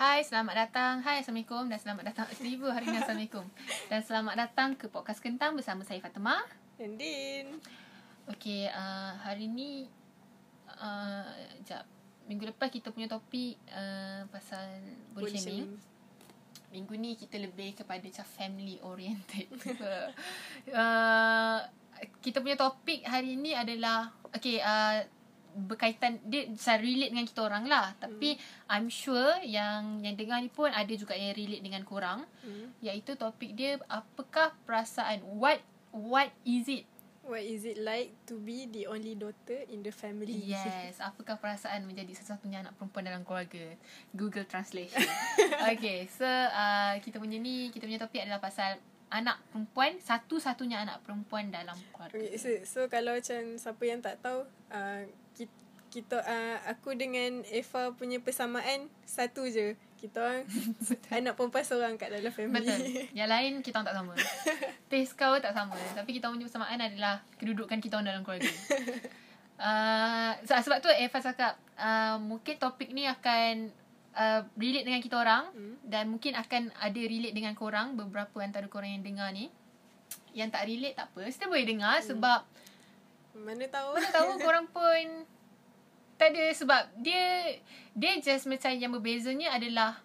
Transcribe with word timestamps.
Hai, 0.00 0.24
selamat 0.24 0.56
datang. 0.56 1.04
Hai, 1.04 1.20
Assalamualaikum 1.20 1.68
dan 1.68 1.76
selamat 1.76 2.08
datang. 2.08 2.24
Seribu 2.32 2.72
hari 2.72 2.88
ini 2.88 3.04
Assalamualaikum. 3.04 3.44
Dan 3.92 4.00
selamat 4.00 4.32
datang 4.32 4.72
ke 4.72 4.88
Podcast 4.88 5.20
Kentang 5.20 5.52
bersama 5.52 5.84
saya 5.84 6.00
Fatimah. 6.00 6.40
Dan 6.80 6.96
Din. 6.96 7.60
Okey, 8.32 8.72
uh, 8.72 9.12
hari 9.20 9.44
ni 9.44 9.92
uh, 10.72 11.28
jap. 11.68 11.84
Minggu 12.24 12.48
lepas 12.48 12.72
kita 12.72 12.96
punya 12.96 13.12
topik 13.12 13.60
uh, 13.76 14.24
pasal 14.32 14.80
body, 15.12 15.20
Body 15.20 15.36
shaming. 15.36 15.68
shaming. 15.68 15.72
Minggu 16.72 16.94
ni 16.96 17.10
kita 17.20 17.36
lebih 17.36 17.76
kepada 17.76 18.00
macam 18.00 18.24
family 18.24 18.80
oriented. 18.80 19.52
uh, 20.80 21.60
kita 22.24 22.40
punya 22.40 22.56
topik 22.56 23.04
hari 23.04 23.36
ni 23.36 23.52
adalah 23.52 24.16
okay, 24.32 24.64
uh, 24.64 25.04
berkaitan 25.54 26.22
dia 26.26 26.46
saya 26.54 26.78
relate 26.78 27.12
dengan 27.12 27.26
kita 27.26 27.40
orang 27.44 27.64
lah. 27.66 27.94
Tapi 27.98 28.38
I'm 28.70 28.90
sure 28.90 29.38
yang 29.42 30.02
yang 30.04 30.14
dengar 30.14 30.38
ni 30.42 30.50
pun 30.50 30.70
ada 30.70 30.92
juga 30.94 31.16
yang 31.18 31.34
relate 31.34 31.64
dengan 31.64 31.82
korang. 31.82 32.26
Hmm. 32.42 32.74
Iaitu 32.82 33.18
topik 33.18 33.54
dia 33.54 33.78
apakah 33.90 34.54
perasaan 34.64 35.22
what 35.38 35.58
what 35.90 36.30
is 36.46 36.70
it 36.70 36.84
What 37.20 37.46
is 37.46 37.62
it 37.62 37.78
like 37.78 38.10
to 38.26 38.42
be 38.42 38.66
the 38.66 38.90
only 38.90 39.14
daughter 39.14 39.62
in 39.70 39.86
the 39.86 39.94
family? 39.94 40.34
Yes, 40.50 40.98
apakah 41.14 41.38
perasaan 41.38 41.86
menjadi 41.86 42.16
satu-satunya 42.16 42.66
anak 42.66 42.74
perempuan 42.74 43.06
dalam 43.06 43.22
keluarga? 43.22 43.76
Google 44.10 44.48
Translation. 44.50 44.98
okay, 45.70 46.10
so 46.10 46.26
uh, 46.26 46.98
kita 46.98 47.22
punya 47.22 47.38
ni, 47.38 47.70
kita 47.70 47.86
punya 47.86 48.02
topik 48.02 48.26
adalah 48.26 48.42
pasal 48.42 48.82
anak 49.14 49.38
perempuan, 49.54 50.00
satu-satunya 50.02 50.82
anak 50.82 51.06
perempuan 51.06 51.54
dalam 51.54 51.78
keluarga. 51.94 52.18
Okay, 52.18 52.34
so, 52.34 52.50
so 52.66 52.78
kalau 52.90 53.14
macam 53.14 53.42
siapa 53.54 53.82
yang 53.86 54.02
tak 54.02 54.18
tahu, 54.24 54.42
uh, 54.74 55.02
kita, 55.90 56.22
uh, 56.22 56.56
aku 56.70 56.94
dengan 56.94 57.42
Eva 57.50 57.90
punya 57.92 58.22
persamaan 58.22 58.86
satu 59.02 59.44
je. 59.44 59.74
Kita 59.98 60.16
orang 60.16 60.48
anak 61.20 61.36
perempuan 61.36 61.60
seorang 61.60 61.94
kat 62.00 62.08
dalam 62.08 62.32
family. 62.32 62.64
Betul. 62.64 62.80
Yang 63.18 63.28
lain 63.28 63.52
kita 63.60 63.74
orang 63.76 63.88
tak 63.90 63.96
sama. 63.98 64.14
Taste 64.88 65.14
kau 65.14 65.34
tak 65.36 65.52
sama. 65.52 65.76
Tapi 65.92 66.10
kita 66.14 66.30
orang 66.30 66.40
punya 66.40 66.46
persamaan 66.48 66.80
adalah 66.80 67.14
kedudukan 67.36 67.78
kita 67.78 68.00
orang 68.00 68.08
dalam 68.08 68.22
keluarga. 68.24 68.48
Uh, 69.60 70.32
sebab 70.48 70.80
tu 70.80 70.88
Eva 70.88 71.20
cakap 71.20 71.52
uh, 71.76 72.16
mungkin 72.16 72.56
topik 72.56 72.96
ni 72.96 73.04
akan 73.04 73.68
uh, 74.16 74.40
relate 74.56 74.88
dengan 74.88 75.04
kita 75.04 75.20
orang 75.20 75.52
Hmm. 75.52 75.76
dan 75.84 76.08
mungkin 76.08 76.32
akan 76.32 76.72
ada 76.80 76.96
relate 76.96 77.36
dengan 77.36 77.52
korang 77.52 77.92
beberapa 77.92 78.40
antara 78.40 78.64
korang 78.72 78.88
yang 78.88 79.04
dengar 79.04 79.28
ni. 79.36 79.52
Yang 80.32 80.56
tak 80.56 80.64
relate 80.64 80.96
tak 80.96 81.12
apa. 81.12 81.20
Still 81.28 81.52
boleh 81.52 81.68
dengar 81.68 82.00
sebab 82.00 82.40
Mana 83.36 83.68
tahu? 83.68 84.00
mana 84.00 84.08
tahu 84.08 84.30
korang 84.40 84.64
pun 84.64 85.28
tak 86.20 86.36
ada 86.36 86.52
sebab 86.52 86.82
dia 87.00 87.56
dia 87.96 88.12
just 88.20 88.44
macam 88.44 88.68
yang 88.76 88.92
berbezanya 88.92 89.56
adalah 89.56 89.96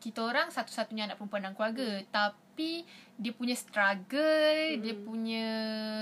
kita 0.00 0.24
orang 0.24 0.48
satu-satunya 0.48 1.04
anak 1.04 1.20
perempuan 1.20 1.44
dalam 1.44 1.52
keluarga. 1.52 2.00
Tapi 2.08 2.88
dia 3.20 3.32
punya 3.36 3.52
struggle 3.52 4.80
dia 4.80 4.96
punya 4.96 5.48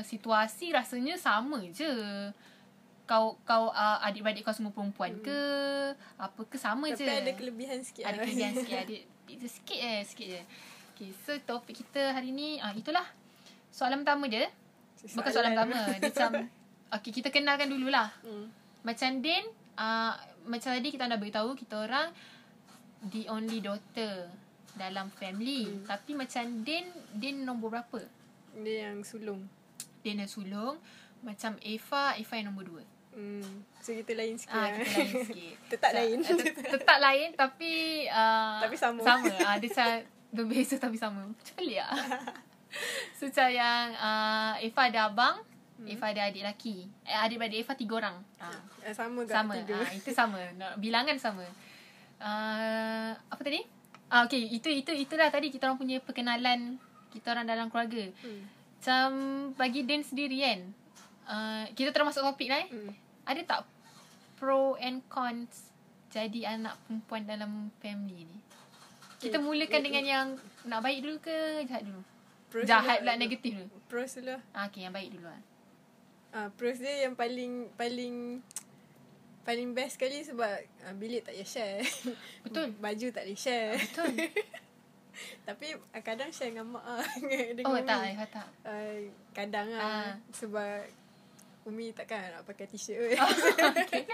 situasi 0.06 0.70
rasanya 0.70 1.18
sama 1.18 1.66
je. 1.74 1.90
Kau 3.10 3.42
kau 3.42 3.74
uh, 3.74 3.98
adik-beradik 4.06 4.46
kau 4.46 4.54
semua 4.54 4.70
perempuan 4.70 5.18
ke 5.18 5.38
apa 6.14 6.40
ke 6.46 6.54
sama 6.54 6.86
Tapi 6.94 7.02
je. 7.02 7.10
ada 7.10 7.32
kelebihan 7.34 7.82
sikit 7.82 8.06
ada 8.06 8.22
lah. 8.22 8.30
kelebihan 8.30 8.54
sikit 8.54 8.76
ada 8.86 8.96
itu 9.26 9.46
sikit 9.50 9.78
je 9.82 9.94
sikit 10.14 10.26
je. 10.30 10.42
Okay, 10.94 11.10
so 11.26 11.34
topik 11.42 11.82
kita 11.82 12.14
hari 12.14 12.30
ni 12.30 12.62
ah 12.62 12.70
itulah. 12.70 13.04
Soalan 13.74 14.06
pertama 14.06 14.30
dia. 14.30 14.46
Bukan 15.10 15.30
soalan 15.34 15.58
pertama 15.58 15.74
dia 15.74 16.06
macam 16.06 16.30
okay 16.94 17.10
kita 17.10 17.34
kenalkan 17.34 17.66
dululah. 17.66 18.14
Hmm. 18.22 18.59
Macam 18.82 19.20
Din 19.20 19.44
uh, 19.74 20.12
Macam 20.42 20.70
tadi 20.70 20.88
kita 20.88 21.04
dah 21.04 21.16
beritahu 21.16 21.52
Kita 21.52 21.80
orang 21.80 22.08
The 23.02 23.28
only 23.28 23.58
daughter 23.58 24.28
Dalam 24.72 25.08
family 25.10 25.68
hmm. 25.68 25.84
Tapi 25.84 26.12
macam 26.12 26.44
Din 26.60 26.84
Din 27.10 27.42
nombor 27.42 27.74
berapa? 27.74 28.00
Dia 28.56 28.88
yang 28.88 29.00
sulung. 29.00 29.46
Din 29.98 30.18
yang 30.18 30.28
sulung 30.28 30.80
Macam 31.20 31.54
Eva 31.60 32.14
Eva 32.14 32.34
yang 32.34 32.48
nombor 32.48 32.66
dua 32.66 32.84
Hmm. 33.10 33.66
So 33.76 33.90
kita 33.90 34.14
lain 34.14 34.38
sikit. 34.38 34.54
Ah, 34.54 34.70
lah. 34.70 34.78
kita 34.78 35.02
lain 35.02 35.26
sikit 35.26 35.54
Tetap 35.74 35.90
So, 35.90 35.96
lain. 35.98 36.18
tet- 36.22 36.62
Tetap 36.62 36.98
lain 37.00 37.28
Tapi 37.34 37.72
uh, 38.06 38.62
Tapi 38.62 38.76
sama. 38.78 39.02
Sama 39.02 39.26
uh, 39.26 39.56
Dia 39.58 39.66
macam 39.74 39.88
Berbeza 40.30 40.78
tapi 40.78 40.94
sama 40.94 41.26
Macam 41.26 41.54
pelik 41.58 41.82
lah 41.82 41.90
So 43.18 43.26
macam 43.26 43.50
yang 43.50 43.86
uh, 43.98 44.54
Eva 44.62 44.82
ada 44.86 45.10
abang 45.10 45.42
hmm. 45.80 45.88
Eva 45.88 46.06
ada 46.12 46.28
adik 46.28 46.44
lelaki 46.44 46.84
eh, 47.08 47.16
Adik-beradik 47.16 47.64
Eva 47.64 47.72
tiga 47.72 47.94
orang. 47.96 48.16
Ah, 48.36 48.52
sama 48.92 49.24
kat 49.24 49.34
Sama. 49.34 49.52
tiga. 49.56 49.76
Ah, 49.80 49.92
itu 49.96 50.10
sama. 50.12 50.38
Bilangan 50.76 51.16
sama. 51.16 51.46
Uh, 52.20 53.16
apa 53.32 53.40
tadi? 53.40 53.64
Ah, 54.12 54.28
okay. 54.28 54.44
Itu, 54.44 54.68
itu, 54.68 54.92
itulah 54.92 55.32
tadi 55.32 55.48
kita 55.48 55.66
orang 55.66 55.80
punya 55.80 55.96
perkenalan 56.04 56.76
kita 57.10 57.32
orang 57.32 57.48
dalam 57.48 57.72
keluarga. 57.72 58.12
Hmm. 58.20 58.42
Macam 58.76 59.08
bagi 59.56 59.88
Dan 59.88 60.04
sendiri 60.04 60.38
kan. 60.44 60.60
Uh, 61.30 61.64
kita 61.72 61.94
termasuk 61.96 62.20
topik 62.20 62.52
lah 62.52 62.60
eh. 62.64 62.68
Hmm. 62.68 62.92
Ada 63.24 63.40
tak 63.46 63.60
pro 64.40 64.74
and 64.80 65.04
cons 65.08 65.70
jadi 66.10 66.58
anak 66.58 66.74
perempuan 66.84 67.22
dalam 67.24 67.70
family 67.78 68.26
ni? 68.26 68.38
Kita 69.20 69.36
Okay. 69.36 69.44
mulakan 69.44 69.80
dengan 69.84 70.04
yang 70.04 70.26
nak 70.66 70.80
baik 70.80 71.04
dulu 71.04 71.16
ke 71.22 71.36
jahat 71.68 71.84
dulu? 71.86 72.02
Pros 72.50 72.66
jahat 72.66 73.04
pula 73.04 73.14
lah. 73.14 73.16
negatif 73.20 73.52
dulu. 73.54 73.68
Pros 73.86 74.10
dulu 74.18 74.34
lah. 74.34 74.42
Ah, 74.50 74.66
okay, 74.66 74.82
yang 74.88 74.94
baik 74.96 75.14
dulu 75.14 75.28
lah. 75.30 75.38
Ah, 76.30 76.48
pros 76.54 76.78
dia 76.78 77.10
yang 77.10 77.18
paling 77.18 77.66
paling 77.74 78.38
paling 79.42 79.74
best 79.74 79.98
sekali 79.98 80.22
sebab 80.22 80.62
ah, 80.86 80.94
bilik 80.94 81.26
tak 81.26 81.34
payah 81.34 81.48
share. 81.48 81.80
Betul. 82.46 82.70
Baju 82.84 83.06
tak 83.10 83.24
boleh 83.26 83.38
share. 83.38 83.74
Betul. 83.76 84.10
Tapi 85.48 85.66
ah, 85.90 86.02
kadang 86.06 86.30
share 86.30 86.54
dengan 86.54 86.70
mak 86.70 86.84
ah. 86.86 87.02
dengan 87.58 87.74
oh, 87.74 87.82
Umi. 87.82 87.88
tak, 87.88 88.00
Eva 88.14 88.26
tak. 88.30 88.48
Ah, 88.62 88.94
kadang 89.34 89.68
Ah. 89.74 89.82
ah. 89.82 90.10
Sebab 90.30 90.86
Umi 91.66 91.90
takkan 91.90 92.30
nak 92.30 92.46
pakai 92.46 92.70
t-shirt. 92.70 93.18
okay. 93.18 94.06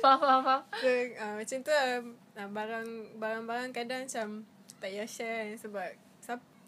faham, 0.00 0.18
faham, 0.18 0.40
faham. 0.42 0.62
so, 0.80 0.88
ah, 1.20 1.34
macam 1.36 1.58
tu. 1.60 1.72
Ah, 1.76 2.48
barang 2.48 2.88
barang-barang 3.20 3.70
kadang 3.76 4.08
macam 4.08 4.48
tak 4.80 4.96
payah 4.96 5.04
share 5.04 5.60
sebab 5.60 5.92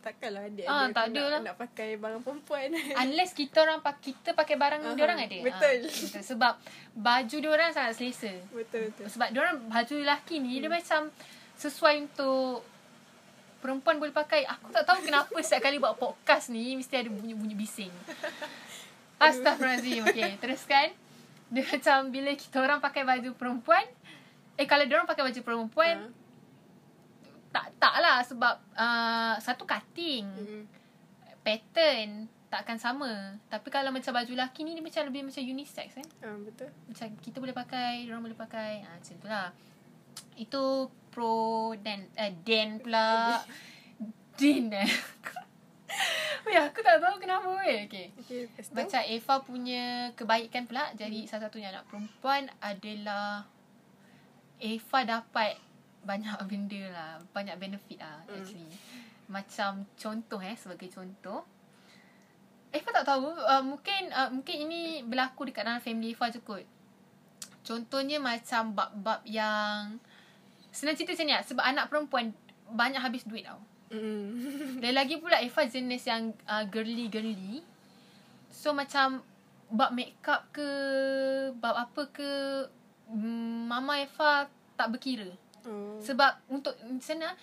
takkanlah 0.02 0.42
adik 0.44 0.66
Ah, 0.66 0.86
tak 0.88 1.08
ada 1.08 1.16
nak, 1.16 1.30
lah. 1.30 1.40
nak 1.42 1.56
pakai 1.56 1.94
barang 1.94 2.20
perempuan. 2.20 2.68
Unless 3.02 3.30
kita 3.32 3.56
orang 3.58 3.78
pak 3.78 3.96
kita 3.98 4.30
pakai 4.32 4.56
barang 4.56 4.82
Aha, 4.82 4.92
dia 4.92 5.02
orang 5.02 5.20
ada. 5.20 5.38
betul. 5.40 5.76
Ah, 5.78 5.88
betul. 5.88 6.22
Sebab 6.24 6.52
baju 6.92 7.36
dia 7.38 7.50
orang 7.50 7.70
sangat 7.70 7.94
selesa. 7.94 8.32
betul 8.50 8.90
betul. 8.90 9.06
Sebab 9.08 9.28
dia 9.28 9.40
orang 9.40 9.56
baju 9.64 9.94
lelaki 9.96 10.36
ni 10.36 10.58
dia 10.58 10.68
macam 10.68 11.08
sesuai 11.54 11.94
untuk 12.02 12.66
perempuan 13.58 13.96
boleh 13.96 14.10
pakai. 14.10 14.42
Aku 14.44 14.68
tak 14.68 14.82
tahu 14.82 14.98
kenapa 15.00 15.30
setiap 15.38 15.62
kali 15.64 15.78
buat 15.78 15.94
podcast 15.94 16.50
ni 16.50 16.74
mesti 16.74 16.92
ada 16.92 17.06
bunyi-bunyi 17.06 17.54
bising. 17.54 17.94
Astaghfirullahalazim. 19.16 20.02
Okey, 20.04 20.30
teruskan. 20.36 20.90
Dia 21.46 21.62
macam 21.62 21.98
bila 22.08 22.32
kita 22.32 22.56
orang 22.58 22.78
pakai 22.78 23.04
baju 23.04 23.30
perempuan 23.32 23.84
eh 24.54 24.64
kalau 24.64 24.82
dia 24.82 24.94
orang 24.94 25.06
pakai 25.06 25.22
baju 25.22 25.40
perempuan 25.42 25.96
Ah. 26.02 26.21
Tak 27.52 27.68
tak 27.76 27.94
lah 28.00 28.24
sebab 28.24 28.54
uh, 28.74 29.34
satu 29.38 29.68
cutting 29.68 30.24
Mm. 30.24 30.64
pattern 31.44 32.10
takkan 32.52 32.76
sama. 32.76 33.40
Tapi 33.48 33.72
kalau 33.72 33.88
macam 33.88 34.12
baju 34.12 34.32
lelaki 34.36 34.60
ni 34.64 34.76
dia 34.76 34.84
macam 34.84 35.08
lebih 35.08 35.24
macam 35.24 35.40
unisex 35.40 35.96
kan. 35.96 36.08
Ah, 36.20 36.36
betul. 36.36 36.68
Macam 36.84 37.08
kita 37.24 37.40
boleh 37.40 37.56
pakai, 37.56 38.04
orang 38.12 38.28
boleh 38.28 38.36
pakai. 38.36 38.84
Ah 38.84 39.00
macam 39.00 39.16
tu 39.16 39.28
lah. 39.28 39.48
Itu 40.36 40.92
pro 41.08 41.72
dan 41.80 42.12
uh, 42.20 42.32
Dan 42.44 42.76
pula. 42.80 43.40
Din 44.38 44.68
eh. 44.72 44.88
Weh 46.44 46.56
aku 46.56 46.80
tak 46.80 46.98
tahu 47.00 47.20
kenapa 47.20 47.48
weh. 47.62 47.84
Okay. 47.86 48.12
Okay. 48.16 48.48
Macam 48.72 49.00
Eva 49.04 49.34
punya 49.44 49.84
kebaikan 50.16 50.64
pula 50.64 50.88
jadi 50.96 51.28
salah 51.28 51.48
satunya 51.48 51.68
anak 51.72 51.88
perempuan 51.88 52.48
adalah 52.58 53.44
Eva 54.58 54.98
dapat 55.04 55.56
banyak 56.02 56.36
benda 56.50 56.82
lah. 56.92 57.12
Banyak 57.32 57.56
benefit 57.58 57.98
lah 57.98 58.22
Hmm. 58.26 58.36
actually. 58.38 58.68
Macam 59.30 59.86
contoh 59.96 60.40
eh 60.42 60.56
sebagai 60.58 60.90
contoh. 60.90 61.46
Eva 62.72 62.88
tak 62.88 63.04
tahu 63.04 63.28
uh, 63.28 63.60
mungkin 63.60 64.08
uh, 64.08 64.32
mungkin 64.32 64.56
ini 64.64 65.04
berlaku 65.04 65.44
dekat 65.44 65.68
dalam 65.68 65.80
family 65.84 66.16
Eva 66.16 66.32
je 66.32 66.40
kot. 66.40 66.64
Contohnya 67.62 68.16
macam 68.18 68.72
bab-bab 68.72 69.20
yang 69.22 70.00
senang 70.72 70.96
cerita 70.96 71.12
macam 71.14 71.26
ni 71.28 71.34
lah. 71.36 71.44
Sebab 71.44 71.64
anak 71.64 71.84
perempuan 71.92 72.32
banyak 72.72 72.98
habis 72.98 73.28
duit 73.28 73.44
tau. 73.44 73.60
Mm. 73.92 74.80
Dan 74.80 74.92
lagi 74.96 75.20
pula 75.20 75.36
Eva 75.38 75.68
jenis 75.68 76.08
yang 76.08 76.32
uh, 76.48 76.64
girly-girly. 76.64 77.60
So 78.48 78.72
macam 78.72 79.20
bab 79.68 79.92
makeup 79.92 80.48
ke, 80.48 80.68
bab 81.56 81.76
apa 81.76 82.08
ke, 82.08 82.30
mm, 83.12 83.68
Mama 83.68 84.00
Eva 84.00 84.48
tak 84.74 84.96
berkira. 84.96 85.28
Oh. 85.62 85.98
Sebab 85.98 86.32
untuk 86.48 86.72
sana 86.98 87.34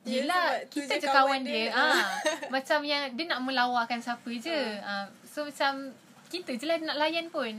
Ya, 0.00 0.24
Yelah 0.24 0.64
tu 0.66 0.80
Kita 0.80 0.96
je 0.96 1.04
kawan 1.04 1.12
kawan 1.12 1.40
dia, 1.44 1.68
dia. 1.68 1.76
Ah, 1.76 2.08
Macam 2.54 2.80
yang 2.82 3.12
Dia 3.12 3.24
nak 3.28 3.44
melawakan 3.44 4.00
siapa 4.00 4.30
je 4.32 4.56
ah. 4.80 5.04
So 5.22 5.44
macam 5.44 5.92
Kita 6.26 6.56
je 6.56 6.64
lah 6.64 6.80
nak 6.80 6.96
layan 6.96 7.28
pun 7.28 7.52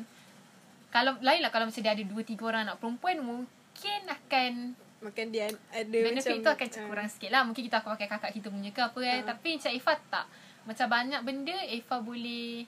Kalau 0.89 1.21
Lain 1.21 1.38
lah 1.38 1.53
kalau 1.53 1.69
macam 1.69 1.77
dia 1.77 1.94
ada 1.94 2.01
Dua 2.01 2.25
tiga 2.25 2.50
orang 2.50 2.65
anak 2.65 2.81
perempuan 2.81 3.21
Mungkin 3.21 4.01
akan 4.09 4.73
makan 5.01 5.25
dia 5.29 5.53
ada 5.69 5.85
Benefit 5.85 6.33
macam 6.33 6.35
tu 6.41 6.51
akan 6.51 6.67
uh, 6.67 6.85
kurang 6.89 7.07
sikit 7.07 7.29
lah 7.29 7.41
Mungkin 7.45 7.62
kita 7.62 7.77
akan 7.77 7.89
pakai 7.94 8.09
kakak 8.09 8.31
kita 8.33 8.47
punya 8.50 8.69
ke 8.74 8.81
apa 8.81 9.00
kan 9.00 9.19
Ah. 9.21 9.25
Tapi 9.31 9.50
macam 9.56 9.71
Eva 9.71 9.94
tak 10.09 10.25
Macam 10.65 10.88
banyak 10.89 11.21
benda 11.21 11.57
Eva 11.69 11.95
boleh 12.01 12.65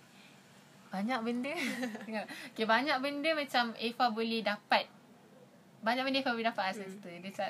Banyak 0.87 1.19
benda 1.25 1.53
Tengok. 2.05 2.25
okay, 2.53 2.65
Banyak 2.69 2.97
benda 3.01 3.29
macam 3.33 3.73
Eva 3.75 4.05
boleh 4.07 4.45
dapat 4.45 4.85
Banyak 5.83 6.01
benda 6.01 6.17
Eva 6.17 6.31
boleh 6.31 6.47
dapat 6.47 6.63
Hmm. 6.73 6.95
tu 6.97 7.07
Dia 7.11 7.47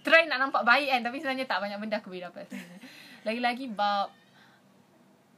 Try 0.00 0.24
nak 0.24 0.40
nampak 0.40 0.62
baik 0.62 0.88
kan 0.88 1.00
Tapi 1.02 1.16
sebenarnya 1.18 1.44
tak 1.44 1.60
banyak 1.60 1.78
benda 1.78 1.96
aku 1.96 2.08
boleh 2.08 2.24
dapat 2.24 2.48
sebenarnya. 2.48 2.80
Lagi-lagi 3.22 3.66
bab 3.70 4.08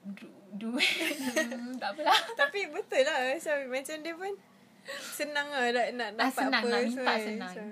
du- 0.08 0.34
Duit 0.48 0.86
Tak 1.82 1.88
apalah 1.92 2.20
Tapi 2.32 2.58
betul 2.68 3.02
lah 3.02 3.18
macam, 3.28 3.56
macam 3.68 3.96
dia 3.98 4.14
pun 4.14 4.32
Senang 5.12 5.48
lah 5.48 5.66
nak, 5.68 5.86
nak 5.92 6.08
Ah, 6.08 6.14
dapat 6.22 6.38
senang, 6.40 6.62
apa 6.62 6.68
nak 6.68 6.80
minta 6.86 7.02
kan. 7.04 7.18
senang. 7.20 7.50
Macam, 7.50 7.66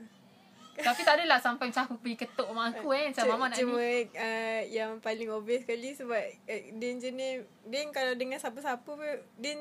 Tapi 0.74 1.00
tak 1.00 1.14
adalah 1.14 1.38
sampai 1.38 1.64
macam 1.70 1.82
aku 1.86 1.96
pergi 1.96 2.16
ketuk 2.18 2.48
mak 2.50 2.66
aku 2.74 2.88
eh 2.90 3.04
Macam 3.08 3.24
Cu- 3.24 3.30
mama 3.32 3.46
nak 3.46 3.56
Cuma 3.56 3.78
ni 3.78 3.94
uh, 4.10 4.60
yang 4.68 4.90
paling 4.98 5.28
obvious 5.30 5.62
sekali 5.62 5.94
sebab 5.94 6.18
uh, 6.18 6.62
dia 6.74 6.90
jenis 6.98 7.32
dia 7.64 7.80
kalau 7.88 8.12
dengan 8.12 8.36
siapa-siapa 8.36 8.82
pun 8.82 8.98
dia 9.36 9.54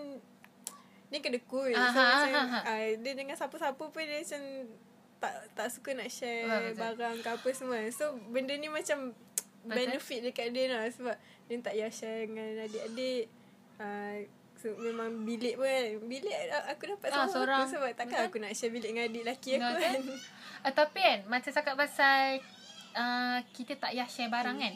dia 1.05 1.21
kena 1.21 1.37
cool. 1.45 1.69
So 1.69 1.77
Aha, 1.77 1.93
macam 1.93 2.29
aha, 2.33 2.41
aha. 2.41 2.59
uh, 2.65 2.89
dia 2.97 3.13
dengan 3.13 3.37
siapa-siapa 3.37 3.77
pun 3.85 4.01
dia 4.01 4.17
macam 4.17 4.41
tak 5.23 5.55
tak 5.55 5.67
suka 5.69 5.89
nak 5.93 6.09
share 6.09 6.43
betul. 6.67 6.83
barang 6.93 7.17
ke 7.17 7.29
apa 7.31 7.49
semua. 7.49 7.79
So 7.89 8.03
benda 8.27 8.51
ni 8.53 8.67
macam 8.67 9.15
Betul. 9.63 9.75
benefit 9.79 10.19
dekat 10.21 10.51
dia 10.51 10.67
lah 10.69 10.83
sebab 10.85 11.15
dia 11.45 11.55
tak 11.57 11.73
payah 11.73 11.87
share 11.89 12.27
dengan 12.27 12.47
adik-adik. 12.61 13.31
Uh, 13.73 14.27
so, 14.53 14.75
memang 14.77 15.23
bilik 15.23 15.55
pun 15.55 15.63
kan. 15.63 15.87
Bilik 16.03 16.35
aku 16.67 16.83
dapat 16.89 17.07
Ah, 17.09 17.23
seorang, 17.25 17.63
aku 17.63 17.71
sebab 17.71 17.89
takkan 17.93 18.17
Betul. 18.17 18.27
aku 18.27 18.37
nak 18.39 18.51
share 18.53 18.69
bilik 18.69 18.89
dengan 18.89 19.03
adik 19.05 19.23
lelaki 19.23 19.49
aku 19.53 19.63
Betul. 19.65 19.79
kan. 19.79 19.99
Uh, 20.61 20.73
tapi 20.73 20.99
kan 20.99 21.19
Macam 21.25 21.51
cakap 21.51 21.75
pasal 21.75 22.39
uh, 22.93 23.37
Kita 23.49 23.73
tak 23.77 23.91
payah 23.91 24.05
share 24.05 24.27
barang 24.29 24.55
Hmm. 24.55 24.63
kan 24.63 24.75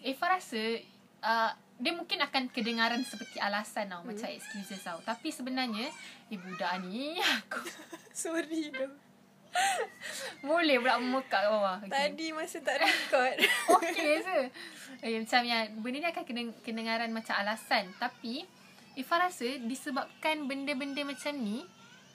Eva 0.00 0.26
rasa 0.28 0.62
uh, 1.20 1.50
Dia 1.76 1.92
mungkin 1.92 2.18
akan 2.20 2.42
kedengaran 2.48 2.98
Seperti 3.00 3.38
alasan 3.38 3.86
tau 3.88 4.00
Hmm. 4.00 4.10
Macam 4.10 4.26
excuses 4.28 4.78
tau 4.80 4.98
Tapi 5.00 5.28
sebenarnya 5.28 5.86
Eh 6.26 6.34
budak 6.36 6.82
ni 6.82 7.14
Aku 7.40 7.62
Sorry 8.16 8.70
tu. 8.70 8.86
Boleh 10.40 10.76
pula 10.76 10.96
memekak 10.96 11.38
kat 11.38 11.48
bawah 11.48 11.76
okay. 11.78 11.90
Tadi 11.90 12.26
masa 12.30 12.58
tak 12.60 12.78
record. 12.78 13.36
Okey 13.74 14.12
je 14.18 14.38
okay, 14.96 15.14
Macam 15.18 15.40
yang 15.42 15.64
Benda 15.76 15.98
ni 15.98 16.06
akan 16.06 16.24
kedeng- 16.24 16.58
kedengaran 16.62 17.10
Macam 17.10 17.34
alasan 17.34 17.90
Tapi 17.96 18.46
Eva 18.94 19.14
rasa 19.18 19.46
Disebabkan 19.60 20.46
benda-benda 20.46 21.02
macam 21.02 21.34
ni 21.34 21.66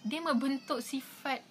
Dia 0.02 0.20
membentuk 0.20 0.80
sifat 0.80 1.44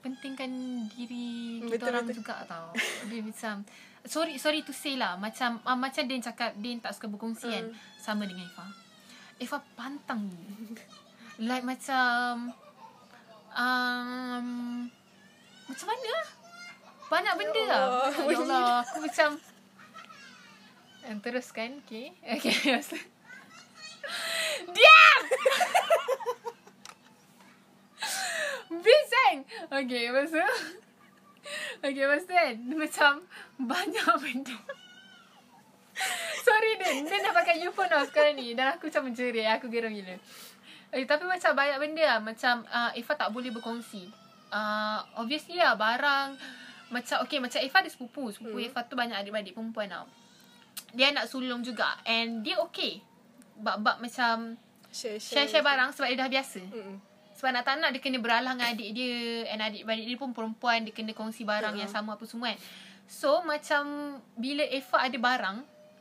Pentingkan 0.00 0.50
diri 0.88 1.62
Kita 1.62 1.70
Betul, 1.72 1.88
orang 1.88 2.04
betul. 2.04 2.18
juga 2.20 2.34
tau 2.44 2.68
Dia 3.06 3.20
macam 3.20 3.54
Sorry 4.02 4.34
sorry 4.34 4.60
to 4.60 4.72
say 4.72 4.94
lah 4.94 5.14
Macam 5.14 5.62
uh, 5.62 5.74
Macam 5.74 6.02
dia 6.02 6.18
cakap 6.20 6.54
Dia 6.56 6.74
tak 6.78 6.92
suka 6.92 7.06
berkongsi 7.08 7.48
kan 7.48 7.64
Hmm. 7.64 7.78
Sama 7.96 8.22
dengan 8.24 8.46
Eva 8.46 8.66
Eva 9.38 9.58
pantang 9.74 10.26
Like 11.38 11.62
macam 11.62 12.50
um, 13.56 14.46
Macam 15.68 15.86
mana? 15.88 16.12
Lah 16.12 16.26
Banyak 17.12 17.34
benda 17.36 17.60
Ya 17.60 17.66
lah. 17.68 18.08
Ya 18.08 18.36
Allah. 18.44 18.80
Aku 18.88 18.98
macam 19.04 19.28
And 21.02 21.18
teruskan 21.18 21.82
Okay. 21.84 22.14
Okay 22.22 22.54
Diam! 24.62 25.20
Bising! 28.82 29.38
Okay 29.66 30.00
lepas 30.08 30.30
tu 30.30 30.38
Okay 31.82 32.02
lepas 32.06 32.22
tu 32.22 32.32
kan? 32.32 32.54
Macam 32.78 33.12
Banyak 33.58 34.14
benda. 34.22 34.56
Sorry 36.42 36.70
Din. 36.78 37.04
Din 37.06 37.20
dah 37.22 37.34
pakai 37.34 37.58
earphone 37.62 37.90
tau 37.90 38.06
sekarang 38.06 38.38
ni. 38.38 38.54
Dan 38.54 38.78
aku 38.78 38.86
macam 38.88 39.10
menjerit. 39.10 39.46
Aku 39.58 39.66
gerang 39.66 39.94
gila 39.94 40.16
eh, 40.92 41.02
Tapi 41.02 41.24
macam 41.24 41.50
banyak 41.52 41.78
benda 41.78 42.04
lah. 42.06 42.20
Macam 42.20 42.62
uh, 42.64 42.90
Eva 42.92 43.12
tak 43.12 43.28
boleh 43.28 43.50
berkongsi. 43.50 44.06
Uh, 44.48 45.00
Obviously 45.16 45.56
lah 45.56 45.74
Barang. 45.74 46.36
Macam 46.88 47.24
Okay 47.24 47.40
macam 47.40 47.58
Eva 47.58 47.76
ada 47.78 47.88
sepupu. 47.88 48.28
Sepupu 48.28 48.56
Hmm. 48.56 48.68
Eva 48.68 48.80
tu 48.82 48.94
banyak 48.94 49.16
adik-adik 49.16 49.52
perempuan 49.52 49.88
tau. 49.88 50.04
Dia 50.92 51.08
nak 51.10 51.26
sulung 51.26 51.60
juga. 51.60 51.96
And 52.04 52.40
dia 52.40 52.60
okay. 52.60 53.00
Bab-bab 53.54 53.98
macam 53.98 54.56
Share 54.88 55.16
Share-share 55.16 55.64
barang 55.64 55.92
Sebab 55.92 56.04
dia 56.06 56.18
dah 56.18 56.28
biasa. 56.28 56.60
Mm-mm. 56.62 56.96
sebab 57.32 57.48
nak 57.50 57.64
tak 57.64 57.74
nak 57.74 57.90
dia 57.90 57.98
kena 57.98 58.20
beralah 58.20 58.52
dengan 58.52 58.70
adik 58.70 58.88
dia. 58.92 59.12
And 59.48 59.58
adik-adik 59.58 60.06
dia 60.06 60.16
pun 60.16 60.30
perempuan. 60.30 60.84
Dia 60.84 60.92
kena 60.92 61.10
kongsi 61.10 61.42
barang 61.42 61.72
Uh-huh. 61.72 61.80
yang 61.80 61.90
sama 61.90 62.14
apa 62.14 62.22
semua 62.22 62.52
kan. 62.52 62.60
So 63.08 63.40
macam 63.42 63.82
Bila 64.34 64.62
Eva 64.62 64.96
ada 65.00 65.18
barang 65.18 65.56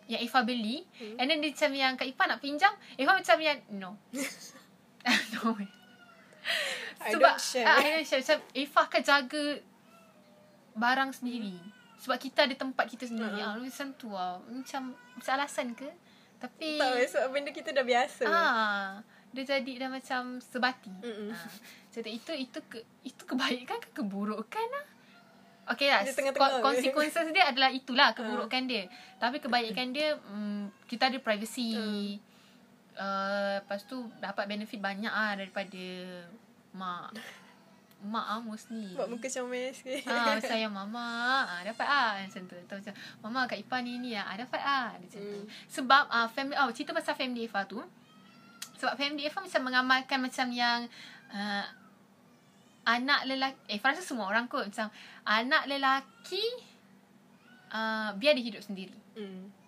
Yang 0.05 0.21
Eva 0.21 0.39
beli 0.43 0.83
Hmm. 0.93 1.15
And 1.17 1.25
then 1.25 1.39
dia 1.39 1.49
macam 1.49 1.71
yang 1.73 1.93
Kak 1.95 2.05
Ifa 2.05 2.23
nak 2.25 2.39
pinjam 2.39 2.69
Eva 2.93 3.11
macam 3.11 3.38
yang 3.38 3.57
No 3.71 3.95
No 5.03 5.56
I 7.01 7.09
Sebab 7.09 7.33
don't 7.33 7.42
share. 7.42 7.65
ah, 7.65 7.77
I 7.77 7.88
don't 7.92 8.06
share 8.06 8.21
Macam 8.21 8.39
Eva 8.53 8.81
akan 8.83 9.01
jaga 9.01 9.45
Barang 10.71 11.12
sendiri 11.12 11.57
Sebab 11.98 12.18
kita 12.18 12.45
ada 12.45 12.56
tempat 12.56 12.86
kita 12.86 13.06
sendiri 13.06 13.33
Uh-huh. 13.36 13.57
uh-huh. 13.57 13.63
Macam 13.63 13.88
tu 13.95 14.09
lah 14.09 14.38
Macam 14.44 14.81
Macam 15.18 15.31
alasan 15.33 15.74
ke 15.74 15.89
Tapi 16.38 16.77
Tak 16.77 17.06
sebab 17.07 17.27
benda 17.31 17.50
kita 17.50 17.69
dah 17.69 17.81
biasa. 17.81 18.24
Ah, 18.25 18.89
dia 19.31 19.48
jadi 19.48 19.77
dah 19.77 19.88
macam 19.88 20.42
sebati. 20.42 20.92
Mm-mm. 20.92 21.31
Ah. 21.31 21.48
So 21.88 22.01
itu 22.01 22.33
itu 22.33 22.59
ke 22.62 22.81
itu 23.01 23.21
kebaikan 23.24 23.80
ke 23.80 23.94
keburukan 23.94 24.68
lah. 24.68 24.86
Okay 25.69 25.88
lah 25.88 26.01
Dia 26.01 26.12
tengah-tengah 26.12 26.50
ko- 26.51 26.57
ke? 26.57 26.65
Consequences 26.65 27.30
dia 27.30 27.45
adalah 27.45 27.69
itulah 27.69 28.09
Keburukan 28.18 28.65
dia 28.65 28.89
Tapi 29.15 29.38
kebaikan 29.38 29.94
dia 29.94 30.18
mm, 30.18 30.89
Kita 30.89 31.07
ada 31.07 31.21
privacy 31.21 31.77
uh, 31.77 32.18
Lepas 32.95 33.88
tu 33.88 34.07
Dapat 34.19 34.45
benefit 34.47 34.79
banyak 34.79 35.11
lah 35.11 35.38
Daripada 35.39 35.83
Mak 36.75 37.15
Mak 38.01 38.25
ah 38.25 38.41
mostly 38.41 38.97
Buat 38.97 39.13
muka 39.13 39.29
comel 39.29 39.69
sikit. 39.77 40.09
Ah, 40.09 40.41
sayang 40.49 40.73
mama. 40.73 41.45
Ah, 41.45 41.61
dapat 41.61 41.85
ah 41.85 42.17
macam 42.17 42.49
tu. 42.49 42.57
Macam 42.57 42.93
mama 43.21 43.45
Kak 43.45 43.61
Ipa 43.61 43.77
ni 43.85 44.01
ni 44.01 44.17
ah, 44.17 44.25
ah 44.25 44.35
dapat 44.41 44.57
ah 44.57 44.97
macam 44.97 45.21
tu. 45.21 45.38
Hmm. 45.38 45.45
Sebab 45.69 46.09
ah 46.09 46.25
family 46.33 46.57
oh 46.57 46.73
cerita 46.73 46.97
pasal 46.97 47.13
family 47.13 47.45
Eva 47.45 47.61
tu. 47.69 47.77
Sebab 48.81 48.97
family 48.97 49.29
Eva 49.29 49.38
macam 49.38 49.61
mengamalkan 49.61 50.17
macam 50.17 50.49
yang 50.49 50.89
uh, 51.29 51.65
anak 52.89 53.29
lelaki 53.29 53.57
eh 53.69 53.77
Farah 53.77 53.93
rasa 53.93 54.01
semua 54.01 54.25
orang 54.25 54.49
kot 54.49 54.65
macam 54.65 54.89
anak 55.21 55.69
lelaki 55.69 56.41
uh, 57.69 58.17
biar 58.17 58.33
dia 58.33 58.50
hidup 58.50 58.65
sendiri. 58.65 58.98
Mm. 59.13 59.61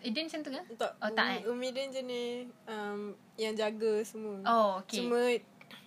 Dia 0.00 0.22
macam 0.22 0.40
tu 0.40 0.50
ke? 0.50 0.62
Tak, 0.74 0.92
Oh, 0.96 1.10
tak, 1.10 1.24
Umi, 1.24 1.34
eh? 1.34 1.40
Umi 1.46 1.68
dia 1.70 1.84
jenis 1.92 2.30
um, 2.64 3.00
yang 3.34 3.52
jaga 3.52 4.02
semua. 4.02 4.38
Oh, 4.42 4.68
okay. 4.78 4.98
Cuma 4.98 5.20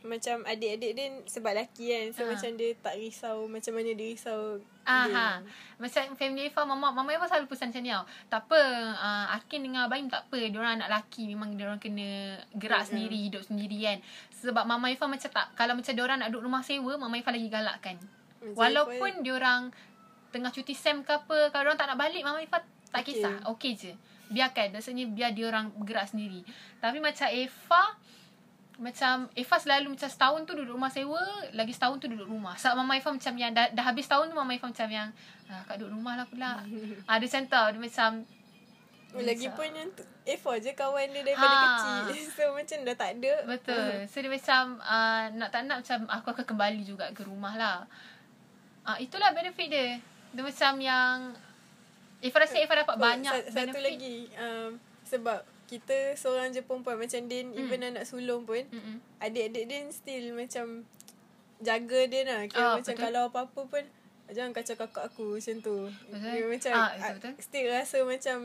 macam 0.01 0.45
adik-adik 0.45 0.91
dia 0.93 1.05
sebab 1.25 1.51
lelaki 1.51 1.89
kan. 1.89 2.05
So 2.11 2.21
Ah. 2.21 2.29
macam 2.31 2.49
dia 2.53 2.69
tak 2.75 2.93
risau 2.95 3.45
macam 3.45 3.73
mana 3.73 3.89
dia 3.91 4.07
risau. 4.07 4.61
Aha. 4.83 5.41
dia. 5.41 5.49
Macam 5.79 6.13
family 6.13 6.45
Eva 6.45 6.61
mama 6.63 6.93
mama 6.93 7.09
Eva 7.09 7.25
selalu 7.25 7.47
pesan 7.47 7.69
macam 7.69 7.81
ni 7.81 7.89
tau. 7.89 8.05
Tak 8.27 8.39
apa 8.43 8.59
uh, 8.93 9.25
Akin 9.33 9.61
dengan 9.61 9.85
Abaim 9.85 10.05
tak 10.05 10.25
apa. 10.25 10.37
Diorang 10.37 10.77
anak 10.77 10.89
lelaki 10.89 11.25
memang 11.27 11.53
diorang 11.53 11.77
kena 11.77 12.37
gerak 12.53 12.81
Mm-mm. 12.81 12.89
sendiri, 12.91 13.17
hidup 13.19 13.43
sendiri 13.43 13.77
kan. 13.79 13.97
Sebab 14.35 14.63
mama 14.63 14.85
Eva 14.87 15.05
macam 15.05 15.25
tak 15.27 15.47
kalau 15.53 15.73
macam 15.73 15.89
diorang 15.91 16.17
nak 16.17 16.29
duduk 16.29 16.45
rumah 16.45 16.61
sewa, 16.61 16.93
mama 16.95 17.15
Eva 17.15 17.29
lagi 17.29 17.49
galakkan. 17.49 17.97
Macam 17.97 18.53
Walaupun 18.53 19.09
Eva- 19.11 19.23
diorang 19.23 19.61
tengah 20.29 20.51
cuti 20.51 20.73
sem 20.73 21.01
ke 21.01 21.13
apa, 21.15 21.49
kalau 21.49 21.65
diorang 21.65 21.79
tak 21.79 21.89
nak 21.89 21.97
balik, 21.97 22.21
mama 22.21 22.37
Eva 22.37 22.61
tak 22.95 23.03
kisah. 23.05 23.35
Okey 23.51 23.73
je. 23.75 23.91
Biarkan. 24.27 24.71
Maksudnya 24.71 25.05
biar 25.05 25.31
diorang 25.31 25.69
bergerak 25.75 26.09
sendiri. 26.09 26.41
Tapi 26.79 26.97
macam 26.97 27.27
Eva 27.27 27.83
macam 28.75 29.31
Eva 29.31 29.55
selalu 29.55 29.95
macam 29.95 30.09
setahun 30.11 30.43
tu 30.43 30.51
duduk 30.51 30.75
rumah 30.75 30.91
sewa 30.91 31.23
Lagi 31.55 31.71
setahun 31.71 31.95
tu 31.95 32.11
duduk 32.11 32.27
rumah 32.27 32.59
Sebab 32.59 32.83
Mama 32.83 32.99
Eva 32.99 33.07
macam 33.07 33.31
yang 33.39 33.55
Dah, 33.55 33.71
dah 33.71 33.87
habis 33.87 34.03
tahun 34.03 34.27
tu 34.27 34.35
Mama 34.35 34.51
Eva 34.51 34.67
macam 34.67 34.89
yang 34.91 35.07
ah, 35.47 35.63
Kak 35.63 35.79
duduk 35.79 35.95
rumah 35.95 36.19
lah 36.19 36.27
pula 36.27 36.59
ah, 37.07 37.15
Dia 37.15 37.27
macam 37.31 37.43
tau 37.47 37.65
Dia 37.71 37.79
macam 37.81 38.09
Oh, 39.15 39.23
Lagipun 39.23 39.71
yang 39.71 39.87
tu 39.95 40.03
Eva 40.27 40.51
je 40.59 40.75
kawan 40.75 41.07
dia 41.07 41.23
daripada 41.23 41.55
Ha. 41.55 41.63
kecil. 41.63 42.03
So 42.35 42.43
macam 42.51 42.77
dah 42.83 42.95
tak 42.99 43.09
ada. 43.15 43.33
Betul 43.47 43.87
So 44.11 44.19
dia 44.19 44.27
macam 44.27 44.61
uh, 44.83 45.23
Nak 45.31 45.49
tak 45.55 45.61
nak 45.63 45.77
macam 45.79 45.99
Aku 46.11 46.27
akan 46.35 46.43
kembali 46.43 46.83
juga 46.83 47.15
ke 47.15 47.23
rumah 47.23 47.55
lah 47.55 47.87
ah, 48.83 48.99
Itulah 48.99 49.31
benefit 49.31 49.71
dia 49.71 50.03
Dia 50.35 50.43
macam 50.43 50.73
yang 50.83 51.31
Eva 52.19 52.37
rasa 52.37 52.55
Eva 52.55 52.73
dapat 52.77 52.95
Oh, 52.95 53.01
banyak 53.01 53.31
sa- 53.31 53.51
benefit 53.51 53.73
Satu 53.73 53.79
lagi 53.81 54.15
um, 54.33 54.69
Sebab 55.03 55.39
kita 55.65 55.97
seorang 56.13 56.49
je 56.49 56.61
perempuan 56.61 56.95
Macam 56.95 57.21
Din 57.23 57.47
Hmm. 57.47 57.59
Even 57.59 57.81
anak 57.85 58.03
sulung 58.03 58.43
pun 58.43 58.61
Mm-mm. 58.65 58.97
Adik-adik 59.17 59.65
Din 59.65 59.85
still 59.89 60.31
macam 60.31 60.85
Jaga 61.57 61.99
dia 62.05 62.21
lah 62.23 62.41
Kira 62.45 62.61
Ah, 62.61 62.73
macam 62.75 62.91
betul. 62.91 63.03
kalau 63.03 63.21
apa-apa 63.27 63.61
pun 63.65 63.83
Jangan 64.27 64.51
kacau 64.51 64.75
kakak 64.77 65.05
aku 65.07 65.25
Macam 65.35 65.55
tu 65.59 65.77
Betul. 66.07 66.31
Dia 66.31 66.45
macam 66.45 66.71
Ah, 66.73 66.89
ah, 66.91 67.11
betul-betul. 67.13 67.33
Still 67.39 67.67
rasa 67.69 67.97
macam 68.01 68.37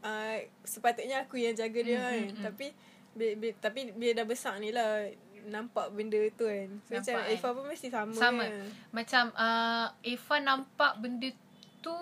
uh, 0.00 0.36
Sepatutnya 0.62 1.16
aku 1.20 1.36
yang 1.36 1.52
jaga 1.52 1.78
dia 1.78 1.96
Mm, 1.96 2.02
kan 2.02 2.18
mm, 2.20 2.30
mm. 2.30 2.44
Tapi 2.44 2.66
bi, 3.12 3.26
bi, 3.34 3.48
Tapi 3.54 3.80
bila 3.92 4.12
dah 4.16 4.26
besar 4.26 4.58
ni 4.58 4.68
lah 4.68 5.06
nampak 5.44 5.92
benda 5.92 6.16
tu 6.32 6.44
kan. 6.44 6.72
So 6.82 6.96
Nampak 6.96 7.04
macam 7.04 7.16
kan? 7.20 7.28
Eva 7.30 7.48
pun 7.52 7.64
mesti 7.68 7.88
sama. 7.88 8.16
Sama. 8.16 8.44
Kan? 8.44 8.64
Macam 8.90 9.24
uh, 9.30 9.86
Eva 10.02 10.36
nampak 10.40 10.92
benda 10.96 11.28
tu 11.78 11.96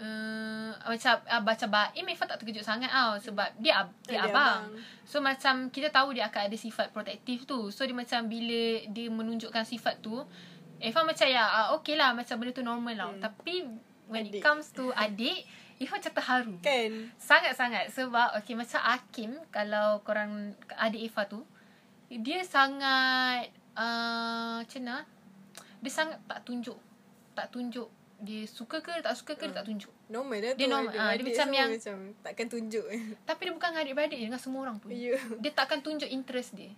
uh, 0.00 0.72
macam 0.80 1.14
uh, 1.28 1.42
baca 1.44 1.66
Baim 1.68 2.06
Eva 2.08 2.24
tak 2.24 2.40
terkejut 2.40 2.64
sangat 2.64 2.88
tau 2.88 3.20
sebab 3.20 3.48
dia 3.60 3.84
ab- 3.84 3.94
dia, 4.08 4.24
Dia 4.24 4.32
abang. 4.32 4.72
abang. 4.72 4.80
So 5.04 5.20
macam 5.20 5.68
kita 5.68 5.92
tahu 5.92 6.16
dia 6.16 6.26
akan 6.32 6.48
ada 6.48 6.56
sifat 6.56 6.90
protektif 6.90 7.44
tu. 7.44 7.68
So 7.68 7.84
dia 7.84 7.94
macam 7.94 8.26
bila 8.26 8.84
dia 8.88 9.06
menunjukkan 9.12 9.62
sifat 9.68 10.00
tu 10.00 10.24
Eva 10.80 11.04
macam 11.04 11.26
ya 11.28 11.44
uh, 11.44 11.66
okay 11.76 11.94
lah 12.00 12.16
macam 12.16 12.40
benda 12.40 12.52
tu 12.56 12.64
normal 12.64 12.96
tau. 12.96 13.12
Hmm. 13.12 13.20
Tapi 13.20 13.54
when 14.08 14.24
Adik. 14.26 14.40
it 14.40 14.42
comes 14.42 14.72
to 14.72 14.90
adik 14.96 15.44
Eva 15.80 15.96
macam 15.96 16.12
terharu. 16.12 16.54
Kan? 16.60 16.90
Sangat-sangat 17.16 17.92
sebab 17.92 18.36
okay 18.36 18.56
macam 18.56 18.80
Hakim 18.80 19.36
kalau 19.52 20.00
korang 20.04 20.56
adik 20.80 21.12
Eva 21.12 21.24
tu 21.28 21.44
dia 22.10 22.42
sangat 22.42 23.54
uh, 23.78 24.60
macam 24.64 24.80
mana 24.82 25.06
dia 25.80 25.92
sangat 25.94 26.18
tak 26.26 26.42
tunjuk 26.42 26.76
tak 27.38 27.48
tunjuk 27.54 27.86
dia 28.20 28.44
suka 28.44 28.78
ke 28.78 28.92
tak 28.98 29.12
suka 29.12 29.32
ke 29.32 29.44
dia 29.44 29.56
tak 29.56 29.64
tunjuk 29.64 29.88
Normal 30.06 30.38
dah 30.38 30.52
Dia 30.52 30.66
tu. 30.66 30.70
normal. 30.70 30.92
Ah, 30.92 31.10
dia 31.10 31.16
Adik-adik 31.16 31.32
macam 31.32 31.48
yang- 31.50 31.72
Macam 31.72 31.96
takkan 32.20 32.46
tunjuk. 32.46 32.84
tapi 33.28 33.40
dia 33.40 33.52
bukan 33.52 33.68
dengan 33.68 33.82
adik-beradik 33.82 34.16
dia 34.16 34.26
dengan 34.26 34.38
semua 34.38 34.60
orang 34.62 34.76
pun 34.76 34.88
Ya. 34.90 35.16
dia 35.34 35.50
takkan 35.50 35.80
tunjuk 35.80 36.06
interest 36.06 36.52
dia 36.52 36.72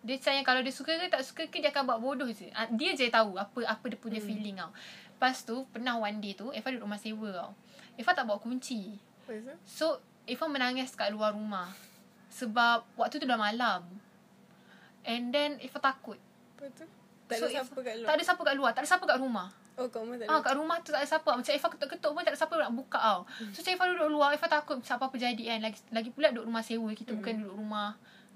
dia 0.00 0.14
macam 0.14 0.32
yang 0.32 0.46
kalau 0.46 0.60
dia 0.60 0.70
suka 0.70 0.92
ke 0.94 1.06
tak 1.08 1.18
suka 1.20 1.42
ke 1.44 1.58
dia 1.58 1.68
akan 1.68 1.82
buat 1.84 1.98
bodoh 1.98 2.28
je 2.28 2.46
Ah, 2.52 2.68
dia 2.68 2.92
je 2.92 3.08
tahu 3.08 3.34
apa 3.34 3.58
apa 3.64 3.84
dia 3.86 3.96
punya 3.96 4.16
hmm. 4.16 4.28
feeling 4.28 4.56
tau 4.56 4.70
lepas 5.10 5.36
tu 5.40 5.64
pernah 5.66 5.96
one 5.96 6.20
day 6.20 6.32
tu 6.32 6.52
Eva 6.52 6.68
duduk 6.68 6.84
rumah 6.84 6.96
sewa 6.96 7.28
tau 7.32 7.50
Eva 7.96 8.10
tak 8.12 8.24
bawa 8.24 8.36
kunci? 8.36 9.00
So 9.64 9.98
Eva 10.22 10.46
menangis 10.46 10.92
kat 10.92 11.08
luar 11.08 11.32
rumah 11.32 11.72
Sebab 12.28 12.84
Waktu 12.94 13.18
tu 13.18 13.26
dah 13.26 13.34
malam 13.34 13.82
And 15.02 15.30
then 15.30 15.56
Eva 15.58 15.80
takut 15.80 16.18
Lepas 16.54 16.70
tu? 16.74 16.86
Tak 17.26 17.36
So, 17.36 17.44
ada 17.44 17.58
siapa 17.58 17.78
kat 17.80 17.94
luar. 17.96 18.06
Tak 18.06 18.14
ada 18.14 18.22
siapa 18.22 18.42
kat 18.42 18.54
luar 18.54 18.70
Tak 18.70 18.80
ada 18.82 18.88
siapa 18.88 19.04
kat 19.04 19.18
rumah 19.18 19.48
Oh 19.76 19.86
kat 19.86 20.00
rumah 20.00 20.16
tak 20.16 20.26
Ah, 20.26 20.34
ada. 20.34 20.42
kat 20.42 20.54
rumah 20.56 20.76
tu 20.80 20.88
tak 20.88 21.00
ada 21.00 21.08
siapa. 21.08 21.30
Macam 21.30 21.52
Eva 21.52 21.68
ketuk-ketuk 21.68 22.10
pun 22.10 22.20
Tak 22.20 22.32
ada 22.32 22.38
siapa 22.38 22.54
nak 22.56 22.72
buka 22.72 22.96
tau. 22.98 23.20
So 23.52 23.60
macam 23.60 23.70
Eva 23.70 23.84
duduk 23.92 24.08
luar 24.10 24.28
Eva 24.32 24.46
takut 24.46 24.76
Macam 24.80 24.94
apa-apa 24.96 25.16
jadi 25.16 25.42
kan. 25.46 25.58
Lagi, 25.62 25.78
lagi 25.90 26.10
pula 26.10 26.28
duduk 26.30 26.48
rumah 26.48 26.62
sewa. 26.62 26.88
Kita 26.90 27.12
bukan 27.12 27.34
duduk 27.38 27.54
rumah 27.54 27.88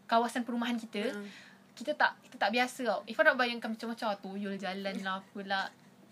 Kawasan 0.04 0.44
perumahan 0.44 0.76
kita. 0.76 1.00
Hmm. 1.10 1.24
Kita 1.72 1.96
tak 1.96 2.12
Kita 2.20 2.36
tak 2.36 2.50
biasa 2.50 2.80
tau. 2.84 3.00
Eva 3.04 3.20
nak 3.22 3.36
bayangkan 3.36 3.68
macam-macam 3.70 4.06
ah, 4.06 4.18
Tuyul 4.18 4.54
jalan 4.56 4.94
lah 5.00 5.18
Apalah 5.18 5.68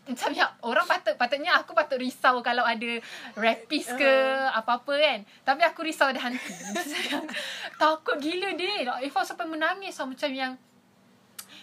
macam 0.08 0.32
ya 0.32 0.48
orang 0.64 0.88
patut 0.88 1.20
patutnya 1.20 1.52
aku 1.52 1.76
patut 1.76 2.00
risau 2.00 2.40
kalau 2.40 2.64
ada 2.64 2.96
rapist 3.36 3.92
ke 3.92 4.12
apa-apa 4.56 4.96
kan. 4.96 5.18
Tapi 5.44 5.60
aku 5.60 5.84
risau 5.84 6.08
ada 6.08 6.16
hantu. 6.16 6.48
Takut 7.76 8.16
gila 8.16 8.56
dia 8.56 8.88
Eva 8.98 9.20
sampai 9.20 9.44
menangis 9.44 9.92
tau. 9.92 10.08
Macam 10.08 10.32
yang 10.32 10.56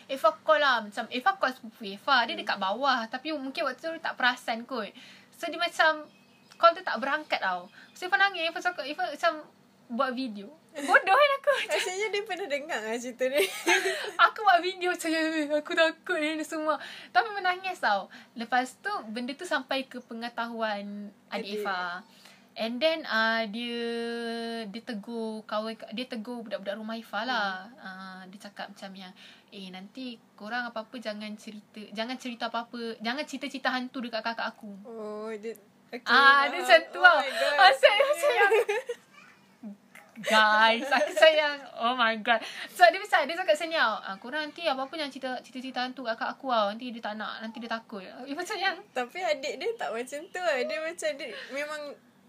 Eva 0.05 0.29
call 0.45 0.61
lah 0.61 0.77
Macam 0.85 1.05
Eva 1.09 1.31
call 1.37 1.53
sepupu 1.53 1.83
Eva 1.85 2.25
Dia 2.29 2.37
dekat 2.37 2.57
bawah 2.57 3.05
Tapi 3.09 3.33
mungkin 3.33 3.65
waktu 3.65 3.81
tu 3.81 4.01
tak 4.01 4.13
perasan 4.17 4.63
kot. 4.63 4.89
So 5.35 5.49
dia 5.49 5.57
macam 5.57 6.05
Call 6.55 6.71
tu 6.71 6.81
tak 6.87 6.95
berangkat 7.03 7.43
tau. 7.43 7.67
So 7.91 8.07
Eva 8.07 8.15
nangis 8.15 8.47
Eva 8.47 8.59
cakap 8.63 8.85
Eva 8.87 9.11
macam 9.11 9.43
Buat 9.85 10.17
video. 10.17 10.49
Bodoh 10.73 11.13
kan 11.13 11.31
aku. 11.37 11.53
Rasanya 11.77 12.07
dia 12.09 12.25
pernah 12.25 12.49
dengar 12.49 12.79
lah 12.81 12.97
cerita 12.97 13.29
ni. 13.29 13.37
Aku 14.25 14.41
buat 14.41 14.57
video 14.57 14.89
macam 14.89 15.13
"Eh, 15.13 15.45
Aku 15.61 15.71
takut 15.77 16.17
ni 16.17 16.41
semua. 16.41 16.81
Tapi 17.13 17.29
menangis 17.37 17.77
tau. 17.77 18.09
Lepas 18.33 18.81
tu 18.81 18.89
Benda 19.13 19.37
tu 19.37 19.45
sampai 19.45 19.85
ke 19.85 20.01
pengetahuan 20.01 21.13
Adik 21.29 21.61
Adik. 21.61 21.61
Eva 21.61 22.01
And 22.55 22.79
then 22.79 23.03
uh, 23.03 23.43
Dia 23.45 23.77
Dia 24.65 24.81
tegur 24.81 25.43
kawan 25.43 25.75
Dia 25.91 26.07
tegur 26.07 26.39
budak-budak 26.41 26.79
rumah 26.79 26.95
Eva 26.95 27.21
lah 27.23 27.49
Hmm. 27.75 27.83
uh, 27.83 28.21
Dia 28.31 28.47
cakap 28.47 28.71
macam 28.71 28.91
yang 28.95 29.11
Eh 29.51 29.67
nanti 29.67 30.15
Korang 30.33 30.71
apa-apa 30.71 30.95
Jangan 30.95 31.35
cerita 31.35 31.83
Jangan 31.91 32.15
cerita 32.15 32.47
apa-apa 32.47 32.95
Jangan 32.99 33.23
cerita-cerita 33.23 33.69
hantu 33.69 33.99
Dekat 33.99 34.23
kakak 34.23 34.47
aku 34.49 34.71
Oh, 34.83 35.29
dia... 35.35 35.51
Okay, 35.85 36.01
Ah, 36.07 36.49
dia 36.49 36.59
macam 36.59 36.79
tu 36.89 36.97
oh 36.97 37.05
tau. 37.05 37.15
my 37.15 37.29
god. 37.29 37.55
Ah, 37.55 37.71
saya 37.71 37.99
macam 38.01 38.31
yang 38.33 38.53
Guys, 40.15 40.87
aku 40.87 41.11
sayang. 41.11 41.59
Oh 41.75 41.91
my 41.93 42.15
god. 42.23 42.39
So 42.71 42.87
dia 42.87 42.97
macam 42.97 43.27
dia 43.27 43.35
cakap 43.35 43.51
sini 43.53 43.75
tau. 43.75 43.99
Ah, 43.99 44.15
korang 44.15 44.47
nanti 44.47 44.63
apa-apa 44.63 44.95
jangan 44.95 45.11
cerita 45.11 45.31
cerita-cerita 45.43 45.83
hantu 45.83 46.07
kat 46.07 46.15
aku 46.17 46.47
tau. 46.47 46.71
Nanti 46.71 46.87
dia 46.89 47.03
tak 47.03 47.19
nak, 47.19 47.43
nanti 47.43 47.59
dia 47.59 47.67
takut. 47.67 47.99
Dia 47.99 48.31
macam 48.31 48.55
yang 48.55 48.75
Tapi 48.91 49.19
adik 49.19 49.53
dia 49.59 49.67
tak 49.75 49.91
macam 49.91 50.19
tu 50.25 50.39
lah. 50.39 50.55
Dia 50.63 50.77
macam 50.79 51.09
dia 51.13 51.27
memang 51.51 51.81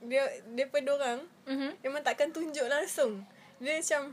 dia 0.07 0.23
dia 0.55 0.67
orang 0.71 1.21
mhm. 1.47 1.71
memang 1.83 2.03
takkan 2.03 2.31
tunjuk 2.31 2.67
langsung. 2.67 3.23
Dia 3.61 3.81
macam 3.81 4.13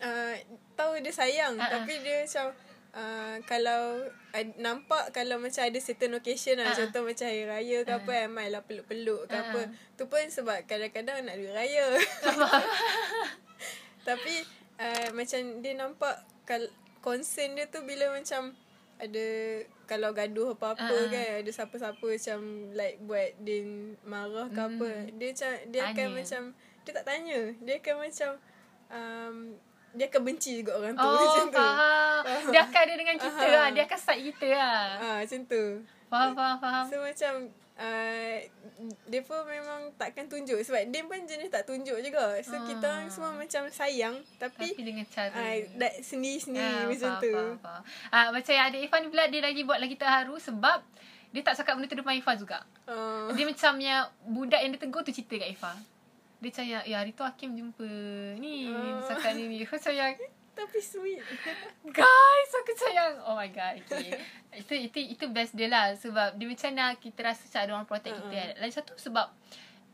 uh, 0.00 0.34
tahu 0.76 1.00
dia 1.00 1.12
sayang 1.12 1.56
uh-uh. 1.56 1.70
tapi 1.70 2.00
dia 2.00 2.24
macam 2.24 2.46
uh, 2.96 3.36
kalau 3.44 3.82
uh, 4.08 4.44
nampak 4.60 5.12
kalau 5.12 5.36
macam 5.40 5.62
ada 5.64 5.78
certain 5.80 6.16
occasion 6.16 6.60
lah 6.60 6.72
Ah, 6.72 6.72
ah. 6.72 6.78
contoh 6.84 7.02
macam 7.04 7.26
hari 7.28 7.44
raya 7.44 7.78
ke 7.84 7.92
apa 7.92 8.10
kan 8.10 8.30
mai 8.32 8.48
lah 8.48 8.62
peluk-peluk 8.64 9.28
ke 9.28 9.36
Ah, 9.36 9.42
apa. 9.52 9.60
Tu 9.96 10.04
pun 10.08 10.24
sebab 10.26 10.64
kadang-kadang 10.64 11.24
nak 11.24 11.36
duit 11.36 11.52
raya. 11.52 11.84
tapi 14.08 14.34
uh, 14.78 15.08
macam 15.12 15.40
dia 15.60 15.72
nampak 15.74 16.16
kal- 16.46 16.72
concern 17.02 17.54
dia 17.58 17.66
tu 17.70 17.82
bila 17.82 18.10
macam 18.14 18.54
ada 18.96 19.26
kalau 19.84 20.10
gaduh 20.10 20.56
apa-apa 20.56 20.88
ah. 20.88 21.06
kan 21.06 21.44
ada 21.44 21.50
siapa-siapa 21.52 22.00
macam 22.02 22.38
like 22.72 22.96
buat 23.04 23.28
dia 23.38 23.60
marah 24.02 24.48
ke 24.48 24.56
apa 24.58 24.88
dia 25.12 25.28
macam 25.30 25.50
dia 25.68 25.80
akan 25.84 25.94
Tanya. 25.94 26.16
macam 26.16 26.42
dia 26.80 26.92
tak 26.94 27.04
tanya 27.04 27.40
dia 27.60 27.74
akan 27.76 27.94
macam 27.98 28.30
um, 28.88 29.34
dia 29.92 30.06
akan 30.08 30.22
benci 30.22 30.52
juga 30.60 30.72
orang 30.76 30.92
tu 30.92 31.02
Oh, 31.02 31.16
macam 31.24 31.46
tu 31.48 31.56
faham. 31.56 32.22
Dia 32.52 32.60
akan 32.62 32.80
ada 32.84 32.94
dengan 33.00 33.16
kita 33.16 33.40
Aha. 33.40 33.54
lah. 33.56 33.66
Dia 33.72 33.82
akan 33.88 33.96
side 33.96 34.22
kita 34.28 34.48
lah. 34.52 34.80
ah 35.00 35.16
macam 35.24 35.40
tu 35.48 35.64
Faham, 36.06 36.30
faham, 36.36 36.56
faham. 36.60 36.84
so 36.84 36.96
macam 37.00 37.32
uh, 37.76 38.36
dia 39.06 39.20
pun 39.20 39.40
memang 39.42 39.92
takkan 39.94 40.26
tunjuk 40.26 40.60
sebab 40.60 40.82
dia 40.86 41.02
pun 41.02 41.16
jenis 41.22 41.48
tak 41.48 41.64
tunjuk 41.64 41.96
juga 41.96 42.36
so 42.40 42.52
Ah. 42.52 42.64
kita 42.64 42.84
orang 42.84 43.08
semua 43.08 43.30
macam 43.32 43.62
sayang 43.68 44.16
tapi, 44.36 44.70
Tapi 44.70 44.82
dengan 44.82 45.06
cara. 45.06 45.32
uh, 45.32 45.56
sendiri-sendiri 46.00 46.64
Ah, 46.64 46.84
macam 46.86 47.10
faham, 47.10 47.22
tu 47.22 47.32
faham, 47.32 47.56
faham. 47.58 47.82
Ah, 48.08 48.28
macam 48.30 48.52
yang 48.52 48.66
adik 48.66 48.80
Ifan 48.82 49.00
ni 49.00 49.08
pula 49.08 49.24
dia 49.26 49.40
lagi 49.40 49.60
buat 49.62 49.78
lagi 49.78 49.94
terharu 49.94 50.36
sebab 50.36 50.80
dia 51.28 51.42
tak 51.42 51.54
cakap 51.54 51.76
benda 51.76 51.86
tu 51.86 51.96
depan 51.96 52.16
Ifan 52.16 52.36
juga. 52.36 52.58
uh, 52.86 53.28
Dia 53.30 53.44
macam 53.44 53.72
yang 53.76 54.04
budak 54.24 54.56
yang 54.58 54.72
dia 54.72 54.80
tegur 54.80 55.00
tu 55.00 55.10
cerita 55.10 55.36
kat 55.36 55.50
Ifah. 55.50 55.76
Dia 56.36 56.48
macam 56.48 56.64
yang, 56.66 56.82
ya 56.84 56.96
hari 56.98 57.12
tu 57.12 57.22
Hakim 57.22 57.50
jumpa 57.52 57.88
ni. 58.36 58.68
Dia 58.68 59.04
cakap 59.06 59.32
ni 59.32 59.44
ni. 59.46 59.58
Macam 59.66 59.88
yang, 59.90 60.12
tapi 60.56 60.80
sweet 60.80 61.20
guys 61.92 62.50
aku 62.56 62.72
macam 62.72 62.90
yang, 62.90 63.12
oh 63.28 63.36
my 63.36 63.50
god. 63.52 63.76
Okay. 63.84 64.16
itu, 64.64 64.74
itu, 64.88 64.98
itu 65.12 65.24
best 65.28 65.52
dia 65.52 65.68
lah. 65.68 65.92
Sebab 65.94 66.40
dia 66.40 66.46
macam 66.48 66.70
nak 66.72 66.96
kita 66.98 67.20
rasa 67.20 67.44
macam 67.44 67.60
ada 67.60 67.70
orang 67.76 67.88
protect 67.88 68.16
kita. 68.16 68.24
Uh-uh. 68.24 68.32
kan. 68.32 68.48
Lagi 68.64 68.72
satu 68.72 68.92
sebab 68.96 69.26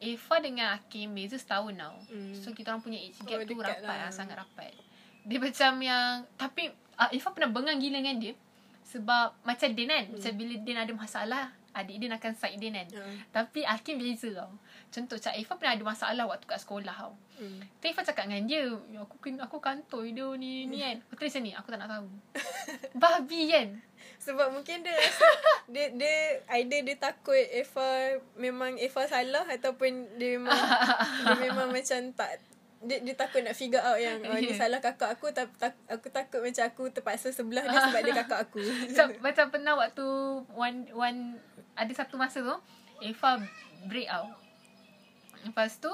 Eva 0.02 0.37
dengan 0.42 0.66
Hakim 0.78 1.14
beza 1.14 1.38
setahun 1.38 1.75
tau. 1.75 1.97
Hmm. 2.11 2.35
So 2.35 2.54
kita 2.54 2.75
orang 2.75 2.83
punya 2.83 2.99
age 2.99 3.19
gap 3.23 3.42
Oh, 3.42 3.47
tu 3.47 3.59
rapat 3.59 3.83
lah. 3.83 4.07
lah. 4.07 4.11
Sangat 4.14 4.38
rapat. 4.38 4.75
Dia 5.23 5.38
macam 5.38 5.73
yang, 5.78 6.26
tapi 6.35 6.71
uh, 6.99 7.11
Eva 7.11 7.28
pernah 7.31 7.50
bengang 7.50 7.78
gila 7.78 7.99
dengan 8.02 8.16
dia. 8.19 8.35
Sebab 8.87 9.42
macam 9.42 9.69
Din 9.75 9.90
kan. 9.90 10.04
Hmm. 10.07 10.14
Macam 10.19 10.33
bila 10.38 10.54
Din 10.59 10.78
ada 10.78 10.92
masalah, 10.95 11.45
adik 11.71 11.97
Din 12.02 12.11
akan 12.14 12.33
side 12.35 12.59
Din 12.59 12.75
kan. 12.75 12.88
uh, 12.99 13.14
Tapi 13.31 13.62
Hakim 13.62 13.99
beza 13.99 14.31
tau. 14.35 14.50
Contoh 14.93 15.17
macam 15.17 15.33
Eva 15.33 15.53
pernah 15.57 15.73
ada 15.73 15.85
masalah 15.89 16.25
waktu 16.29 16.45
kat 16.45 16.61
sekolah 16.61 16.93
tau. 16.93 17.15
hmm. 17.41 17.61
Tu 17.81 17.85
Eva 17.89 18.05
cakap 18.05 18.29
dengan 18.29 18.45
dia, 18.45 18.69
"Ya, 18.93 19.01
aku 19.01 19.17
aku 19.41 19.57
kantoi 19.57 20.13
dia 20.13 20.29
ni 20.37 20.69
ni 20.69 20.85
kan. 20.85 21.01
Aku 21.09 21.17
tulis 21.17 21.33
ni, 21.41 21.57
aku 21.57 21.73
tak 21.73 21.81
nak 21.81 21.89
tahu. 21.89 22.07
Babi 23.03 23.49
kan. 23.49 23.69
Sebab 24.21 24.53
mungkin 24.53 24.85
dia 24.85 24.93
rasa 24.93 25.27
dia 25.73 25.89
dia 25.97 26.15
either 26.61 26.85
dia 26.85 26.97
takut 27.01 27.35
Eva 27.35 28.21
memang 28.37 28.77
Eva 28.77 29.03
salah 29.09 29.49
ataupun 29.49 30.21
dia 30.21 30.37
memang 30.37 30.53
dia 31.25 31.37
memang 31.41 31.73
macam 31.73 32.13
tak 32.13 32.39
dia, 32.83 32.99
dia 32.99 33.15
takut 33.15 33.47
nak 33.47 33.55
figure 33.55 33.79
out 33.79 33.95
yang 33.95 34.19
oh, 34.27 34.35
ni 34.35 34.51
Yeah. 34.51 34.59
salah 34.59 34.83
kakak 34.83 35.15
aku 35.15 35.31
tapi 35.31 35.55
tak, 35.55 35.79
aku 35.87 36.11
takut 36.11 36.43
macam 36.43 36.65
aku 36.67 36.83
terpaksa 36.91 37.31
sebelah 37.31 37.63
dia 37.63 37.79
sebab 37.79 38.01
dia 38.03 38.15
kakak 38.27 38.41
aku. 38.51 38.59
Macam, 38.59 39.07
macam 39.23 39.45
pernah 39.55 39.75
waktu 39.79 40.07
one 40.51 40.79
one 40.91 41.19
ada 41.79 41.93
satu 41.95 42.19
masa 42.19 42.43
tu 42.43 42.59
Eva 42.99 43.39
break 43.87 44.11
out. 44.11 44.42
Lepas 45.43 45.79
tu 45.83 45.93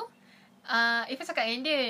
uh, 0.68 1.02
Eva 1.08 1.22
cakap 1.24 1.48
dengan 1.48 1.64
dia 1.64 1.80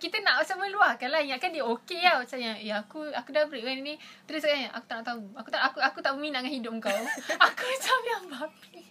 kita 0.00 0.16
nak 0.24 0.42
macam 0.42 0.56
meluahkan 0.64 1.08
lah. 1.12 1.20
Ingatkan 1.20 1.52
dia 1.52 1.64
okey 1.64 2.00
lah. 2.00 2.24
Macam 2.24 2.38
yang 2.40 2.56
Ya 2.58 2.80
aku 2.80 3.04
aku 3.12 3.28
dah 3.30 3.44
break 3.46 3.62
kan 3.62 3.76
ni. 3.84 3.94
Terus 4.24 4.40
cakap 4.42 4.72
Aku 4.80 4.86
tak 4.88 4.96
nak 5.00 5.06
tahu. 5.06 5.22
Aku 5.36 5.48
tak 5.52 5.62
aku 5.62 5.78
aku 5.84 5.98
tak 6.00 6.12
berminat 6.16 6.42
dengan 6.42 6.54
hidup 6.56 6.74
kau. 6.80 7.00
Aku 7.52 7.62
macam 7.62 7.98
yang 8.08 8.24
babi. 8.32 8.82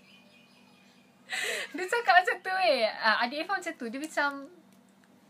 Dia 1.72 1.86
cakap 1.88 2.13
macam 2.22 2.36
tu 2.44 2.56
eh. 2.62 2.86
Uh, 2.88 3.24
Adik 3.25 3.38
Eva 3.44 3.51
macam 3.58 3.74
tu. 3.74 3.86
Dia 3.90 4.00
macam 4.00 4.30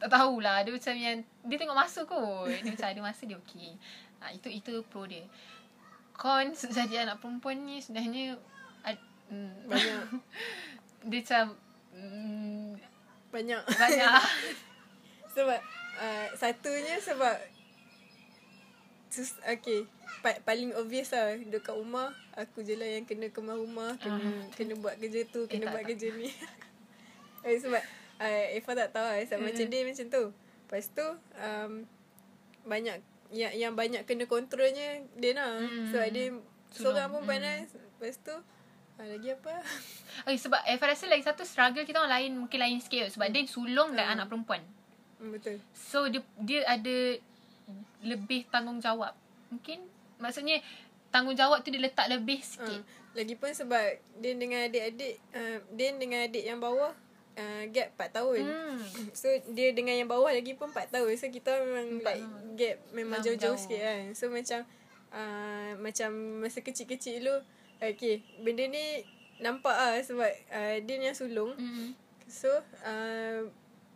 Tak 0.02 0.10
tahulah 0.10 0.58
Dia 0.66 0.72
macam 0.74 0.94
yang 0.98 1.18
Dia 1.48 1.56
tengok 1.58 1.78
masa 1.78 2.00
kot. 2.04 2.52
Dia 2.52 2.72
macam 2.74 2.90
ada 2.92 3.02
masa 3.02 3.24
dia 3.24 3.38
okey 3.40 3.72
uh, 4.20 4.32
Itu 4.36 4.48
itu 4.52 4.74
pro 4.92 5.08
dia. 5.08 5.24
Con 6.18 6.54
jadi 6.78 7.08
anak 7.08 7.24
perempuan 7.24 7.64
ni 7.64 7.80
Sebenarnya 7.80 8.38
ad, 8.84 8.98
mm, 9.32 9.72
Banyak. 9.72 10.04
Dia 11.10 11.18
macam 11.22 11.46
mm, 11.96 12.78
banyak 13.32 13.64
Banyak 13.64 14.22
sebab 15.36 15.60
uh, 16.00 16.28
satunya 16.36 17.00
sebab 17.00 17.36
sus, 19.12 19.36
okay. 19.44 19.88
Pa, 20.24 20.38
paling 20.44 20.72
obvious 20.78 21.12
lah 21.12 21.36
dekat 21.40 21.76
rumah 21.76 22.14
aku 22.38 22.64
je 22.64 22.78
lah 22.78 22.88
yang 22.88 23.04
kena 23.04 23.28
kemas 23.34 23.58
rumah 23.58 23.98
kena 24.00 24.22
uh. 24.22 24.44
kena 24.56 24.74
buat 24.78 24.96
kerja 25.02 25.28
tu 25.28 25.50
kena 25.50 25.68
eh, 25.68 25.72
buat 25.72 25.84
tak, 25.84 25.90
kerja 25.96 26.08
tak. 26.14 26.18
ni 26.20 26.30
eh, 27.48 27.58
sebab 27.58 27.84
uh, 28.22 28.44
Eva 28.54 28.72
tak 28.78 28.90
tahu 28.94 29.06
lah 29.08 29.18
sebab 29.26 29.42
uh. 29.42 29.46
macam 29.50 29.66
dia 29.66 29.82
macam 29.84 30.06
tu 30.08 30.24
lepas 30.32 30.86
tu 30.94 31.08
um, 31.42 31.72
banyak 32.64 32.98
yang 33.32 33.54
yang 33.56 33.74
banyak 33.74 34.04
kena 34.06 34.28
kontrolnya 34.28 35.04
dia 35.18 35.32
nak 35.34 35.64
mm. 35.64 35.90
sebab 35.90 36.08
dia 36.12 36.26
seorang 36.72 37.10
pun 37.12 37.24
mm. 37.26 37.30
panas 37.32 37.68
lepas 37.74 38.16
tu 38.22 38.36
uh, 39.02 39.08
lagi 39.10 39.34
apa 39.34 39.54
okay, 40.30 40.38
sebab 40.46 40.62
Eva 40.70 40.86
rasa 40.86 41.10
lagi 41.10 41.26
satu 41.26 41.42
struggle 41.42 41.82
kita 41.82 41.98
orang 41.98 42.14
lain 42.14 42.32
mungkin 42.46 42.62
lain 42.62 42.78
sikit 42.78 43.10
sebab 43.10 43.28
mm. 43.30 43.34
dia 43.34 43.50
sulung 43.50 43.98
dan 43.98 44.06
uh. 44.06 44.14
anak 44.14 44.30
perempuan 44.30 44.62
mm, 45.18 45.30
betul 45.34 45.58
so 45.74 46.06
dia 46.06 46.22
dia 46.38 46.62
ada 46.70 47.18
lebih 48.06 48.46
tanggungjawab 48.54 49.18
mungkin 49.50 49.82
maksudnya 50.22 50.62
tanggungjawab 51.12 51.62
tu 51.62 51.70
dia 51.70 51.84
letak 51.84 52.08
lebih 52.08 52.40
sikit. 52.40 52.82
Uh, 52.82 53.20
lagipun 53.20 53.52
sebab 53.52 54.00
dia 54.24 54.34
dengan 54.40 54.66
adik-adik 54.72 55.20
uh, 55.36 55.60
dia 55.76 55.92
dengan 56.00 56.24
adik 56.24 56.44
yang 56.48 56.64
bawah 56.64 56.96
uh, 57.36 57.64
gap 57.70 57.92
4 58.00 58.18
tahun. 58.18 58.42
Hmm. 58.48 58.80
So 59.20 59.28
dia 59.52 59.76
dengan 59.76 60.00
yang 60.00 60.08
bawah 60.10 60.32
lagi 60.32 60.56
pun 60.56 60.72
4 60.72 60.96
tahun. 60.96 61.12
So 61.20 61.28
kita 61.28 61.52
memang 61.52 62.00
4 62.00 62.08
like 62.08 62.26
gap 62.56 62.78
memang 62.96 63.20
jauh-jauh 63.20 63.60
sikit 63.60 63.84
kan. 63.84 64.02
So 64.16 64.32
macam 64.32 64.64
uh, 65.12 65.72
macam 65.84 66.10
masa 66.40 66.64
kecil-kecil 66.64 67.20
dulu 67.20 67.44
okay 67.82 68.22
benda 68.40 68.64
ni 68.70 69.04
nampak 69.42 69.74
ah 69.74 69.98
sebab 70.00 70.30
uh, 70.54 70.76
dia 70.86 70.96
yang 71.02 71.18
sulung. 71.18 71.58
Hmm. 71.58 71.98
So 72.30 72.48
uh, 72.86 73.50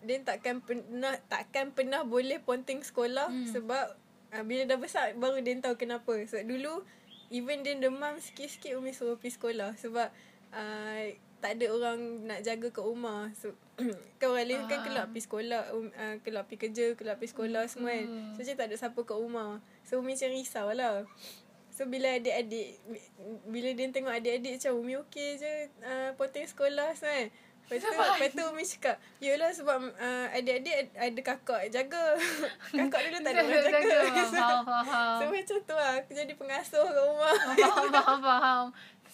dia 0.06 0.18
takkan 0.26 0.62
pernah 0.62 1.16
takkan 1.30 1.72
pernah 1.72 2.02
boleh 2.02 2.42
ponting 2.42 2.82
sekolah 2.82 3.30
hmm. 3.30 3.54
sebab 3.54 3.86
uh, 4.34 4.44
bila 4.44 4.66
dah 4.66 4.78
besar 4.82 5.14
baru 5.16 5.40
dia 5.46 5.62
tahu 5.62 5.78
kenapa. 5.78 6.18
Sebab 6.26 6.44
dulu 6.50 6.82
even 7.30 7.62
dia 7.62 7.78
demam 7.78 8.18
sikit-sikit 8.18 8.74
Umi 8.78 8.92
suruh 8.92 9.18
pergi 9.22 9.38
sekolah 9.38 9.78
sebab 9.78 10.10
uh, 10.54 11.04
tak 11.46 11.62
ada 11.62 11.66
orang 11.70 12.26
nak 12.26 12.42
jaga 12.42 12.74
kat 12.74 12.82
rumah. 12.82 13.30
So 13.38 13.54
kan 14.20 14.34
orang 14.34 14.50
lain 14.50 14.62
kan 14.66 14.82
keluar 14.82 15.06
pergi 15.14 15.30
sekolah, 15.30 15.62
um, 15.78 15.94
uh, 15.94 16.16
keluar 16.26 16.44
pergi 16.50 16.70
kerja, 16.70 16.86
keluar 16.98 17.22
pergi 17.22 17.38
sekolah 17.38 17.64
hmm. 17.70 17.72
semua 17.72 17.94
kan. 17.94 18.08
So 18.34 18.40
macam 18.42 18.56
tak 18.58 18.68
ada 18.68 18.76
siapa 18.82 19.00
kat 19.06 19.18
rumah. 19.18 19.52
So 19.86 20.02
Umi 20.02 20.18
macam 20.18 20.30
risau 20.34 20.74
lah. 20.74 21.06
So 21.76 21.84
bila 21.92 22.08
adik-adik 22.16 22.80
bila 23.52 23.70
dia 23.76 23.92
tengok 23.92 24.16
adik-adik 24.16 24.56
macam 24.56 24.72
Umi 24.80 24.96
okey 25.04 25.36
je 25.36 25.54
uh, 25.84 26.16
potong 26.16 26.48
sekolah 26.48 26.96
kan. 26.96 27.28
Lepas 27.66 27.82
tu, 27.82 27.90
lepas 27.98 28.30
tu 28.30 28.44
Umi 28.46 28.64
cakap 28.64 28.96
Yelah 29.18 29.50
sebab 29.50 29.90
uh, 29.98 30.28
Adik-adik 30.38 30.94
ada 30.94 31.22
kakak 31.26 31.66
jaga. 31.74 32.14
Kakak 32.78 33.00
dulu 33.10 33.18
tak 33.26 33.32
ada 33.34 33.42
orang 33.42 33.74
jaga 33.74 33.98
Faham, 34.30 34.62
faham 34.62 35.18
So 35.20 35.24
macam 35.34 35.58
tu 35.66 35.74
lah 35.74 35.92
Aku 35.98 36.12
jadi 36.14 36.34
pengasuh 36.38 36.86
kat 36.86 37.04
rumah. 37.10 37.34
Faham, 37.34 37.86
faham, 37.90 38.20
faham. 38.22 38.66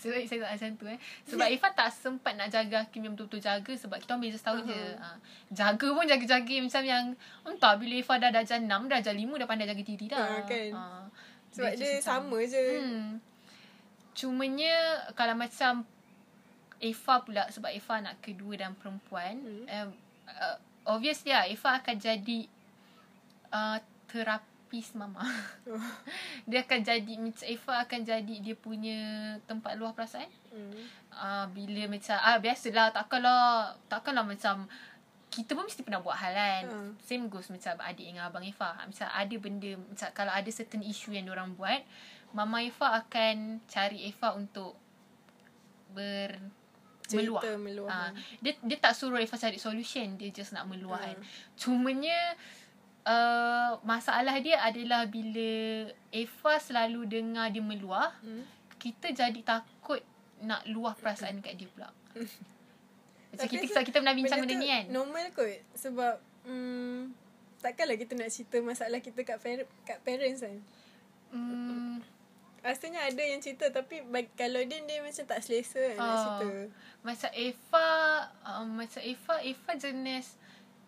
Sebab 0.01 0.17
saya 0.27 0.39
tak 0.43 0.51
macam 0.57 0.69
tu 0.81 0.85
eh. 0.91 0.99
Sebab 1.31 1.47
Ifah 1.47 1.71
tak 1.71 1.89
sempat 1.95 2.33
nak 2.35 2.51
jaga 2.51 2.83
Hakim 2.83 3.07
yang 3.07 3.13
betul-betul 3.15 3.39
jaga 3.39 3.71
Sebab 3.71 3.97
kita 4.03 4.19
orang 4.19 4.23
beza 4.27 4.37
setahun 4.37 4.61
uh-huh. 4.67 4.75
je 4.75 4.81
uh, 4.99 5.17
Jaga 5.55 5.87
pun 5.95 6.05
jaga-jaga 6.09 6.55
Macam 6.59 6.83
yang 6.83 7.05
Entah 7.47 7.73
bila 7.79 7.93
Ifah 8.03 8.17
dah 8.19 8.29
darjah 8.35 8.59
6 8.59 8.67
Darjah 8.67 9.15
5 9.15 9.39
dah 9.39 9.47
pandai 9.47 9.67
jaga 9.71 9.83
diri 9.85 10.05
dah. 10.11 10.27
Uh, 10.27 10.43
kan? 10.43 10.69
uh, 10.75 11.05
Sebab 11.51 11.71
dia, 11.75 11.99
dia 11.99 12.03
sama 12.03 12.37
je 12.47 12.63
hmm. 12.79 13.19
Cumanya 14.15 15.07
Kalau 15.15 15.35
macam 15.35 15.83
Eva 16.81 17.15
pula 17.21 17.45
sebab 17.53 17.69
Eva 17.69 18.01
nak 18.01 18.17
kedua 18.25 18.57
dan 18.57 18.73
perempuan 18.73 19.37
hmm. 19.37 19.65
um, 19.69 19.89
uh, 20.25 20.57
obviously 20.89 21.29
lah 21.29 21.45
Eva 21.45 21.77
akan 21.77 21.95
jadi 22.01 22.49
uh, 23.53 23.77
terapis 24.09 24.97
mama 24.97 25.21
oh. 25.69 25.77
dia 26.49 26.65
akan 26.65 26.81
jadi 26.81 27.13
macam 27.21 27.45
Eva 27.45 27.73
akan 27.85 27.99
jadi 28.01 28.35
dia 28.41 28.55
punya 28.57 28.99
tempat 29.45 29.77
luar 29.77 29.93
perasaan 29.93 30.27
hmm. 30.49 30.81
uh, 31.13 31.45
bila 31.53 31.85
macam 31.85 32.17
ah 32.17 32.41
biasalah 32.41 32.89
takkanlah 32.89 33.77
takkanlah 33.85 34.25
macam 34.25 34.65
kita 35.31 35.55
pun 35.55 35.63
mesti 35.63 35.81
pernah 35.81 36.03
buat 36.03 36.19
hal 36.19 36.35
kan 36.35 36.63
hmm. 36.67 36.91
same 36.99 37.31
goes 37.31 37.47
macam 37.47 37.79
adik 37.79 38.03
dengan 38.03 38.27
abang 38.27 38.43
Eva 38.43 38.75
macam 38.83 39.07
ada 39.07 39.35
benda 39.39 39.71
macam 39.79 40.09
kalau 40.11 40.33
ada 40.35 40.49
certain 40.51 40.83
issue 40.83 41.15
yang 41.15 41.31
orang 41.31 41.55
buat 41.55 41.81
mama 42.35 42.63
Eva 42.63 42.99
akan 42.99 43.63
cari 43.67 44.11
Eva 44.11 44.35
untuk 44.35 44.75
ber 45.91 46.39
meluah. 47.11 47.43
meluah. 47.59 47.91
Ha, 47.91 48.15
dia 48.39 48.55
dia 48.63 48.77
tak 48.79 48.95
suruh 48.95 49.19
Eva 49.19 49.35
cari 49.35 49.59
solution, 49.59 50.15
dia 50.15 50.31
just 50.31 50.55
nak 50.55 50.63
meluah 50.67 50.99
kan. 50.99 51.17
Hmm. 51.19 51.27
Cumanya 51.59 52.19
uh, 53.03 53.75
masalah 53.83 54.39
dia 54.39 54.63
adalah 54.63 55.03
bila 55.11 55.91
Eva 56.11 56.53
selalu 56.59 57.07
dengar 57.07 57.51
dia 57.51 57.63
meluah, 57.63 58.15
hmm. 58.23 58.43
kita 58.79 59.11
jadi 59.11 59.41
takut 59.43 59.99
nak 60.41 60.63
luah 60.71 60.95
perasaan 60.95 61.43
dekat 61.43 61.59
dia 61.59 61.67
pula. 61.67 61.89
Macam 63.31 63.47
kita, 63.47 63.63
kita 63.63 63.79
kita 63.87 63.97
pernah 64.03 64.15
bincang 64.15 64.39
benda 64.43 64.55
ni 64.59 64.67
kan. 64.67 64.85
Normal 64.91 65.25
kot 65.31 65.59
sebab 65.75 66.13
hmm, 66.47 67.15
takkanlah 67.63 67.97
kita 67.97 68.13
nak 68.19 68.29
cerita 68.29 68.57
masalah 68.59 68.99
kita 68.99 69.19
kat 69.23 69.37
par- 69.39 69.71
kat 69.87 69.97
parents 70.03 70.43
kan. 70.43 70.57
Hmm, 71.31 72.03
Rasanya 72.61 73.09
ada 73.09 73.23
yang 73.25 73.41
cerita 73.41 73.73
tapi 73.73 74.05
bagi, 74.05 74.29
kalau 74.37 74.61
dia 74.61 74.77
dia 74.85 75.01
macam 75.01 75.25
tak 75.25 75.41
selesa 75.41 75.81
uh, 75.81 75.97
nak 75.97 76.05
ah. 76.05 76.17
cerita. 76.21 76.49
Macam 77.01 77.29
Eva, 77.33 77.89
um, 78.45 78.67
macam 78.77 79.01
Eva, 79.01 79.35
Eva 79.41 79.71
jenis 79.81 80.37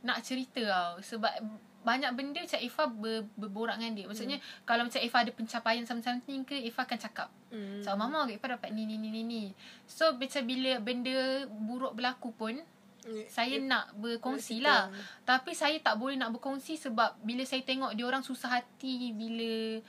nak 0.06 0.22
cerita 0.22 0.62
tau. 0.62 1.02
Sebab 1.02 1.34
banyak 1.84 2.12
benda 2.16 2.40
macam 2.40 2.60
Eva 2.60 2.84
ber, 2.90 3.18
berborak 3.36 3.76
dengan 3.78 3.94
dia. 3.94 4.06
Maksudnya 4.08 4.38
hmm. 4.40 4.64
kalau 4.66 4.88
macam 4.88 5.00
Eva 5.04 5.18
ada 5.20 5.32
pencapaian 5.32 5.84
something 5.86 6.42
ke, 6.48 6.56
Eva 6.56 6.82
akan 6.88 7.00
cakap. 7.00 7.30
Hmm. 7.52 7.84
So, 7.84 7.94
mama 8.00 8.26
Eva 8.32 8.58
dapat 8.58 8.72
ni, 8.72 8.88
ni, 8.88 8.96
ni, 8.96 9.12
ni, 9.12 9.22
ni. 9.22 9.44
So, 9.86 10.16
macam 10.16 10.42
bila 10.48 10.80
benda 10.80 11.46
buruk 11.48 11.94
berlaku 11.94 12.32
pun, 12.34 12.58
Yeah. 13.04 13.28
Saya 13.28 13.60
yeah. 13.60 13.68
nak 13.68 14.00
berkongsi 14.00 14.64
lah 14.64 14.88
Tapi 15.28 15.52
saya 15.52 15.76
tak 15.84 16.00
boleh 16.00 16.16
nak 16.16 16.32
berkongsi 16.32 16.80
Sebab 16.80 17.20
Bila 17.20 17.44
saya 17.44 17.60
tengok 17.60 18.00
Dia 18.00 18.08
orang 18.08 18.24
susah 18.24 18.48
hati 18.48 19.12
Bila 19.12 19.84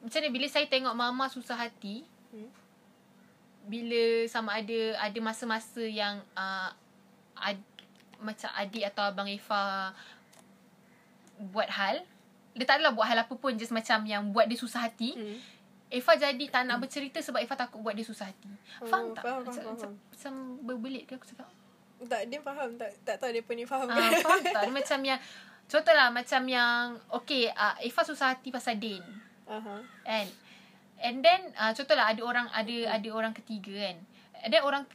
macam 0.00 0.18
ni 0.24 0.30
bila 0.32 0.46
saya 0.48 0.66
tengok 0.66 0.96
mama 0.96 1.28
susah 1.28 1.56
hati 1.60 2.04
hmm? 2.32 2.50
bila 3.68 4.24
sama 4.32 4.56
ada 4.56 4.96
ada 4.96 5.18
masa-masa 5.20 5.84
yang 5.84 6.24
uh, 6.32 6.72
ad, 7.36 7.60
macam 8.20 8.48
adik 8.56 8.84
atau 8.88 9.04
abang 9.04 9.28
Eva 9.28 9.92
buat 11.40 11.68
hal 11.72 12.04
dia 12.52 12.64
tak 12.68 12.82
adalah 12.82 12.92
buat 12.92 13.06
hal 13.08 13.24
apa 13.24 13.34
pun 13.34 13.56
just 13.56 13.72
macam 13.72 14.04
yang 14.04 14.28
buat 14.30 14.44
dia 14.44 14.58
susah 14.60 14.84
hati 14.84 15.16
hmm. 15.16 15.38
Eva 15.90 16.12
jadi 16.14 16.44
tak 16.46 16.68
nak 16.68 16.78
hmm. 16.78 16.82
bercerita 16.86 17.18
sebab 17.18 17.40
Eva 17.42 17.54
takut 17.56 17.80
buat 17.80 17.96
dia 17.96 18.04
susah 18.04 18.28
hati 18.28 18.52
oh, 18.84 18.86
faham 18.86 19.16
tak 19.16 19.22
faham, 19.24 19.40
macam, 19.42 19.52
faham, 19.56 19.72
macam, 19.72 19.90
faham. 19.90 20.10
macam 20.12 20.32
berbelit 20.62 21.04
ke 21.08 21.16
aku 21.16 21.26
cakap 21.26 21.48
tak 22.08 22.22
dia 22.28 22.40
faham 22.40 22.68
tak 22.76 22.90
tak 23.04 23.16
tahu 23.20 23.30
dia 23.32 23.42
pun 23.44 23.54
ni 23.56 23.64
faham 23.64 23.88
uh, 23.88 24.10
faham 24.24 24.40
tak 24.40 24.62
dia 24.68 24.72
macam 24.72 25.00
yang 25.04 25.20
contohlah 25.68 26.08
macam 26.12 26.42
yang 26.48 26.96
okay 27.12 27.48
uh, 27.52 27.76
Eva 27.80 28.02
susah 28.04 28.36
hati 28.36 28.48
pasal 28.52 28.76
Din 28.76 29.04
Uh-huh. 29.50 29.82
And 30.06 30.30
and 31.02 31.16
then 31.26 31.50
uh, 31.58 31.74
contohlah 31.74 32.14
ada 32.14 32.22
orang 32.22 32.46
ada 32.54 32.76
ada 32.86 33.08
orang 33.10 33.34
ketiga 33.34 33.90
kan. 33.90 33.96
Ada 34.46 34.62
orang 34.62 34.86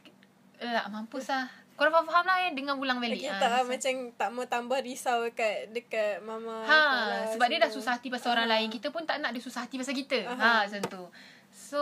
uh, 0.64 0.88
mampus 0.88 1.28
lah. 1.28 1.52
Korang 1.76 1.92
faham-faham 1.92 2.24
lah 2.24 2.36
kan 2.48 2.52
dengan 2.56 2.74
ulang 2.80 2.98
balik. 2.98 3.20
Okay, 3.20 3.36
tak 3.36 3.52
uh, 3.52 3.64
macam 3.68 3.92
tak 4.16 4.28
mau 4.32 4.44
tambah 4.48 4.80
risau 4.80 5.28
dekat, 5.28 5.70
dekat 5.76 6.24
mama. 6.24 6.64
Ha, 6.64 6.80
lah, 6.80 7.22
sebab 7.36 7.46
dia 7.52 7.60
dah 7.60 7.70
susah 7.70 8.00
hati 8.00 8.08
pasal 8.08 8.32
uh 8.32 8.34
orang 8.40 8.48
lain. 8.48 8.68
Kita 8.72 8.88
pun 8.88 9.04
tak 9.04 9.20
nak 9.20 9.36
dia 9.36 9.44
susah 9.44 9.68
hati 9.68 9.76
pasal 9.76 9.92
kita. 9.92 10.24
Uh-huh. 10.24 10.40
Ha, 10.40 10.64
macam 10.64 10.82
tu. 10.88 11.04
So, 11.52 11.80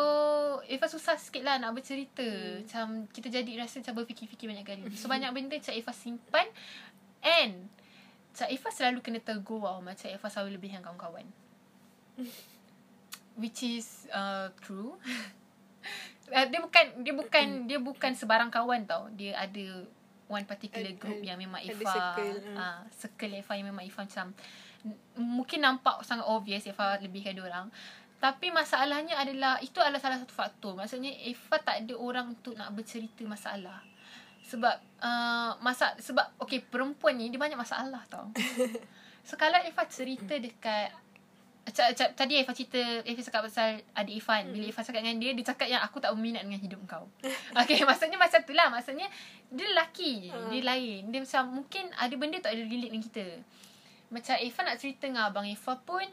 Eva 0.66 0.86
susah 0.90 1.14
sikit 1.18 1.46
lah 1.46 1.62
nak 1.62 1.74
bercerita. 1.78 2.26
Hmm. 2.26 2.62
Macam 2.66 2.86
kita 3.10 3.30
jadi 3.30 3.52
rasa 3.58 3.82
macam 3.82 4.02
berfikir-fikir 4.02 4.46
banyak 4.50 4.66
kali. 4.66 4.82
So, 4.98 5.06
banyak 5.06 5.30
benda 5.30 5.58
macam 5.58 5.74
Eva 5.74 5.92
simpan. 5.94 6.46
And, 7.22 7.70
macam 8.34 8.46
Eva 8.50 8.68
selalu 8.70 8.98
kena 9.02 9.18
tegur 9.22 9.62
wow, 9.62 9.78
macam 9.78 10.10
Eva 10.10 10.26
selalu 10.26 10.58
lebih 10.58 10.74
dengan 10.74 10.90
kawan-kawan. 10.90 11.26
which 13.36 13.62
is 13.62 14.06
uh, 14.14 14.48
true. 14.62 14.94
uh, 16.30 16.46
dia 16.48 16.60
bukan 16.60 16.84
dia 17.04 17.14
bukan 17.16 17.46
dia 17.68 17.78
bukan 17.80 18.12
sebarang 18.14 18.50
kawan 18.52 18.86
tau. 18.88 19.10
Dia 19.12 19.36
ada 19.36 19.84
one 20.28 20.46
particular 20.48 20.92
group 20.96 21.20
yang 21.20 21.36
memang 21.36 21.60
Ifa 21.60 21.84
circle, 21.84 22.38
uh. 22.56 22.60
uh, 22.60 22.80
circle 22.92 23.32
Ifa 23.36 23.52
yang 23.58 23.68
memang 23.74 23.84
Ifa 23.84 24.08
macam 24.08 24.32
mungkin 25.16 25.64
nampak 25.64 26.04
sangat 26.04 26.28
obvious 26.28 26.64
Ifa 26.64 27.00
lebihkan 27.00 27.36
dia 27.36 27.44
orang. 27.44 27.68
Tapi 28.20 28.48
masalahnya 28.48 29.20
adalah 29.20 29.60
itu 29.60 29.76
adalah 29.84 30.00
salah 30.00 30.16
satu 30.16 30.32
faktor. 30.32 30.72
Maksudnya 30.76 31.12
Ifa 31.28 31.60
tak 31.60 31.84
ada 31.84 31.94
orang 31.96 32.32
untuk 32.32 32.56
nak 32.56 32.72
bercerita 32.72 33.20
masalah. 33.28 33.84
Sebab 34.44 34.76
uh, 35.00 35.56
masa 35.64 35.96
sebab 36.00 36.36
okey 36.44 36.64
perempuan 36.68 37.16
ni 37.16 37.28
dia 37.32 37.40
banyak 37.40 37.56
masalah 37.56 38.00
tau. 38.08 38.32
So 39.24 39.40
kalau 39.40 39.56
Ifa 39.64 39.88
cerita 39.88 40.36
dekat 40.36 40.92
Tadi 41.64 42.44
Ifah 42.44 42.52
cerita 42.52 42.80
Ifah 43.08 43.24
cakap 43.24 43.40
pasal 43.48 43.80
Adik 43.96 44.20
Ifan 44.20 44.52
Bila 44.52 44.68
Ifah 44.68 44.84
cakap 44.84 45.00
dengan 45.00 45.16
dia 45.16 45.32
Dia 45.32 45.44
cakap 45.48 45.64
yang 45.64 45.80
Aku 45.80 45.96
tak 45.96 46.12
berminat 46.12 46.44
dengan 46.44 46.60
hidup 46.60 46.80
kau. 46.84 47.08
Okay 47.64 47.80
maksudnya 47.88 48.20
macam 48.20 48.40
tu 48.44 48.52
lah. 48.52 48.68
Maksudnya 48.68 49.08
Dia 49.48 49.66
lelaki 49.72 50.28
uh. 50.28 50.52
Dia 50.52 50.60
lain. 50.60 51.08
Dia 51.08 51.24
macam 51.24 51.42
Mungkin 51.62 51.84
ada 51.96 52.14
benda 52.20 52.36
Tak 52.44 52.52
ada 52.52 52.62
relate 52.68 52.92
dengan 52.92 53.04
kita. 53.08 53.26
Macam 54.12 54.34
Ifah 54.38 54.62
nak 54.68 54.76
cerita 54.76 55.08
dengan 55.08 55.24
Abang 55.26 55.48
Ifah 55.48 55.78
pun 55.82 56.04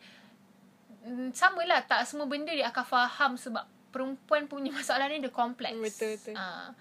mm, 1.05 1.35
sama 1.35 1.61
lah. 1.67 1.83
Tak 1.85 2.07
semua 2.07 2.25
benda 2.25 2.49
dia 2.49 2.71
akan 2.71 2.85
faham 2.87 3.31
sebab 3.35 3.67
perempuan 3.91 4.47
punya 4.47 4.71
masalah 4.77 5.11
ni 5.11 5.19
dia 5.19 5.29
kompleks. 5.29 5.75
Betul 5.75 6.17
betul. 6.17 6.35
Uh, 6.39 6.71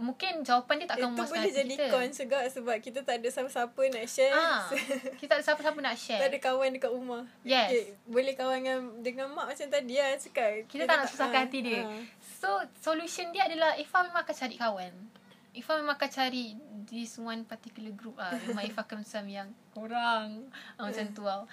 mungkin 0.00 0.40
jawapan 0.46 0.80
dia 0.80 0.86
tak 0.88 0.96
akan 0.96 1.02
Itu 1.02 1.12
memuaskan 1.12 1.34
boleh 1.34 1.50
hati 1.50 1.60
jadi 1.60 1.74
kita. 1.76 1.86
cons 1.92 2.16
juga 2.16 2.38
sebab 2.48 2.76
kita 2.80 2.98
tak 3.04 3.14
ada 3.20 3.28
siapa-siapa 3.28 3.82
nak 3.92 4.04
share. 4.08 4.34
Ah, 4.34 4.62
kita 5.20 5.28
tak 5.28 5.36
ada 5.40 5.44
siapa-siapa 5.44 5.78
nak 5.82 5.94
tak 5.96 6.02
share. 6.02 6.22
ada 6.24 6.38
kawan 6.40 6.68
dekat 6.72 6.90
rumah. 6.92 7.22
Yes. 7.44 7.68
Okay, 7.68 7.84
boleh 8.08 8.34
kawan 8.38 8.56
dengan, 8.64 8.78
dengan 9.04 9.26
mak 9.34 9.52
macam 9.52 9.66
tadi 9.68 9.94
lah 10.00 10.16
cakap. 10.16 10.50
Kita 10.70 10.82
tak 10.88 10.96
nak 11.04 11.08
susahkan 11.10 11.36
ah, 11.36 11.44
hati 11.44 11.58
dia. 11.60 11.80
ah. 11.84 12.00
So, 12.40 12.48
solution 12.80 13.28
dia 13.34 13.44
adalah 13.44 13.76
Ifa 13.76 14.06
memang 14.08 14.24
akan 14.24 14.36
cari 14.36 14.56
kawan. 14.56 14.92
Ifa 15.50 15.72
memang 15.76 15.94
akan 15.98 16.10
cari 16.10 16.44
this 16.88 17.20
one 17.20 17.44
particular 17.44 17.92
group 17.92 18.16
lah. 18.16 18.32
Memang 18.48 18.64
Ifa 18.64 18.86
akan 18.86 19.04
macam 19.04 19.24
yang 19.28 19.48
korang. 19.76 20.28
Ah, 20.80 20.88
macam 20.88 21.04
tu 21.12 21.22
tau. 21.26 21.44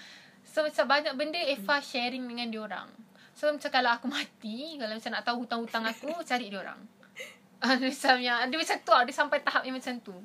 So, 0.47 0.63
macam 0.63 0.85
banyak 0.87 1.13
benda 1.19 1.41
Ifa 1.43 1.83
sharing 1.83 2.23
dengan 2.23 2.47
dia 2.47 2.61
orang. 2.63 2.87
So, 3.35 3.51
macam 3.51 3.69
kalau 3.69 3.91
aku 3.93 4.07
mati, 4.09 4.79
kalau 4.81 4.97
macam 4.97 5.11
nak 5.13 5.23
tahu 5.27 5.37
hutang-hutang 5.45 5.85
aku, 5.85 6.09
cari 6.25 6.49
dia 6.49 6.63
macam 7.83 8.15
yang, 8.21 8.37
dia 8.49 8.57
macam 8.57 8.77
tu 8.81 8.91
lah. 8.93 9.03
Dia 9.03 9.15
sampai 9.15 9.39
tahap 9.41 9.61
yang 9.65 9.75
macam 9.75 9.93
tu. 10.01 10.15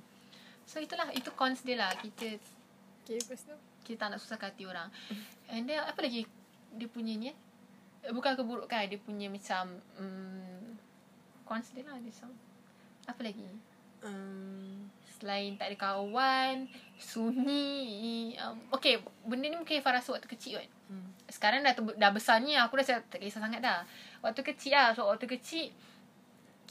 So, 0.69 0.79
itulah. 0.79 1.09
Itu 1.17 1.33
cons 1.33 1.65
dia 1.65 1.77
lah. 1.81 1.91
Kita 1.97 2.39
Okay, 3.03 3.19
lepas 3.19 3.43
tu. 3.43 3.57
kita 3.83 4.07
tak 4.07 4.09
nak 4.15 4.19
susahkan 4.23 4.55
hati 4.55 4.63
orang. 4.63 4.87
And 5.51 5.67
then 5.67 5.83
apa 5.83 5.99
lagi 6.07 6.23
dia 6.71 6.87
punya 6.87 7.19
ni 7.19 7.35
eh? 7.35 7.37
Eh, 8.07 8.15
Bukan 8.15 8.39
keburukan 8.39 8.87
dia 8.87 8.99
punya 9.03 9.27
macam 9.27 9.75
um, 9.99 10.79
cons 11.43 11.75
dia 11.75 11.83
lah 11.83 11.99
dia 11.99 12.15
macam 12.15 12.31
apa 13.11 13.21
lagi? 13.27 13.43
Um, 14.07 14.87
Selain 15.19 15.55
tak 15.59 15.75
ada 15.75 15.77
kawan, 15.79 16.67
sunyi. 16.99 18.39
Um, 18.39 18.59
okay, 18.71 19.03
benda 19.27 19.51
ni 19.51 19.59
mungkin 19.59 19.83
Farah 19.83 19.99
rasa 19.99 20.15
waktu 20.15 20.31
kecil 20.31 20.63
kan. 20.63 20.71
hmm. 20.91 21.09
Sekarang 21.27 21.67
dah, 21.67 21.75
dah 21.75 22.11
besar 22.15 22.39
ni 22.39 22.55
aku 22.55 22.79
dah 22.79 23.03
tak 23.03 23.19
kisah 23.19 23.43
sangat 23.43 23.63
dah. 23.63 23.83
Waktu 24.23 24.47
kecil 24.47 24.79
lah. 24.79 24.95
So, 24.95 25.11
waktu 25.11 25.27
kecil 25.27 25.75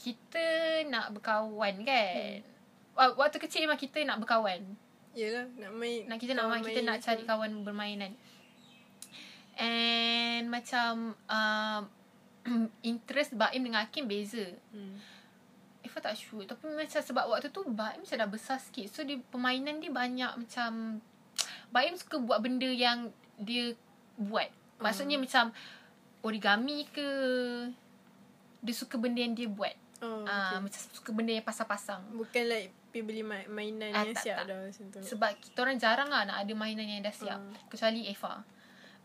kita 0.02 0.46
nak 0.90 1.14
berkawan 1.14 1.86
kan. 1.86 2.42
Hmm. 2.42 3.14
Waktu 3.14 3.38
kecil 3.38 3.64
memang 3.64 3.78
kita 3.78 4.02
nak 4.02 4.18
berkawan. 4.18 4.60
Yelah, 5.14 5.46
nak 5.60 5.72
main. 5.78 6.08
Nak 6.10 6.18
kita 6.18 6.32
nak 6.34 6.50
main, 6.50 6.64
kita 6.66 6.82
nak 6.82 6.98
cari 6.98 7.22
kawan 7.22 7.62
bermain 7.62 7.96
kan. 8.02 8.12
And 9.54 10.48
macam 10.50 11.14
um, 11.14 11.82
interest 12.90 13.36
Baim 13.36 13.62
dengan 13.62 13.86
Hakim 13.86 14.10
beza. 14.10 14.58
Hmm. 14.74 14.98
Ifa 15.82 15.98
tak 15.98 16.14
sure 16.14 16.46
Tapi 16.46 16.72
macam 16.72 17.02
sebab 17.02 17.26
waktu 17.26 17.50
tu 17.50 17.66
Baim 17.66 18.06
macam 18.06 18.16
dah 18.22 18.30
besar 18.30 18.62
sikit 18.62 18.86
So 18.86 19.02
dia 19.02 19.18
permainan 19.34 19.82
dia 19.82 19.90
banyak 19.90 20.30
macam 20.38 21.02
Baim 21.74 21.98
suka 21.98 22.22
buat 22.22 22.38
benda 22.38 22.70
yang 22.70 23.10
Dia 23.34 23.74
buat 24.14 24.46
Maksudnya 24.78 25.18
Hmm. 25.18 25.26
macam 25.26 25.44
Origami 26.22 26.86
ke 26.86 27.08
Dia 28.62 28.74
suka 28.78 28.94
benda 28.94 29.18
yang 29.26 29.34
dia 29.34 29.50
buat 29.50 29.74
Oh, 30.02 30.22
Ah, 30.24 30.50
okay. 30.52 30.66
Macam 30.66 30.80
suka 30.90 31.10
benda 31.10 31.30
yang 31.30 31.42
pasang-pasang 31.42 32.02
Bukan 32.12 32.42
like 32.44 32.70
pergi 32.90 33.02
beli 33.02 33.22
ma- 33.22 33.46
mainan 33.46 33.90
Ah, 33.90 34.02
yang 34.02 34.12
tak, 34.12 34.22
siap 34.24 34.36
tak. 34.36 34.46
dah 34.48 34.58
macam 34.60 34.84
tu. 34.88 34.98
Sebab 35.00 35.30
kita 35.38 35.56
orang 35.58 35.76
jarang 35.76 36.08
lah 36.08 36.22
Nak 36.24 36.38
ada 36.38 36.52
mainan 36.52 36.84
yang 36.84 37.00
dah 37.00 37.12
siap 37.12 37.38
Hmm. 37.38 37.54
Kecuali 37.66 38.04
Eva 38.04 38.42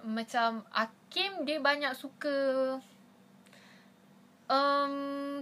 Macam 0.03 0.49
Hakim 0.67 1.43
dia 1.43 1.57
banyak 1.59 1.93
suka 1.93 2.35
um, 4.47 4.93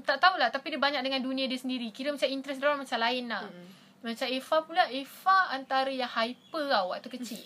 Tak 0.02 0.18
tahulah 0.18 0.50
Tapi 0.50 0.68
dia 0.68 0.80
banyak 0.82 1.02
dengan 1.02 1.22
dunia 1.22 1.46
dia 1.46 1.56
sendiri 1.56 1.90
Kira 1.90 2.12
macam 2.12 2.28
interest 2.28 2.60
dia 2.60 2.68
orang 2.68 2.82
macam 2.82 3.00
lain 3.00 3.26
lah 3.26 3.46
Hmm. 3.46 3.68
Macam 4.04 4.28
Eva 4.28 4.58
pula 4.62 4.84
Eva 4.88 5.38
antara 5.50 5.90
yang 5.90 6.06
hyper 6.08 6.68
tau 6.68 6.92
Waktu 6.92 7.10
kecil 7.12 7.42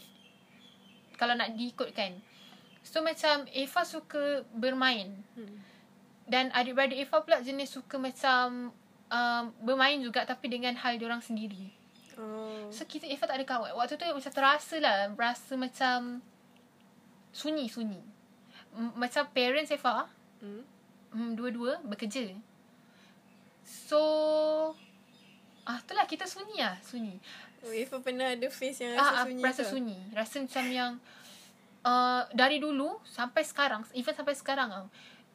Kalau 1.15 1.33
nak 1.33 1.53
diikutkan 1.53 2.19
So 2.81 2.99
macam 2.99 3.45
Eva 3.49 3.81
suka 3.83 4.23
bermain 4.49 5.13
Hmm. 5.33 5.61
Dan 6.29 6.47
adik-beradik 6.51 7.01
Eva 7.01 7.19
pula 7.19 7.41
jenis 7.41 7.73
suka 7.73 7.97
macam 7.97 8.69
um, 9.07 9.43
Bermain 9.59 9.97
juga 9.97 10.21
Tapi 10.23 10.45
dengan 10.47 10.77
hal 10.77 10.95
diorang 10.95 11.19
sendiri 11.19 11.75
Oh. 12.13 12.67
So 12.67 12.83
kita 12.83 13.07
Eva 13.07 13.23
tak 13.23 13.39
ada 13.39 13.47
kawan 13.47 13.71
Waktu 13.73 13.95
tu 13.95 14.03
macam 14.03 14.27
terasa 14.29 14.75
lah 14.77 15.07
Rasa 15.09 15.55
macam 15.55 16.19
Sunyi-sunyi 17.31 18.03
M- 18.73 18.95
Macam 18.95 19.23
parents 19.29 19.71
Eva 19.71 20.03
Hmm. 20.37 20.63
mm, 21.11 21.31
Dua-dua 21.33 21.79
bekerja 21.81 22.27
So 23.63 23.99
Ah, 25.63 25.77
itulah 25.77 26.03
kita 26.03 26.25
sunyi 26.25 26.59
lah 26.59 26.75
Sunyi 26.81 27.15
Oh, 27.59 27.71
Eva 27.71 27.99
pernah 27.99 28.31
ada 28.31 28.47
face 28.47 28.81
yang 28.81 28.95
ah, 28.95 28.99
rasa 28.99 29.13
ah, 29.13 29.23
sunyi 29.23 29.41
Rasa 29.41 29.61
tu? 29.61 29.69
sunyi 29.71 29.99
Rasa 30.11 30.35
macam 30.39 30.65
yang 30.67 30.91
uh, 31.83 32.21
Dari 32.31 32.57
dulu 32.57 32.99
Sampai 33.05 33.43
sekarang 33.43 33.87
Even 33.93 34.11
sampai 34.11 34.33
sekarang 34.33 34.67
tau 34.67 34.87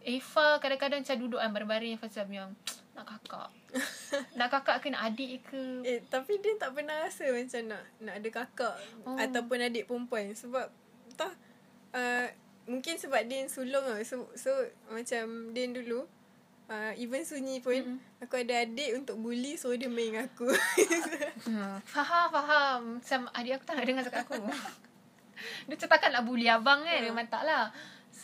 Eva 0.05 0.47
kadang-kadang 0.61 1.01
macam 1.01 1.17
duduk 1.17 1.41
kan 1.41 1.51
Baring-baring 1.51 1.97
macam 1.97 2.27
yang 2.29 2.51
Nak 2.93 3.05
kakak 3.09 3.51
Nak 4.39 4.49
kakak 4.53 4.77
ke 4.85 4.87
nak 4.93 5.03
adik 5.09 5.43
ke 5.49 5.63
Eh, 5.83 6.01
tapi 6.07 6.39
dia 6.39 6.55
tak 6.61 6.77
pernah 6.77 7.03
rasa 7.03 7.27
macam 7.33 7.63
nak 7.73 7.83
nak 8.05 8.15
ada 8.21 8.29
kakak 8.29 8.77
Oh. 9.05 9.17
ataupun 9.17 9.59
adik 9.65 9.85
perempuan 9.89 10.33
sebab 10.33 10.69
entah 11.11 11.33
uh, 11.95 12.27
mungkin 12.65 12.97
sebab 12.97 13.21
dia 13.29 13.45
yang 13.45 13.51
sulung 13.53 13.85
lah. 13.85 14.01
So, 14.05 14.29
so 14.37 14.51
macam 14.89 15.53
dia 15.53 15.69
yang 15.69 15.77
dulu 15.77 16.09
uh, 16.69 16.93
even 16.97 17.25
sunyi 17.25 17.61
pun 17.61 17.77
mm-hmm. 17.77 18.25
aku 18.25 18.41
ada 18.41 18.65
adik 18.65 18.91
untuk 18.97 19.21
bully 19.21 19.57
so 19.61 19.73
dia 19.77 19.89
main 19.89 20.13
dengan 20.13 20.25
aku. 20.29 20.49
Hmm, 21.45 21.77
faham, 21.85 22.33
faham. 22.33 22.81
Macam 22.97 23.29
adik 23.37 23.61
aku 23.61 23.65
tak 23.69 23.77
nak 23.77 23.85
dengar 23.85 24.03
cakap 24.09 24.25
aku. 24.25 24.49
dia 25.69 25.75
macam 25.77 25.89
takkan 25.93 26.11
nak 26.17 26.25
bully 26.25 26.49
abang 26.49 26.81
kan. 26.89 27.05
Hmm. 27.05 27.07
Memang 27.13 27.29
tak 27.29 27.45
lah. 27.45 27.69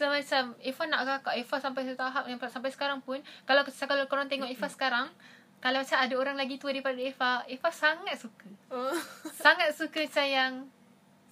So 0.00 0.08
macam 0.08 0.56
Eva 0.64 0.82
nak 0.88 1.00
kakak. 1.04 1.44
Eva 1.44 1.56
sampai 1.60 1.84
satu 1.84 2.00
tahap 2.00 2.24
yang 2.24 2.40
sampai 2.40 2.72
sekarang 2.72 3.04
pun. 3.04 3.20
Kalau 3.44 3.60
kalau 3.68 4.08
korang 4.08 4.32
tengok 4.32 4.48
Eva 4.48 4.64
sekarang. 4.72 5.12
Kalau 5.60 5.84
macam 5.84 5.98
ada 6.00 6.14
orang 6.16 6.40
lagi 6.40 6.56
tua 6.56 6.72
daripada 6.72 6.96
Eva. 6.96 7.44
Eva 7.44 7.68
sangat 7.68 8.16
suka. 8.16 8.48
oh. 8.72 8.96
Sangat 9.44 9.76
suka 9.76 10.00
macam 10.08 10.24
yang. 10.24 10.52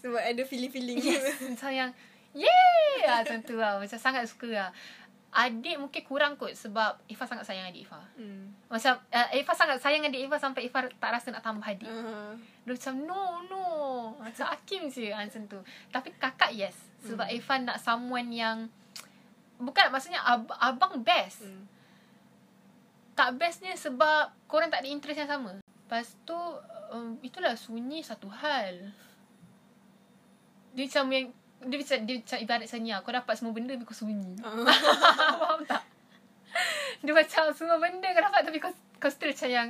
Sebab 0.04 0.20
ada 0.20 0.42
feeling-feeling 0.44 1.00
Yes. 1.00 1.40
macam 1.48 1.72
yang. 1.72 1.90
Yeay! 2.36 3.08
Ah, 3.08 3.24
macam 3.24 3.40
tu 3.40 3.56
lah. 3.56 3.80
Macam 3.80 3.96
sangat 3.96 4.28
suka 4.28 4.52
lah. 4.52 4.68
Adik 5.28 5.76
mungkin 5.76 6.02
kurang 6.08 6.40
kot. 6.40 6.56
Sebab 6.56 7.04
Eva 7.04 7.24
sangat 7.28 7.44
sayang 7.44 7.68
adik 7.68 7.84
Eva. 7.84 8.00
Hmm. 8.16 8.48
Macam 8.72 8.96
uh, 8.96 9.28
Eva 9.32 9.52
sangat 9.52 9.78
sayang 9.78 10.08
adik 10.08 10.24
Eva 10.24 10.40
sampai 10.40 10.64
Eva 10.64 10.88
tak 10.88 11.10
rasa 11.12 11.28
nak 11.30 11.44
tambah 11.44 11.68
adik. 11.68 11.88
Uh, 11.88 12.32
Dia 12.68 12.76
macam 12.76 12.94
no 13.08 13.22
no 13.48 13.64
Macam 14.20 14.44
Hakim 14.52 14.92
je 14.92 15.08
ah, 15.08 15.24
Macam 15.24 15.48
tu 15.48 15.60
Tapi 15.88 16.12
kakak 16.20 16.52
yes 16.52 16.76
Sebab 17.08 17.24
hmm. 17.24 17.36
Irfan 17.40 17.64
nak 17.64 17.80
someone 17.80 18.28
yang 18.28 18.68
Bukan 19.56 19.88
maksudnya 19.88 20.20
ab- 20.20 20.52
Abang 20.60 21.00
best 21.00 21.48
hmm. 21.48 21.64
Tak 23.16 23.40
bestnya 23.40 23.72
sebab 23.72 24.30
Korang 24.44 24.68
tak 24.68 24.84
ada 24.84 24.88
interest 24.92 25.24
yang 25.24 25.32
sama 25.32 25.56
Lepas 25.64 26.12
tu 26.28 26.36
um, 26.92 27.16
Itulah 27.24 27.56
sunyi 27.56 28.04
satu 28.04 28.28
hal 28.28 28.92
Dia 30.76 30.84
macam 30.84 31.06
yang 31.08 31.26
dia 31.60 31.76
macam, 31.76 31.98
dia 32.02 32.14
macam 32.18 32.38
ibarat 32.38 32.66
lah. 32.70 32.98
Kau 33.00 33.12
dapat 33.12 33.34
semua 33.34 33.50
benda 33.50 33.72
Tapi 33.72 33.82
kau 33.82 33.96
sunyi 33.96 34.38
Uh, 34.38 34.62
Faham 35.40 35.60
tak? 35.64 35.82
Dia 36.98 37.12
macam 37.12 37.42
semua 37.52 37.76
benda 37.76 38.08
kau 38.08 38.22
dapat 38.22 38.40
Tapi 38.42 38.58
kau, 38.58 38.70
kau 38.96 39.08
still 39.08 39.28
macam 39.28 39.48
yang 39.48 39.68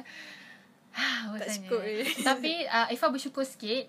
tak 1.35 1.39
Rasanya. 1.39 1.53
cukup 1.65 1.81
ni. 1.83 1.97
Tapi 2.19 2.53
uh, 2.67 2.87
Eva 2.89 3.07
bersyukur 3.09 3.45
sikit 3.45 3.85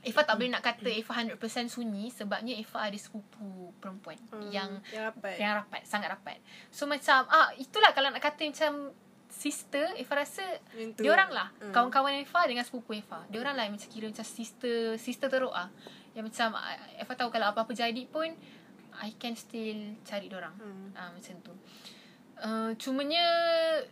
Eva 0.00 0.20
tak 0.22 0.34
boleh 0.34 0.48
nak 0.48 0.62
kata 0.62 0.88
Eva 0.88 1.12
100% 1.12 1.36
sunyi 1.68 2.08
Sebabnya 2.08 2.54
Eva 2.54 2.78
ada 2.82 2.96
sepupu 2.96 3.76
perempuan 3.76 4.16
Hmm, 4.30 4.48
Yang 4.48 4.70
yang 4.90 5.04
rapat. 5.06 5.34
yang 5.36 5.52
rapat 5.58 5.80
Sangat 5.84 6.08
rapat 6.10 6.40
So 6.68 6.84
macam 6.84 7.24
ah 7.26 7.52
Itulah 7.54 7.92
kalau 7.92 8.08
nak 8.08 8.18
kata 8.18 8.44
macam 8.44 8.96
Sister 9.30 9.94
Eva 9.94 10.14
rasa. 10.18 10.42
Dia 10.96 11.10
orang 11.10 11.30
lah 11.30 11.48
Hmm. 11.54 11.68
Kawan-kawan 11.70 12.16
Eva 12.16 12.40
Dengan 12.44 12.64
sepupu 12.64 12.94
Eva 12.94 13.22
Dia 13.28 13.38
orang 13.38 13.54
lah 13.54 13.62
yang 13.62 13.76
macam 13.76 13.86
kira 13.86 14.08
Macam 14.08 14.24
sister 14.24 14.76
Sister 14.96 15.28
teruk 15.28 15.52
ah 15.52 15.68
Yang 16.14 16.24
macam 16.34 16.58
Eva 16.98 17.12
tahu 17.14 17.30
kalau 17.30 17.46
apa-apa 17.54 17.72
jadi 17.74 18.02
pun 18.10 18.34
I 19.00 19.14
can 19.16 19.38
still 19.38 19.96
Cari 20.02 20.28
orang 20.34 20.54
Hmm. 20.58 20.90
Ah 20.92 21.08
macam 21.14 21.34
tu. 21.40 21.54
Uh, 22.40 22.72
cumanya 22.80 23.20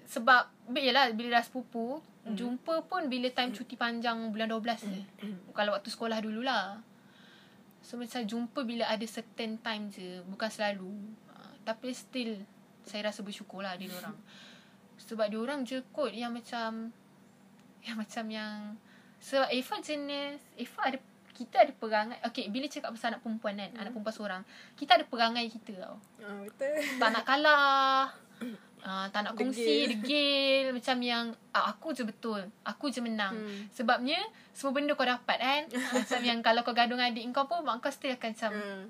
sebab 0.09 0.49
yalah 0.73 1.13
bila 1.13 1.37
dah 1.37 1.45
sepupu, 1.45 2.01
hmm. 2.25 2.33
jumpa 2.33 2.81
pun 2.89 3.05
bila 3.13 3.29
time 3.29 3.53
cuti 3.53 3.77
panjang 3.77 4.33
bulan 4.33 4.49
12 4.49 4.89
je. 4.89 5.03
Kalau 5.53 5.77
waktu 5.77 5.89
sekolah 5.93 6.19
dululah. 6.25 6.81
So 7.85 8.01
macam 8.01 8.25
jumpa 8.25 8.65
bila 8.65 8.89
ada 8.89 9.05
certain 9.05 9.61
time 9.61 9.93
je, 9.93 10.25
bukan 10.25 10.49
selalu. 10.49 10.93
Uh, 11.29 11.53
tapi 11.63 11.93
still 11.93 12.41
saya 12.89 13.13
rasa 13.13 13.21
bersyukur 13.21 13.61
lah 13.61 13.77
dia 13.77 13.93
orang. 14.01 14.17
Sebab 14.97 15.29
dia 15.29 15.39
orang 15.39 15.61
je 15.69 15.85
kot 15.93 16.11
yang 16.11 16.33
macam 16.33 16.91
yang 17.85 17.97
macam 18.01 18.25
yang 18.27 18.57
sebab 19.23 19.49
Eva 19.55 19.77
jenis 19.79 20.43
Eva 20.59 20.81
ada 20.89 20.99
kita 21.39 21.63
ada 21.63 21.71
perangai 21.71 22.19
Okay 22.27 22.51
bila 22.51 22.67
cakap 22.67 22.91
pasal 22.91 23.15
anak 23.15 23.23
perempuan 23.23 23.55
kan 23.55 23.71
hmm. 23.71 23.79
Anak 23.79 23.91
perempuan 23.95 24.11
seorang 24.13 24.43
Kita 24.75 24.99
ada 24.99 25.05
perangai 25.07 25.47
kita 25.47 25.79
tau 25.79 25.97
Ah, 26.19 26.43
betul. 26.43 26.75
tak 26.99 27.09
nak 27.09 27.23
kalah 27.23 28.11
uh, 28.83 29.07
Tak 29.15 29.21
nak 29.23 29.33
kongsi 29.33 29.87
Degil. 29.87 30.03
Degil 30.03 30.65
Macam 30.77 30.97
yang 30.99 31.25
ah, 31.55 31.71
Aku 31.71 31.95
je 31.95 32.03
betul 32.03 32.43
Aku 32.67 32.91
je 32.91 32.99
menang 32.99 33.39
Hmm. 33.39 33.71
Sebabnya 33.71 34.19
Semua 34.51 34.75
benda 34.75 34.93
kau 34.93 35.07
dapat 35.07 35.39
kan 35.39 35.63
Macam 35.95 36.21
yang 36.21 36.43
Kalau 36.43 36.61
kau 36.61 36.75
gaduh 36.75 36.99
dengan 36.99 37.15
adik 37.15 37.23
kau 37.31 37.47
pun 37.47 37.63
Mak 37.63 37.79
kau 37.79 37.95
still 37.95 38.11
akan 38.13 38.35
macam 38.35 38.53
Hmm. 38.53 38.85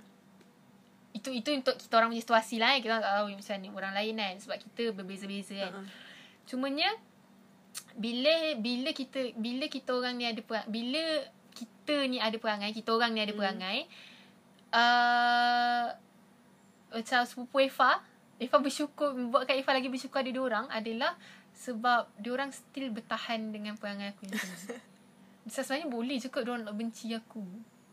itu 1.08 1.34
itu 1.34 1.50
untuk 1.50 1.74
kita 1.74 1.98
orang 1.98 2.14
punya 2.14 2.22
situasi 2.22 2.62
lah 2.62 2.78
kan. 2.78 2.78
Kita 2.78 2.94
tak 3.02 3.10
tahu 3.10 3.26
macam 3.32 3.56
ni 3.58 3.68
orang 3.74 3.90
lain 3.90 4.14
kan. 4.14 4.34
Sebab 4.38 4.56
kita 4.60 4.82
berbeza-beza 4.94 5.56
kan. 5.58 5.72
Uh-uh. 5.74 5.86
Cumanya 6.46 6.88
bila 7.98 8.54
bila 8.60 8.90
kita 8.94 9.34
bila 9.34 9.66
kita 9.66 9.98
orang 9.98 10.14
ni 10.14 10.30
ada 10.30 10.38
perang, 10.46 10.62
bila 10.70 11.02
kita 11.58 12.06
ni 12.06 12.22
ada 12.22 12.38
perangai, 12.38 12.70
kita 12.70 12.94
orang 12.94 13.10
ni 13.10 13.20
ada 13.20 13.34
Hmm. 13.34 13.40
perangai 13.42 13.78
uh, 14.70 15.86
macam 16.88 17.20
sepupu 17.26 17.60
Eva, 17.60 18.00
Eva 18.38 18.56
bersyukur 18.62 19.12
buatkan 19.28 19.58
Eva 19.58 19.70
lagi 19.74 19.90
bersyukur 19.90 20.22
ada 20.22 20.30
dua 20.30 20.44
orang 20.46 20.66
adalah 20.70 21.12
sebab 21.52 22.06
dia 22.16 22.30
orang 22.30 22.54
still 22.54 22.88
bertahan 22.94 23.50
dengan 23.50 23.74
perangai 23.74 24.14
aku 24.14 24.30
yang 24.30 24.38
sama. 24.38 24.78
Sebenarnya 25.48 25.86
boleh 25.88 26.16
je 26.16 26.28
kot 26.28 26.44
dia 26.44 26.52
orang 26.54 26.64
nak 26.64 26.76
benci 26.76 27.10
aku. 27.12 27.42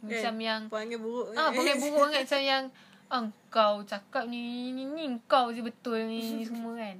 Macam 0.05 0.33
Kan? 0.37 0.43
yang 0.43 0.61
Perangai 0.69 0.99
buruk 1.01 1.33
Ah, 1.33 1.49
perangai 1.49 1.81
buruk 1.81 1.97
sangat 1.97 2.21
macam 2.29 2.41
yang 2.45 2.63
ah, 3.09 3.23
kau 3.49 3.75
cakap 3.83 4.23
ni 4.29 4.69
ni 4.69 4.85
ni 4.85 5.03
kau 5.25 5.49
je 5.49 5.65
betul 5.65 5.97
ni, 6.05 6.21
ni 6.21 6.45
semua 6.45 6.77
kan. 6.77 6.97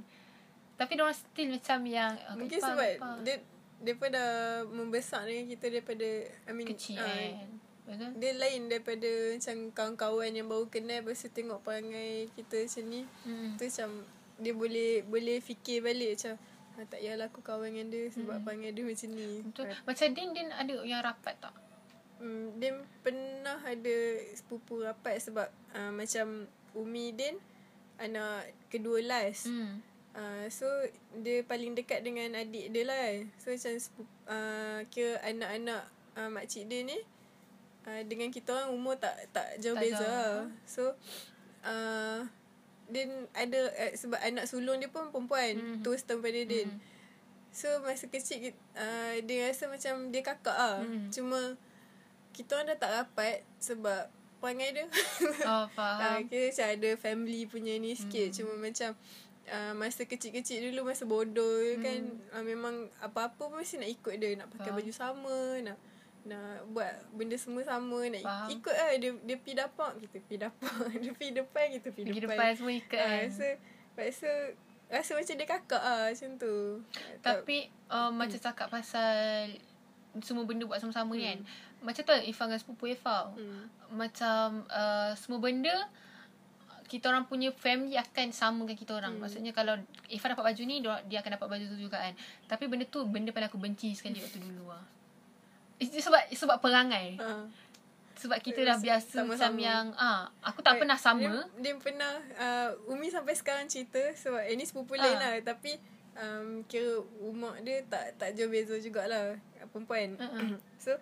Tapi 0.76 0.92
dia 0.98 1.04
orang 1.06 1.16
still 1.16 1.50
macam 1.54 1.80
yang 1.86 2.12
ah, 2.26 2.34
Mungkin 2.34 2.58
sebab 2.58 2.88
dia 3.22 3.36
dia 3.84 3.94
pun 3.98 4.10
dah 4.10 4.64
membesar 4.68 5.28
dengan 5.28 5.52
kita 5.52 5.66
daripada 5.68 6.08
I 6.48 6.52
mean 6.56 6.68
kecil 6.72 7.00
kan. 7.00 7.60
Betul? 7.86 8.12
Dia 8.18 8.32
lain 8.34 8.62
daripada 8.66 9.12
macam 9.38 9.56
kawan-kawan 9.70 10.34
yang 10.34 10.50
baru 10.50 10.66
kenal 10.74 11.06
Lepas 11.06 11.22
tu 11.22 11.30
tengok 11.30 11.62
perangai 11.62 12.34
kita 12.34 12.66
macam 12.66 12.84
ni 12.90 13.02
Hmm. 13.22 13.54
Tu 13.62 13.64
macam 13.70 13.90
dia 14.42 14.54
boleh 14.58 15.06
boleh 15.06 15.38
fikir 15.38 15.86
balik 15.86 16.18
macam 16.18 16.34
ah, 16.76 16.86
Tak 16.90 16.98
payahlah 16.98 17.30
aku 17.30 17.46
kawan 17.46 17.70
dengan 17.70 17.94
dia 17.94 18.10
sebab 18.10 18.42
perangai 18.42 18.74
dia 18.74 18.84
macam 18.90 19.10
ni 19.14 19.30
Betul. 19.46 19.66
Macam 19.86 20.08
Din 20.18 20.30
Din 20.34 20.50
ada 20.50 20.74
yang 20.82 21.02
rapat 21.06 21.36
tak? 21.38 21.54
Hmm, 22.18 22.58
Din 22.58 22.76
pernah 23.06 23.62
ada 23.62 23.96
sepupu 24.34 24.82
rapat 24.82 25.22
sebab 25.22 25.46
uh, 25.78 25.92
macam 25.94 26.50
Umi 26.74 27.14
Din 27.14 27.38
anak 27.96 28.52
kedua 28.68 29.00
last. 29.06 29.48
Hmm. 29.48 29.80
Uh, 30.16 30.48
so 30.48 30.64
dia 31.18 31.44
paling 31.44 31.76
dekat 31.76 32.00
dengan 32.00 32.32
adik 32.34 32.72
dia 32.72 32.84
lah. 32.84 33.04
So 33.36 33.52
macam 33.52 33.74
uh, 34.26 34.80
kira 34.88 35.20
anak-anak 35.22 35.84
uh, 36.16 36.30
makcik 36.30 36.66
dia 36.66 36.82
ni 36.82 36.96
uh, 37.84 38.02
dengan 38.04 38.32
kita 38.32 38.50
orang 38.50 38.72
umur 38.72 38.96
tak 38.96 39.12
tak 39.30 39.60
jauh 39.60 39.76
Tak 39.76 39.84
beza. 39.84 40.00
jauh. 40.00 40.08
Lah. 40.08 40.40
So 40.64 40.84
uh, 41.62 42.20
Din 42.86 43.10
ada 43.34 43.60
uh, 43.68 43.92
sebab 43.92 44.22
anak 44.22 44.46
sulung 44.46 44.78
dia 44.78 44.88
pun 44.88 45.10
perempuan, 45.10 45.58
Mhm. 45.58 45.68
mm. 45.72 45.82
tu 45.82 45.92
setahun 45.92 46.22
pada. 46.22 46.38
Mhm. 46.38 46.78
So 47.50 47.68
masa 47.82 48.06
kecil 48.08 48.54
uh, 48.74 49.16
dia 49.20 49.50
rasa 49.50 49.66
macam 49.66 50.14
dia 50.14 50.22
kakak 50.22 50.54
ah. 50.54 50.80
Mhm. 50.80 51.10
Cuma 51.10 51.60
kita 52.32 52.56
orang 52.56 52.68
dah 52.70 52.78
tak 52.78 52.92
rapat 52.94 53.42
sebab 53.58 54.06
perangai 54.38 54.70
dia. 54.72 54.86
Oh, 55.44 55.66
Ah, 55.66 55.66
faham. 55.68 56.30
kira 56.30 56.48
macam 56.48 56.68
ada 56.70 56.90
family 56.96 57.42
punya 57.46 57.74
ni 57.76 57.98
sikit. 57.98 58.30
Cuma 58.32 58.54
macam 58.54 58.94
uh, 59.50 59.74
masa 59.78 60.06
kecil-kecil 60.06 60.72
dulu 60.72 60.90
masa 60.90 61.04
bodoh 61.06 61.62
hmm. 61.76 61.82
kan 61.82 62.02
uh, 62.38 62.44
memang 62.46 62.90
apa-apa 63.02 63.50
pun 63.50 63.58
mesti 63.62 63.82
nak 63.82 63.90
ikut 63.92 64.14
dia, 64.18 64.38
nak 64.38 64.48
pakai 64.54 64.72
Faham. 64.72 64.78
baju 64.82 64.92
sama, 64.94 65.38
nak 65.62 65.78
nak 66.26 66.66
buat 66.74 66.90
benda 67.14 67.38
semua 67.38 67.62
sama, 67.62 68.00
nak 68.10 68.26
Faham. 68.26 68.48
ikut 68.50 68.76
lah 68.76 68.90
dia 68.98 69.12
dia 69.22 69.38
pi 69.38 69.52
dapak, 69.54 69.92
kita 70.02 70.18
pi 70.26 70.36
dapak. 70.42 70.76
dia 71.04 71.12
pi 71.14 71.28
depan, 71.34 71.66
kita 71.78 71.88
pi 71.94 72.02
depan. 72.06 72.22
depan 72.26 72.50
semua 72.58 72.74
ikut 72.74 73.00
Ah, 73.00 73.22
kan. 73.22 73.30
so, 73.30 73.46
rasa 73.96 74.30
rasa 74.86 75.12
macam 75.18 75.34
dia 75.34 75.48
kakak 75.50 75.82
ah 75.82 76.10
macam 76.10 76.30
tu. 76.38 76.56
Tapi 77.22 77.58
uh, 77.90 78.10
macam 78.14 78.38
cakap 78.38 78.68
pasal 78.70 79.50
semua 80.24 80.48
benda 80.48 80.64
buat 80.64 80.80
sama-sama 80.80 81.14
hmm. 81.18 81.26
kan. 81.26 81.38
Macam 81.84 82.02
tu 82.02 82.14
Ifah 82.14 82.46
dengan 82.50 82.60
sepupu 82.62 82.86
Ifah. 82.90 83.34
Hmm. 83.36 83.68
Macam 83.94 84.66
uh, 84.70 85.12
semua 85.18 85.40
benda 85.42 85.76
kita 86.86 87.10
orang 87.10 87.26
punya 87.26 87.50
family 87.52 87.94
akan 87.96 88.30
sama 88.30 88.62
dengan 88.62 88.78
kita 88.78 88.92
orang. 88.94 89.14
Hmm. 89.14 89.22
Maksudnya 89.22 89.52
kalau 89.52 89.74
Ifah 90.06 90.32
dapat 90.32 90.54
baju 90.54 90.62
ni 90.64 90.80
dia, 90.80 91.18
akan 91.20 91.32
dapat 91.34 91.48
baju 91.50 91.66
tu 91.66 91.78
juga 91.80 91.98
kan. 92.00 92.14
Tapi 92.46 92.64
benda 92.66 92.86
tu 92.86 93.04
benda 93.04 93.30
paling 93.30 93.50
aku 93.50 93.58
benci 93.58 93.92
sekali 93.92 94.18
waktu 94.18 94.38
dulu 94.38 94.70
lah. 94.74 94.86
Itu 95.76 95.98
sebab 95.98 96.30
sebab 96.30 96.58
perangai. 96.60 97.18
Ah. 97.18 97.44
Sebab 98.16 98.40
kita 98.40 98.64
dah 98.64 98.80
biasa 98.80 99.12
Sama-sama. 99.12 99.36
macam 99.36 99.54
yang 99.60 99.86
ah 99.96 100.32
aku 100.40 100.64
tak 100.64 100.80
pernah 100.80 100.96
sama. 100.96 101.20
Dia, 101.20 101.44
dia 101.60 101.74
pernah 101.76 102.14
uh, 102.34 102.72
Umi 102.88 103.12
sampai 103.12 103.36
sekarang 103.36 103.68
cerita 103.68 104.00
sebab 104.16 104.40
eh, 104.40 104.56
ni 104.56 104.64
sepupu 104.64 104.96
Ah. 104.96 105.04
lain 105.04 105.18
lah 105.20 105.34
tapi 105.44 105.76
um, 106.16 106.64
kira 106.64 106.96
umur 107.20 107.60
dia 107.60 107.84
tak 107.86 108.16
tak 108.16 108.32
jauh 108.32 108.48
beza 108.48 108.80
jugalah 108.80 109.36
perempuan. 109.68 110.16
Uh-uh. 110.16 110.56
so 110.78 110.96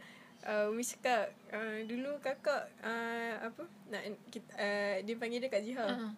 uh, 0.48 0.72
Umi 0.72 0.84
cakap 0.84 1.32
uh, 1.52 1.80
dulu 1.88 2.20
kakak 2.20 2.70
uh, 2.84 3.34
apa 3.44 3.64
nak 3.90 4.04
kita 4.30 4.52
uh, 4.56 4.96
dia 5.04 5.16
panggil 5.18 5.40
dia 5.44 5.52
Kak 5.52 5.64
Jiha. 5.64 5.88
Uh-uh. 5.88 6.12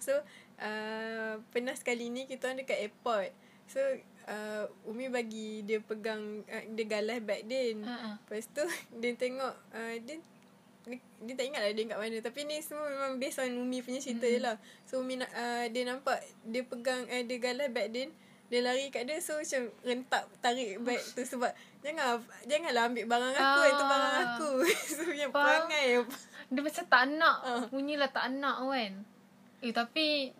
So 0.00 0.14
uh, 0.60 1.38
pernah 1.52 1.74
sekali 1.76 2.10
ni 2.10 2.26
kita 2.26 2.50
orang 2.50 2.62
dekat 2.62 2.78
airport. 2.90 3.30
So 3.70 3.80
uh, 4.26 4.64
Umi 4.90 5.08
bagi 5.08 5.62
dia 5.62 5.78
pegang 5.78 6.42
uh, 6.46 6.64
dia 6.74 6.84
galas 6.86 7.22
bag 7.22 7.46
Din. 7.46 7.86
Uh-uh. 7.86 8.14
Lepas 8.26 8.50
tu 8.50 8.64
dia 9.00 9.12
tengok 9.14 9.54
uh, 9.74 9.94
dia 10.02 10.18
dia, 10.80 10.96
dia 11.20 11.34
tak 11.36 11.44
ingat 11.44 11.60
lah 11.60 11.72
dia 11.76 11.92
kat 11.92 11.98
mana 12.00 12.16
Tapi 12.24 12.40
ni 12.48 12.56
semua 12.64 12.88
memang 12.88 13.20
based 13.20 13.36
on 13.36 13.52
Umi 13.52 13.84
punya 13.84 14.00
cerita 14.00 14.24
mm. 14.24 14.32
je 14.32 14.38
lah 14.40 14.56
So 14.88 15.04
Umi 15.04 15.20
uh, 15.20 15.68
dia 15.68 15.82
nampak 15.84 16.24
Dia 16.48 16.64
pegang 16.64 17.04
uh, 17.04 17.20
Dia 17.20 17.36
galas 17.36 17.68
bag 17.68 17.92
Din 17.92 18.08
Dia 18.50 18.66
lari 18.66 18.90
kat 18.90 19.06
dia 19.06 19.22
So 19.22 19.38
macam 19.38 19.70
rentak 19.86 20.26
Tarik 20.42 20.82
bag 20.82 20.98
tu 21.14 21.22
Sebab 21.22 21.54
Jangan 21.80 22.18
Janganlah 22.50 22.90
ambil 22.90 23.06
barang 23.06 23.34
aku 23.38 23.60
Ah. 23.62 23.70
Itu 23.70 23.84
barang 23.86 24.14
aku. 24.20 24.50
So 24.98 25.02
yang 25.14 25.30
Faham. 25.30 25.70
perangai 25.70 25.86
Dia 26.52 26.60
macam 26.66 26.84
tak 26.90 27.04
nak. 27.14 27.36
Ah. 27.46 27.62
Punyalah 27.70 28.10
tak 28.10 28.26
nak 28.34 28.66
kan. 28.66 28.92
Eh 29.62 29.70
tapi 29.70 30.34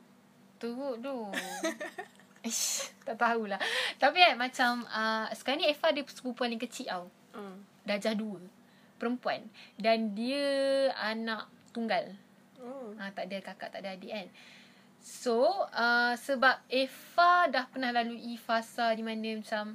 Teruk 0.59 1.01
tu. 1.01 1.17
Ish, 2.51 2.91
tak 3.05 3.21
tahulah. 3.21 3.61
Tapi 3.97 4.17
kan 4.19 4.35
macam 4.37 4.85
uh, 4.91 5.31
Sekarang 5.33 5.63
ni 5.63 5.71
Eva 5.71 5.89
dia 5.95 6.03
sepupu 6.05 6.45
paling 6.45 6.59
kecil 6.59 6.91
tau. 6.91 7.05
Uh. 7.33 7.57
Darjah 7.87 8.19
dua 8.19 8.43
Perempuan. 8.99 9.47
Dan 9.79 10.13
dia 10.19 10.45
Anak 10.99 11.47
tunggal. 11.71 12.11
Oh. 12.61 12.93
Ha, 12.99 13.09
Tak 13.15 13.31
ada 13.31 13.39
kakak 13.41 13.71
Tak 13.73 13.81
ada 13.87 13.97
adik 13.97 14.13
kan 14.13 14.29
So 15.01 15.43
uh, 15.67 16.13
Sebab 16.15 16.61
Eva 16.67 17.31
dah 17.47 17.65
pernah 17.67 17.91
lalui 17.91 18.37
Fasa 18.37 18.93
di 18.93 19.01
mana 19.01 19.35
macam 19.35 19.75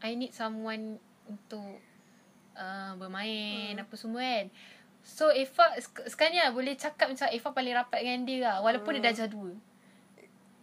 I 0.00 0.12
need 0.12 0.30
someone 0.30 1.00
Untuk 1.24 1.80
uh, 2.54 2.92
Bermain 2.94 3.72
Hmm. 3.72 3.82
Apa 3.82 3.94
semua 3.94 4.20
kan 4.20 4.46
So 5.00 5.28
Eva 5.28 5.72
sek- 5.76 6.06
Sekarang 6.06 6.32
ni 6.32 6.40
lah 6.40 6.50
Boleh 6.50 6.74
cakap 6.74 7.08
macam 7.08 7.26
Eva 7.26 7.48
paling 7.50 7.74
rapat 7.74 7.98
dengan 8.00 8.20
dia 8.22 8.38
lah 8.42 8.56
Walaupun 8.60 8.92
Hmm. 8.92 9.00
dia 9.00 9.10
darjah 9.10 9.26
dua 9.26 9.50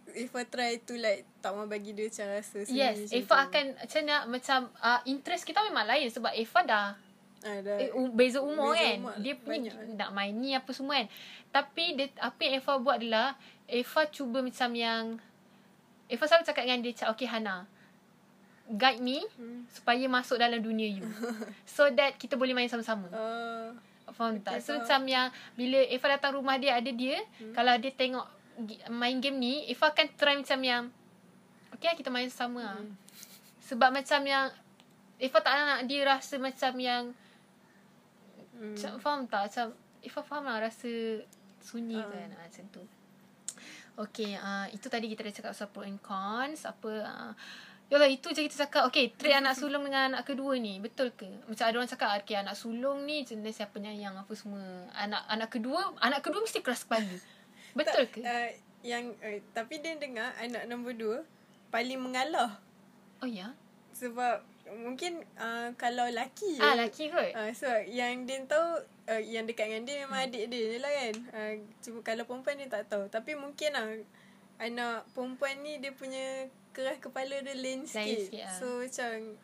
If 0.08 0.30
I 0.30 0.46
try 0.46 0.78
to 0.78 0.94
like 0.94 1.26
Tak 1.38 1.50
mau 1.52 1.66
bagi 1.66 1.90
dia 1.90 2.06
macam 2.06 2.26
rasa 2.30 2.58
sendiri 2.60 2.78
Yes 3.02 3.10
Eva 3.10 3.34
akan 3.44 3.64
Macam 3.76 4.00
nak 4.04 4.22
Macam 4.28 4.58
uh, 4.78 5.00
Interest 5.04 5.42
kita 5.42 5.58
memang 5.60 5.84
lain 5.84 6.06
Sebab 6.06 6.30
Eva 6.32 6.60
dah 6.62 6.86
ah, 7.44 7.58
dah, 7.60 7.76
eh, 7.78 7.90
beza 8.10 8.40
umur 8.40 8.72
Beza 8.72 8.82
kan. 8.82 8.96
umur 8.98 9.14
dia 9.20 9.34
punya 9.36 9.70
banyak. 9.70 9.94
nak 9.94 10.10
main 10.10 10.32
ni 10.32 10.50
apa 10.52 10.70
semua 10.72 10.98
kan. 10.98 11.08
Tapi 11.52 11.84
dia, 11.94 12.06
apa 12.18 12.40
yang 12.40 12.54
Eva 12.58 12.72
buat 12.76 12.96
adalah 12.98 13.28
Eva 13.64 14.00
cuba 14.08 14.38
macam 14.40 14.70
yang 14.72 15.02
Eva 16.04 16.24
selalu 16.24 16.44
cakap 16.44 16.62
dengan 16.64 16.80
dia 16.80 17.06
okay 17.06 17.24
Hana 17.24 17.64
guide 18.64 18.96
me 18.98 19.20
Hmm. 19.36 19.68
supaya 19.68 20.08
masuk 20.08 20.40
dalam 20.40 20.56
dunia 20.56 20.88
you. 20.88 21.04
so 21.68 21.84
that 21.92 22.16
kita 22.16 22.32
boleh 22.34 22.56
main 22.56 22.66
sama-sama. 22.66 23.12
uh, 23.12 23.68
Faham 24.10 24.40
tak? 24.40 24.56
Okay, 24.56 24.62
So 24.62 24.72
faham. 24.72 24.80
macam 24.80 25.00
yang 25.04 25.26
bila 25.52 25.78
Eva 25.84 26.06
datang 26.10 26.32
rumah 26.32 26.56
dia 26.56 26.76
ada 26.76 26.88
dia, 26.88 27.20
hmm. 27.40 27.52
kalau 27.52 27.76
dia 27.76 27.90
tengok 27.90 28.24
main 28.88 29.18
game 29.18 29.36
ni, 29.36 29.54
Eva 29.66 29.90
akan 29.90 30.06
try 30.14 30.34
macam 30.34 30.60
yang 30.60 30.82
okay 31.74 31.90
lah 31.90 31.96
kita 31.98 32.08
main 32.08 32.30
sama 32.30 32.60
lah. 32.62 32.78
Hmm. 32.80 32.94
Sebab 33.60 33.90
macam 33.90 34.20
yang 34.22 34.48
Eva 35.18 35.38
tak 35.40 35.52
nak 35.54 35.80
dia 35.84 36.00
rasa 36.04 36.36
macam 36.38 36.72
yang 36.78 37.02
hmm. 38.58 38.74
macam, 38.78 38.92
faham 39.02 39.20
tak? 39.26 39.42
Macam 39.50 39.66
Eva 40.04 40.20
faham 40.20 40.44
lah 40.44 40.58
rasa 40.60 40.92
sunyi 41.64 41.96
Ah. 41.96 42.08
kan 42.08 42.30
ah, 42.36 42.44
macam 42.44 42.64
tu. 42.70 42.82
Okay, 43.94 44.34
uh, 44.34 44.66
itu 44.74 44.90
tadi 44.90 45.06
kita 45.06 45.22
dah 45.22 45.34
cakap 45.34 45.50
pasal 45.54 45.70
pro 45.70 45.86
and 45.86 46.02
cons. 46.02 46.66
Apa, 46.66 46.90
uh, 47.06 47.32
Yalah, 47.92 48.10
itu 48.10 48.26
je 48.34 48.42
kita 48.42 48.66
cakap. 48.66 48.90
Okay, 48.90 49.14
trait 49.14 49.38
anak 49.38 49.54
sulung 49.54 49.86
dengan 49.86 50.10
anak 50.10 50.26
kedua 50.26 50.58
ni. 50.58 50.82
Betul 50.82 51.14
ke? 51.14 51.30
Macam 51.46 51.62
ada 51.62 51.76
orang 51.78 51.86
cakap, 51.86 52.10
okay, 52.18 52.34
anak 52.34 52.58
sulung 52.58 53.06
ni 53.06 53.22
jenis 53.22 53.60
yang 53.60 53.70
penyayang 53.70 54.16
apa 54.18 54.32
semua. 54.34 54.88
Anak 54.98 55.22
anak 55.30 55.48
kedua, 55.52 55.94
anak 56.02 56.26
kedua 56.26 56.42
mesti 56.42 56.58
keras 56.58 56.82
kepala. 56.82 57.06
Betul 57.74 58.06
ke? 58.08 58.22
uh, 58.22 58.50
Yang 58.86 59.18
uh, 59.20 59.38
Tapi 59.50 59.82
dia 59.82 59.98
dengar 59.98 60.30
Anak 60.38 60.70
nombor 60.70 60.94
dua 60.94 61.18
Paling 61.74 61.98
mengalah 61.98 62.62
Oh 63.18 63.28
ya? 63.28 63.50
Sebab 63.94 64.46
Mungkin 64.66 65.12
uh, 65.34 65.68
Kalau 65.74 66.08
laki 66.08 66.56
Ah, 66.56 66.74
laki 66.74 67.08
kot. 67.08 67.30
uh, 67.30 67.50
So 67.50 67.68
yang 67.84 68.24
dia 68.24 68.40
tahu 68.44 68.78
uh, 69.06 69.20
Yang 69.20 69.52
dekat 69.52 69.66
dengan 69.66 69.82
dia 69.82 69.96
Memang 70.02 70.20
adik 70.22 70.48
dia 70.48 70.62
je 70.66 70.78
lah 70.78 70.90
kan 70.90 71.14
uh, 71.32 71.52
Cuma 71.78 71.98
kalau 72.00 72.24
perempuan 72.24 72.56
dia 72.56 72.66
tak 72.66 72.88
tahu 72.88 73.04
Tapi 73.06 73.34
mungkin 73.34 73.70
lah 73.70 73.86
Anak 74.56 75.04
perempuan 75.12 75.60
ni 75.60 75.78
Dia 75.78 75.90
punya 75.90 76.46
Keras 76.70 76.98
kepala 76.98 77.38
dia 77.38 77.54
lain 77.54 77.84
sikit, 77.84 78.32
sikit, 78.32 78.42
ah. 78.42 78.52
So 78.52 78.66
macam 78.78 79.38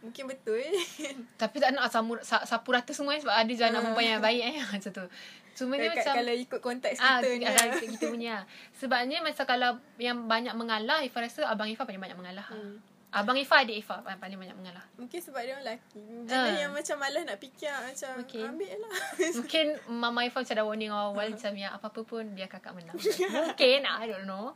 Mungkin 0.00 0.24
betul. 0.26 0.64
Tapi 1.42 1.60
tak 1.60 1.76
nak 1.76 1.92
samu, 1.92 2.16
sapu 2.24 2.72
rata 2.72 2.88
semua 2.90 3.12
sebab 3.14 3.36
ada 3.36 3.44
je 3.46 3.60
anak 3.60 3.74
Ah. 3.74 3.82
perempuan 3.84 4.08
yang 4.08 4.22
baik 4.22 4.42
eh. 4.46 4.56
Macam 4.72 4.90
tu. 4.90 5.04
Cuma 5.52 5.76
Kalau- 5.76 5.92
macam 5.92 6.12
Kalau 6.16 6.32
ikut 6.38 6.60
konteks 6.62 6.96
Ah, 6.96 7.20
kita 7.20 7.28
ni. 7.36 7.44
ah, 7.44 7.52
lah. 7.52 7.76
kita 7.76 8.04
punya. 8.08 8.36
Sebabnya 8.80 9.20
macam 9.20 9.44
kalau 9.44 9.70
yang 9.98 10.24
banyak 10.24 10.56
mengalah, 10.56 11.04
Ifah 11.04 11.20
rasa 11.20 11.44
abang 11.44 11.68
Ifah 11.68 11.84
paling 11.84 12.00
banyak 12.00 12.16
mengalah. 12.16 12.48
Hmm. 12.48 12.80
Abang 13.10 13.34
Ifah, 13.34 13.66
adik 13.66 13.82
Ifah 13.82 14.06
paling 14.06 14.38
banyak 14.38 14.54
mengalah. 14.54 14.86
Mungkin 14.94 15.18
sebab 15.18 15.42
dia 15.42 15.58
orang 15.58 15.66
lelaki. 15.66 15.98
Jenis 15.98 16.30
Ah. 16.30 16.58
yang 16.62 16.70
macam 16.70 16.96
malas 16.96 17.22
nak 17.26 17.38
fikir. 17.42 17.74
Macam 17.74 18.10
Mungkin. 18.22 18.44
ambil 18.54 18.74
lah. 18.78 18.96
Mungkin 19.34 19.66
Mama 20.02 20.20
Ifah 20.22 20.40
macam 20.40 20.54
dah 20.54 20.64
warning 20.64 20.94
awal 20.94 21.26
macam 21.26 21.52
ya 21.52 21.68
apa-apa 21.74 22.00
pun 22.06 22.24
biar 22.32 22.46
kakak 22.46 22.70
menang. 22.70 22.94
Mungkin, 23.34 23.80
I 23.82 24.04
don't 24.06 24.30
know. 24.30 24.54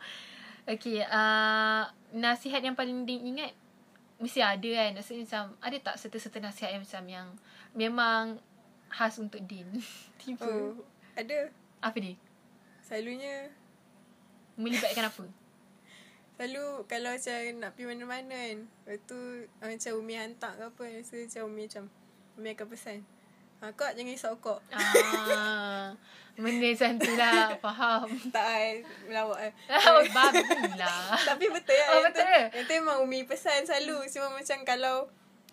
Okay, 0.65 1.03
uh, 1.03 1.83
nasihat 2.11 2.63
yang 2.63 2.73
paling 2.73 3.03
diingat 3.03 3.51
mesti 4.17 4.39
ada 4.39 4.71
kan. 4.71 4.91
Maksudnya 4.95 5.27
macam 5.27 5.45
ada 5.59 5.77
tak 5.83 5.95
serta-serta 5.99 6.39
nasihat 6.39 6.71
yang 6.73 6.83
macam 6.87 7.03
yang 7.11 7.27
memang 7.75 8.23
khas 8.87 9.19
untuk 9.19 9.43
Din? 9.43 9.67
Tiba. 10.23 10.47
oh, 10.47 10.79
ada. 11.13 11.51
Apa 11.83 11.99
dia? 11.99 12.15
Selalunya 12.81 13.51
Melibatkan 14.55 15.11
apa? 15.11 15.27
Selalu 16.35 16.65
kalau 16.85 17.15
macam 17.15 17.39
nak 17.57 17.71
pergi 17.73 17.87
mana-mana 17.87 18.35
kan 18.35 18.59
Lepas 18.85 18.99
tu 19.07 19.19
ah, 19.59 19.69
macam 19.71 19.93
Umi 19.97 20.15
hantar 20.15 20.53
ke 20.53 20.65
apa 20.67 20.85
So 21.03 21.15
macam 21.15 21.43
Umi 21.47 21.63
macam 21.65 21.85
Umi 22.35 22.49
akan 22.51 22.67
pesan 22.67 22.99
ha, 23.59 23.71
Kak 23.71 23.95
jangan 23.95 24.11
risau 24.11 24.35
kak 24.39 24.59
Ah, 24.75 25.95
benda 26.35 26.67
macam 26.67 26.93
tu 26.99 27.13
lah. 27.15 27.55
Faham. 27.65 28.09
Tak 28.29 28.47
kan 28.51 28.77
Melawak 29.07 29.39
kan 29.41 29.53
Oh, 29.95 30.03
babi 30.11 30.43
lah. 30.75 31.15
Tapi 31.23 31.45
betul 31.49 31.75
ya 31.75 31.87
Oh, 31.87 31.95
yang 31.95 32.05
betul 32.05 32.27
tu? 32.27 32.35
Yang 32.59 32.65
tu 32.67 32.73
memang 32.75 32.99
Umi 33.01 33.21
pesan 33.23 33.63
selalu 33.63 34.03
Cuma 34.11 34.35
macam 34.35 34.59
kalau 34.67 34.97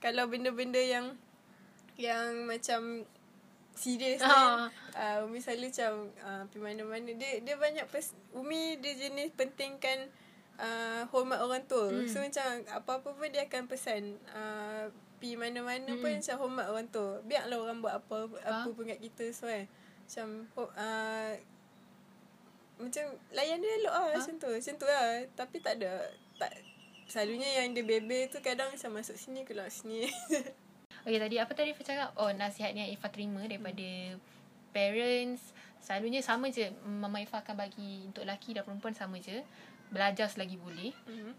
Kalau 0.02 0.26
benda-benda 0.26 0.82
yang 0.82 1.14
Yang 1.94 2.28
macam 2.44 2.82
Serius 3.72 4.20
Ah. 4.20 4.66
kan 4.98 5.22
uh, 5.22 5.30
Umi 5.30 5.38
selalu 5.38 5.70
macam 5.70 5.94
uh, 6.20 6.44
Pergi 6.50 6.60
mana-mana 6.60 7.10
Dia 7.14 7.38
dia 7.38 7.56
banyak 7.56 7.86
pes, 7.88 8.18
Umi 8.34 8.82
dia 8.82 8.98
jenis 8.98 9.30
pentingkan 9.32 10.10
uh, 10.62 11.02
Hormat 11.10 11.40
orang 11.40 11.66
tua 11.66 11.90
Hmm. 11.90 12.06
So 12.06 12.22
macam 12.22 12.46
Apa-apa 12.72 13.10
pun 13.10 13.28
dia 13.28 13.44
akan 13.44 13.66
pesan 13.66 14.04
uh, 14.30 14.86
Pergi 15.18 15.36
mana-mana 15.36 15.90
Hmm. 15.90 16.00
pun 16.00 16.14
Macam 16.14 16.36
hormat 16.40 16.66
orang 16.68 16.88
tua 16.88 17.20
Biarlah 17.22 17.58
orang 17.60 17.78
buat 17.80 17.94
apa 17.96 18.18
Apa 18.40 18.64
Ah. 18.64 18.66
pun 18.68 18.86
kat 18.86 19.00
kita 19.00 19.26
So 19.30 19.46
kan 19.46 19.66
Macam 20.04 20.28
uh, 20.72 21.34
macam 22.78 23.06
layan 23.30 23.62
dia 23.62 23.78
elok 23.78 23.94
lah 23.94 24.06
Ha? 24.08 24.18
macam 24.18 24.36
tu. 24.38 24.50
Macam 24.50 24.74
tu 24.76 24.86
lah. 24.86 25.06
Tapi 25.32 25.58
tak 25.62 25.78
ada. 25.78 26.02
Tak, 26.36 26.50
selalunya 27.06 27.62
yang 27.62 27.78
dia 27.78 27.86
bebe 27.86 28.26
tu 28.26 28.42
kadang 28.42 28.74
macam 28.74 28.98
masuk 28.98 29.14
sini 29.14 29.46
keluar 29.46 29.70
sini. 29.70 30.10
Okay, 31.02 31.18
tadi 31.18 31.38
apa 31.38 31.50
tadi 31.52 31.74
Ifah 31.74 31.82
cakap? 31.84 32.10
Oh, 32.16 32.30
nasihat 32.32 32.74
yang 32.74 32.86
Ifah 32.88 33.10
terima 33.10 33.42
daripada 33.42 34.18
parents. 34.72 35.50
Selalunya 35.78 36.22
sama 36.22 36.46
je. 36.48 36.70
Mama 36.84 37.18
Ifah 37.18 37.42
akan 37.42 37.54
bagi 37.56 38.02
untuk 38.04 38.22
lelaki 38.22 38.54
dan 38.54 38.62
perempuan 38.62 38.94
sama 38.94 39.18
je. 39.18 39.42
Belajar 39.92 40.32
selagi 40.32 40.58
boleh. 40.58 40.96
mm-hmm. 41.06 41.34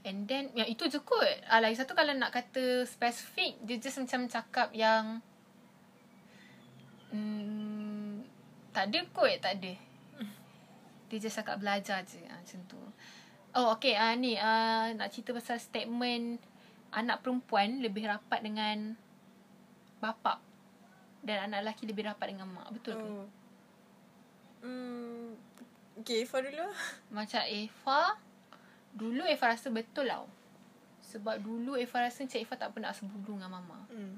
And 0.00 0.24
then, 0.24 0.48
yang 0.56 0.64
itu 0.64 0.88
je 0.88 0.96
kot. 1.04 1.28
Ah, 1.44 1.60
lagi 1.60 1.76
satu 1.76 1.92
kalau 1.92 2.16
nak 2.16 2.32
kata 2.32 2.88
spesifik, 2.88 3.60
dia 3.60 3.76
just 3.76 4.00
macam 4.00 4.24
cakap 4.32 4.72
yang... 4.72 5.20
Hmm, 7.12 8.24
tak 8.72 8.88
ada 8.88 9.04
kot, 9.12 9.28
tak 9.44 9.60
ada. 9.60 9.76
Dia 11.10 11.18
just 11.20 11.36
cakap 11.36 11.60
belajar 11.60 12.00
je. 12.08 12.22
Ah, 12.32 12.40
macam 12.40 12.60
tu. 12.64 12.80
Oh, 13.52 13.76
okay. 13.76 13.92
Ah, 13.92 14.16
ni, 14.16 14.40
ah, 14.40 14.88
nak 14.96 15.12
cerita 15.12 15.36
pasal 15.36 15.60
statement 15.60 16.40
anak 16.90 17.22
perempuan 17.22 17.78
lebih 17.84 18.08
rapat 18.08 18.42
dengan 18.42 18.98
bapa 20.02 20.42
dan 21.20 21.50
anak 21.50 21.68
lelaki 21.68 21.84
lebih 21.84 22.08
rapat 22.08 22.32
dengan 22.32 22.48
mak. 22.50 22.72
Betul 22.72 22.94
ke? 22.96 23.04
Oh. 23.04 23.26
Hmm. 24.64 25.19
Okay, 26.00 26.24
Ifah 26.24 26.40
dulu. 26.40 26.66
Macam 27.12 27.44
Eva 27.44 28.16
Dulu 28.96 29.22
Eva 29.28 29.44
rasa 29.52 29.68
betul 29.68 30.08
tau. 30.08 30.24
Sebab 31.04 31.44
dulu 31.44 31.76
Eva 31.76 32.08
rasa 32.08 32.24
macam 32.24 32.40
Eva 32.40 32.54
tak 32.56 32.70
pernah 32.72 32.92
sebulu 32.96 33.36
dengan 33.36 33.52
mama. 33.52 33.84
Hmm. 33.92 34.16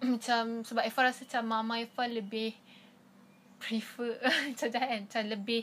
Macam 0.16 0.66
Sebab 0.66 0.82
Eva 0.82 1.00
rasa 1.06 1.28
macam 1.28 1.44
mama 1.44 1.74
Eva 1.78 2.04
lebih 2.08 2.56
Prefer 3.60 4.16
Macam 4.48 4.68
jangan 4.72 5.04
Macam 5.04 5.22
lebih 5.28 5.62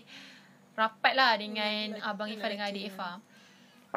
Rapat 0.78 1.14
lah 1.18 1.34
dengan 1.42 1.98
Hmm, 1.98 2.06
Abang 2.06 2.30
Eva 2.30 2.46
dengan 2.48 2.70
adik 2.70 2.94
Eva 2.94 3.18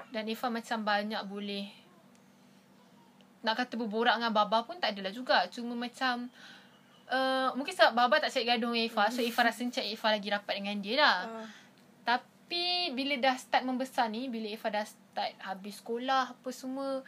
Dan 0.08 0.24
Eva 0.32 0.46
macam 0.48 0.78
banyak 0.80 1.22
boleh 1.28 1.68
Nak 3.44 3.52
kata 3.52 3.76
berborak 3.76 4.16
dengan 4.16 4.32
Baba 4.32 4.64
pun 4.64 4.80
tak 4.80 4.96
adalah 4.96 5.12
juga. 5.12 5.44
Cuma 5.52 5.76
macam 5.76 6.32
uh, 7.10 7.50
Mungkin 7.52 7.70
sebab 7.70 7.92
Baba 7.92 8.16
tak 8.16 8.30
cari 8.30 8.46
gaduh 8.46 8.70
dengan 8.70 8.86
Eva 8.86 9.04
So 9.08 9.20
Eva 9.20 9.40
rasa 9.42 9.60
macam 9.60 9.82
Eva 9.82 10.08
lagi 10.08 10.28
rapat 10.30 10.54
dengan 10.56 10.76
dia 10.78 10.96
lah 10.96 11.16
Ah. 11.20 11.46
tapi 12.06 12.90
bila 12.90 13.14
dah 13.14 13.38
start 13.38 13.62
membesar 13.62 14.10
ni, 14.10 14.26
bila 14.26 14.50
Ifah 14.50 14.70
dah 14.72 14.82
start 14.82 15.38
habis 15.38 15.78
sekolah 15.78 16.34
apa 16.34 16.50
semua, 16.50 17.06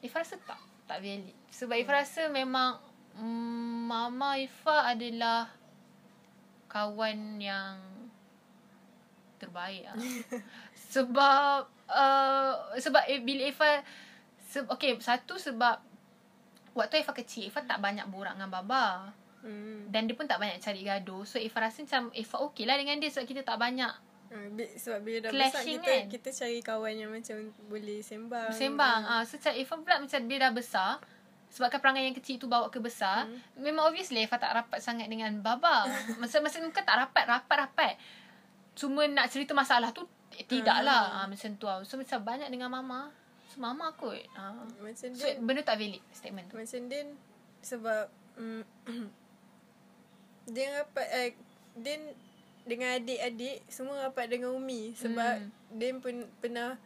Ifah 0.00 0.18
rasa 0.18 0.34
tak 0.42 0.58
tak 0.90 0.98
valid. 0.98 1.30
Sebab 1.46 1.78
Ifah 1.78 1.94
rasa 2.02 2.26
memang 2.26 2.74
mm, 3.14 3.86
mama 3.86 4.34
Ifah 4.34 4.90
adalah 4.90 5.46
kawan 6.66 7.38
yang 7.38 7.78
terbaik 9.38 9.86
lah. 9.86 9.94
sebab 10.94 11.58
uh, 11.86 12.52
sebab 12.74 13.02
eh, 13.06 13.22
bila 13.22 13.46
Ifah 13.46 13.86
se- 14.42 14.66
okay, 14.66 14.98
satu 14.98 15.38
sebab 15.38 15.78
waktu 16.74 16.98
Ifah 16.98 17.14
kecil, 17.14 17.46
Ifah 17.46 17.62
tak 17.62 17.78
banyak 17.78 18.10
borak 18.10 18.34
dengan 18.34 18.50
baba. 18.50 19.14
Hmm. 19.40 19.88
Dan 19.88 20.06
dia 20.06 20.14
pun 20.14 20.28
tak 20.28 20.38
banyak 20.40 20.60
cari 20.60 20.84
gaduh. 20.84 21.24
So 21.24 21.40
Ifah 21.40 21.68
rasa 21.68 21.84
macam 21.84 22.12
Ifah 22.12 22.40
okey 22.50 22.64
lah 22.68 22.76
dengan 22.76 23.00
dia 23.00 23.08
sebab 23.08 23.26
kita 23.26 23.42
tak 23.44 23.56
banyak 23.56 23.92
Ah, 24.30 24.46
sebab 24.78 25.02
bila 25.02 25.26
dah 25.26 25.30
besar 25.34 25.66
kita 25.66 25.90
kan? 25.90 26.02
kita 26.06 26.28
cari 26.30 26.62
kawan 26.62 26.94
yang 26.94 27.10
macam 27.10 27.50
boleh 27.66 27.98
sembang. 27.98 28.54
Sembang. 28.54 29.00
Ah, 29.02 29.22
so 29.26 29.34
macam 29.34 29.52
Ifah 29.58 29.76
pula 29.82 29.96
macam 29.98 30.20
dia 30.30 30.38
dah 30.38 30.52
besar. 30.54 30.90
Sebabkan 31.50 31.82
perangai 31.82 32.06
yang 32.06 32.14
kecil 32.14 32.38
tu 32.38 32.46
bawa 32.46 32.70
ke 32.70 32.78
besar. 32.78 33.26
Hmm. 33.26 33.42
Memang 33.58 33.90
obviously 33.90 34.22
Ifah 34.22 34.38
tak 34.38 34.54
rapat 34.54 34.78
sangat 34.78 35.10
dengan 35.10 35.34
Baba. 35.42 35.90
Masa-masa 36.22 36.62
bukan 36.62 36.78
tak 36.78 36.94
rapat, 36.94 37.26
rapat-rapat. 37.26 37.98
Cuma 38.78 39.02
nak 39.10 39.34
cerita 39.34 39.50
masalah 39.50 39.90
tu 39.90 40.06
eh, 40.38 40.46
tidak 40.46 40.78
lah. 40.86 41.10
Ah, 41.10 41.26
macam 41.26 41.50
tu 41.58 41.66
lah. 41.66 41.82
So 41.82 41.98
macam 41.98 42.22
banyak 42.22 42.46
dengan 42.54 42.70
Mama. 42.70 43.10
So 43.50 43.58
Mama 43.58 43.90
kot. 43.98 44.14
Ah. 44.38 44.54
Macam 44.78 45.10
So 45.10 45.26
dia 45.26 45.42
benda 45.42 45.66
tak 45.66 45.82
valid 45.82 46.06
statement 46.14 46.46
tu. 46.46 46.54
Macam 46.54 46.86
Din 46.86 47.18
sebab 47.66 48.06
mm, 48.38 48.62
Din 50.44 50.68
rapat 50.70 51.06
eh, 51.10 51.30
Din 51.72 52.00
dengan 52.62 52.94
adik-adik 52.94 53.64
semua 53.66 54.04
rapat 54.04 54.28
dengan 54.28 54.52
Umi 54.52 54.92
sebab 54.94 55.40
Hmm. 55.40 55.50
Din 55.72 55.98
pun 55.98 56.12
pernah 56.38 56.76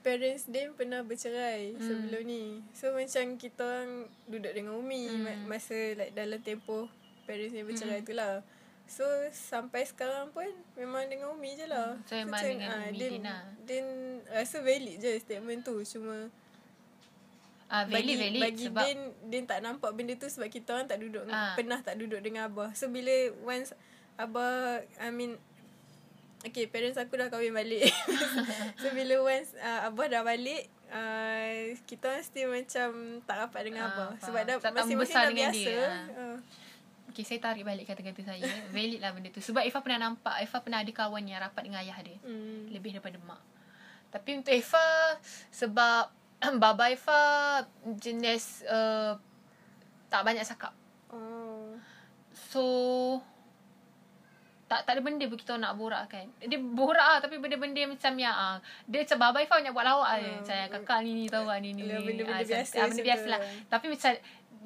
parents 0.00 0.44
Din 0.44 0.72
pernah 0.72 1.00
bercerai 1.00 1.72
Hmm. 1.72 1.80
sebelum 1.80 2.22
ni. 2.22 2.44
So 2.72 2.92
macam 2.92 3.34
kita 3.34 3.62
orang 3.62 3.92
duduk 4.26 4.52
dengan 4.52 4.74
Umi 4.74 5.06
Hmm. 5.06 5.22
ma- 5.22 5.56
masa 5.56 5.74
like 5.94 6.12
dalam 6.12 6.38
tempoh 6.38 6.90
parents 7.24 7.52
dia 7.52 7.62
bercerai 7.62 7.98
Hmm. 7.98 8.06
tu 8.06 8.12
lah. 8.12 8.44
So 8.84 9.00
sampai 9.30 9.80
sekarang 9.82 10.28
pun 10.30 10.44
memang 10.74 11.08
dengan 11.08 11.32
Umi 11.32 11.56
je 11.56 11.64
lah. 11.64 11.96
So, 12.04 12.14
memang 12.14 12.36
macam, 12.36 12.48
dengan 12.50 12.68
ah, 12.68 12.82
Umi 12.82 12.92
Din, 12.92 13.10
Din 13.10 13.22
lah. 13.22 13.42
Din 13.64 13.86
rasa 14.28 14.56
valid 14.60 14.96
je 14.98 15.10
statement 15.16 15.60
tu 15.62 15.80
cuma 15.80 16.28
Ah, 17.66 17.82
valid, 17.82 18.04
bagi, 18.06 18.14
valid. 18.18 18.42
bagi 18.42 18.64
sebab 18.66 18.84
Din 18.84 19.00
Din 19.24 19.44
tak 19.44 19.58
nampak 19.60 19.90
benda 19.92 20.14
tu 20.14 20.26
sebab 20.26 20.46
kita 20.46 20.72
orang 20.72 20.86
tak 20.86 20.98
duduk 20.98 21.24
Ah. 21.26 21.52
pernah 21.52 21.78
tak 21.78 21.96
duduk 21.96 22.20
dengan 22.20 22.46
abah. 22.46 22.70
So 22.72 22.86
bila 22.86 23.12
once 23.42 23.72
abah 24.14 24.80
I 24.96 25.08
mean 25.08 25.36
Okay, 26.42 26.68
parents 26.68 27.00
aku 27.00 27.16
dah 27.16 27.26
kahwin 27.26 27.50
balik. 27.50 27.88
so 28.76 28.92
bila 28.92 29.16
once 29.24 29.56
uh, 29.56 29.88
abah 29.88 30.06
dah 30.06 30.20
balik, 30.20 30.68
uh, 30.92 31.56
kita 31.82 32.04
orang 32.06 32.20
still 32.20 32.52
macam 32.52 32.88
tak 33.24 33.36
rapat 33.38 33.60
dengan 33.64 33.82
Ah, 33.82 33.90
abah. 33.90 34.08
faham. 34.12 34.20
Sebab 34.20 34.40
dah 34.42 34.54
masing-masing 34.60 34.92
membesar 34.92 35.22
dah 35.22 35.30
dengan 35.30 35.50
biasa. 35.50 35.72
dia. 35.72 35.84
Uh. 36.12 36.36
Okay, 37.08 37.24
saya 37.24 37.40
tarik 37.40 37.64
balik 37.64 37.86
kata-kata 37.86 38.20
saya. 38.26 38.44
valid 38.68 39.00
lah 39.00 39.10
benda 39.10 39.30
tu. 39.30 39.40
Sebab 39.40 39.62
Ifah 39.62 39.80
pernah 39.80 40.04
nampak, 40.04 40.36
Ifah 40.42 40.60
pernah 40.60 40.84
ada 40.84 40.92
kawan 40.92 41.24
yang 41.24 41.40
rapat 41.40 41.62
dengan 41.62 41.80
ayah 41.80 41.96
dia. 41.98 42.18
Hmm. 42.20 42.68
Lebih 42.68 42.92
daripada 42.92 43.16
mak. 43.18 43.40
Tapi 44.10 44.30
untuk 44.36 44.52
Eva, 44.52 44.86
sebab 45.48 46.12
baba 46.62 46.92
Eva 46.92 47.20
jenis 47.98 48.64
uh, 48.68 49.16
tak 50.12 50.22
banyak 50.22 50.46
cakap. 50.46 50.70
Oh. 51.10 51.74
So, 52.34 52.64
tak 54.64 54.86
tak 54.88 54.92
ada 54.96 55.00
benda 55.02 55.24
pun 55.28 55.38
kita 55.38 55.58
nak 55.58 55.76
borak 55.76 56.06
kan. 56.08 56.26
Dia 56.40 56.58
borak 56.58 57.02
lah 57.02 57.18
tapi 57.20 57.36
benda-benda 57.38 57.78
yang 57.84 57.92
macam 57.92 58.12
yang 58.16 58.34
ah, 58.34 58.56
dia 58.88 59.04
macam 59.04 59.18
baba 59.20 59.38
Eva 59.42 59.54
banyak 59.60 59.72
buat 59.74 59.86
lawak. 59.86 60.08
Ah, 60.08 60.18
Macam 60.40 60.56
kakak 60.78 60.98
ni 61.04 61.10
ni 61.14 61.24
tahu 61.28 61.46
lah 61.46 61.58
ni 61.60 61.70
ni. 61.76 61.84
Ni. 61.84 61.94
benda-benda 61.94 62.40
Ah, 62.40 62.46
biasa 62.46 62.74
ah, 62.80 62.86
benda 62.88 63.02
biasa 63.02 63.26
lah. 63.28 63.40
Tapi 63.68 63.86
macam 63.92 64.12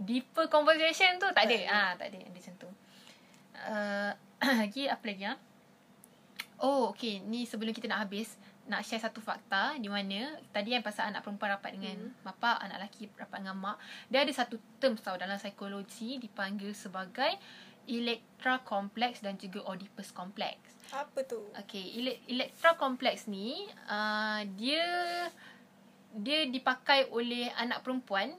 deeper 0.05 0.47
conversation 0.47 1.11
tu 1.19 1.29
tak 1.35 1.45
ada. 1.51 1.59
Tak 1.59 1.65
ada. 1.65 1.75
Ah, 1.75 1.91
tak 1.99 2.07
ada. 2.15 2.19
Dia 2.23 2.31
macam 2.31 2.55
tu. 2.57 2.71
Uh, 3.59 4.11
lagi 4.63 4.83
apa 4.87 5.05
lagi 5.05 5.25
ah? 5.27 5.39
Oh, 6.59 6.91
okay. 6.91 7.23
Ni 7.23 7.47
sebelum 7.47 7.71
kita 7.71 7.87
nak 7.87 8.07
habis, 8.07 8.35
nak 8.69 8.85
share 8.85 9.01
satu 9.01 9.25
fakta 9.25 9.81
di 9.81 9.89
mana 9.89 10.37
tadi 10.53 10.77
yang 10.77 10.85
pasal 10.85 11.09
anak 11.09 11.25
perempuan 11.25 11.57
rapat 11.57 11.73
dengan 11.73 12.13
hmm. 12.13 12.21
bapa, 12.21 12.61
anak 12.61 12.85
lelaki 12.85 13.09
rapat 13.17 13.41
dengan 13.41 13.57
mak. 13.57 13.77
Dia 14.13 14.23
ada 14.23 14.33
satu 14.33 14.61
term 14.77 14.95
tau 15.01 15.17
dalam 15.17 15.41
psikologi 15.41 16.21
dipanggil 16.21 16.77
sebagai 16.77 17.33
Electra 17.89 18.61
Complex 18.61 19.25
dan 19.25 19.41
juga 19.41 19.65
Oedipus 19.73 20.13
Complex. 20.13 20.61
Apa 20.93 21.25
tu? 21.25 21.41
Okay, 21.65 21.97
ele- 21.97 22.21
Electra 22.29 22.77
Complex 22.77 23.25
ni 23.25 23.65
uh, 23.89 24.45
dia 24.61 24.85
dia 26.13 26.45
dipakai 26.45 27.09
oleh 27.09 27.49
anak 27.57 27.81
perempuan 27.81 28.37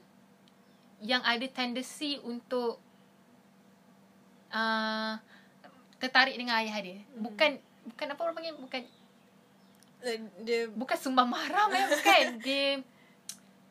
yang 1.02 1.26
ada 1.26 1.46
tendensi 1.50 2.22
untuk 2.22 2.78
uh, 4.54 5.14
tertarik 5.98 6.38
dengan 6.38 6.62
ayah 6.62 6.78
dia. 6.78 6.98
Hmm. 7.02 7.26
Bukan 7.26 7.50
bukan 7.90 8.06
apa 8.14 8.20
orang 8.22 8.34
panggil 8.38 8.54
bukan 8.54 8.82
dia 10.40 10.68
bukan 10.72 10.96
sumbang 10.96 11.28
marah 11.28 11.68
eh 11.72 11.86
bukan 11.92 12.24
dia 12.40 12.80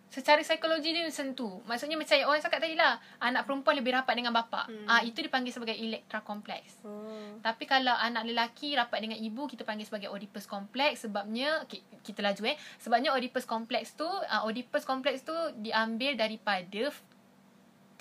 secara 0.09 0.41
psikologi 0.41 0.89
dia 0.89 1.05
tu 1.37 1.61
maksudnya 1.69 1.93
macam 1.93 2.17
orang 2.25 2.41
cakap 2.41 2.65
tadi 2.65 2.73
lah 2.73 2.97
anak 3.21 3.45
perempuan 3.45 3.77
lebih 3.77 3.93
rapat 3.93 4.17
dengan 4.17 4.33
bapa 4.33 4.65
hmm. 4.65 4.89
ah 4.89 5.05
itu 5.05 5.21
dipanggil 5.21 5.53
sebagai 5.53 5.77
electra 5.77 6.25
complex 6.25 6.81
oh. 6.81 7.37
tapi 7.45 7.69
kalau 7.69 7.93
anak 7.93 8.25
lelaki 8.25 8.73
rapat 8.73 9.05
dengan 9.05 9.21
ibu 9.21 9.45
kita 9.45 9.61
panggil 9.61 9.85
sebagai 9.85 10.09
oedipus 10.09 10.49
complex 10.49 11.05
sebabnya 11.05 11.61
okay, 11.61 11.85
kita 12.01 12.25
laju 12.25 12.41
eh 12.49 12.57
sebabnya 12.81 13.13
oedipus 13.13 13.45
complex 13.45 13.93
tu 13.93 14.09
uh, 14.09 14.41
oedipus 14.49 14.81
complex 14.81 15.21
tu 15.21 15.37
diambil 15.61 16.17
daripada 16.17 16.89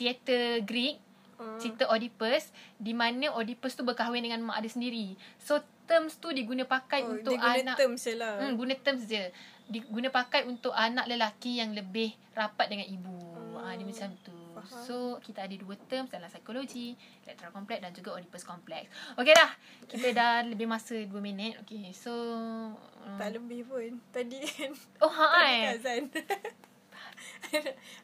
teater 0.00 0.64
Greek 0.64 0.96
uh. 1.42 1.58
cerita 1.58 1.90
Oedipus 1.90 2.50
di 2.78 2.94
mana 2.94 3.34
Oedipus 3.34 3.74
tu 3.74 3.82
berkahwin 3.82 4.22
dengan 4.22 4.42
mak 4.46 4.62
dia 4.62 4.70
sendiri. 4.70 5.18
So 5.42 5.58
terms 5.88 6.20
tu 6.20 6.28
diguna 6.36 6.68
pakai 6.68 7.08
oh, 7.08 7.16
untuk 7.16 7.32
dia 7.32 7.64
anak 7.64 7.80
terms 7.80 8.04
je 8.04 8.20
lah. 8.20 8.36
Hmm, 8.36 8.60
guna 8.60 8.76
terms 8.76 9.08
je. 9.08 9.32
Diguna 9.68 10.12
pakai 10.12 10.44
untuk 10.44 10.76
anak 10.76 11.08
lelaki 11.08 11.64
yang 11.64 11.72
lebih 11.72 12.12
rapat 12.36 12.68
dengan 12.68 12.84
ibu. 12.84 13.16
Oh, 13.56 13.64
ha, 13.64 13.72
dia 13.72 13.88
macam 13.88 14.12
tu. 14.20 14.36
Faham. 14.52 14.84
So 14.84 15.16
kita 15.24 15.48
ada 15.48 15.56
dua 15.56 15.80
terms 15.88 16.12
dalam 16.12 16.28
psikologi, 16.28 16.92
electoral 17.24 17.56
complex 17.56 17.78
dan 17.80 17.92
juga 17.96 18.20
Oedipus 18.20 18.44
complex. 18.44 18.92
Okey 19.16 19.32
dah. 19.32 19.50
Kita 19.88 20.08
dah 20.12 20.32
lebih 20.52 20.68
masa 20.68 20.94
2 20.94 21.08
minit. 21.24 21.56
Okey. 21.64 21.96
So 21.96 22.12
um, 22.12 23.16
tak 23.16 23.32
lebih 23.32 23.64
pun. 23.64 23.96
Tadi 24.12 24.44
kan. 24.44 24.76
Oh 25.00 25.08
ha 25.08 25.48
eh. 25.48 25.72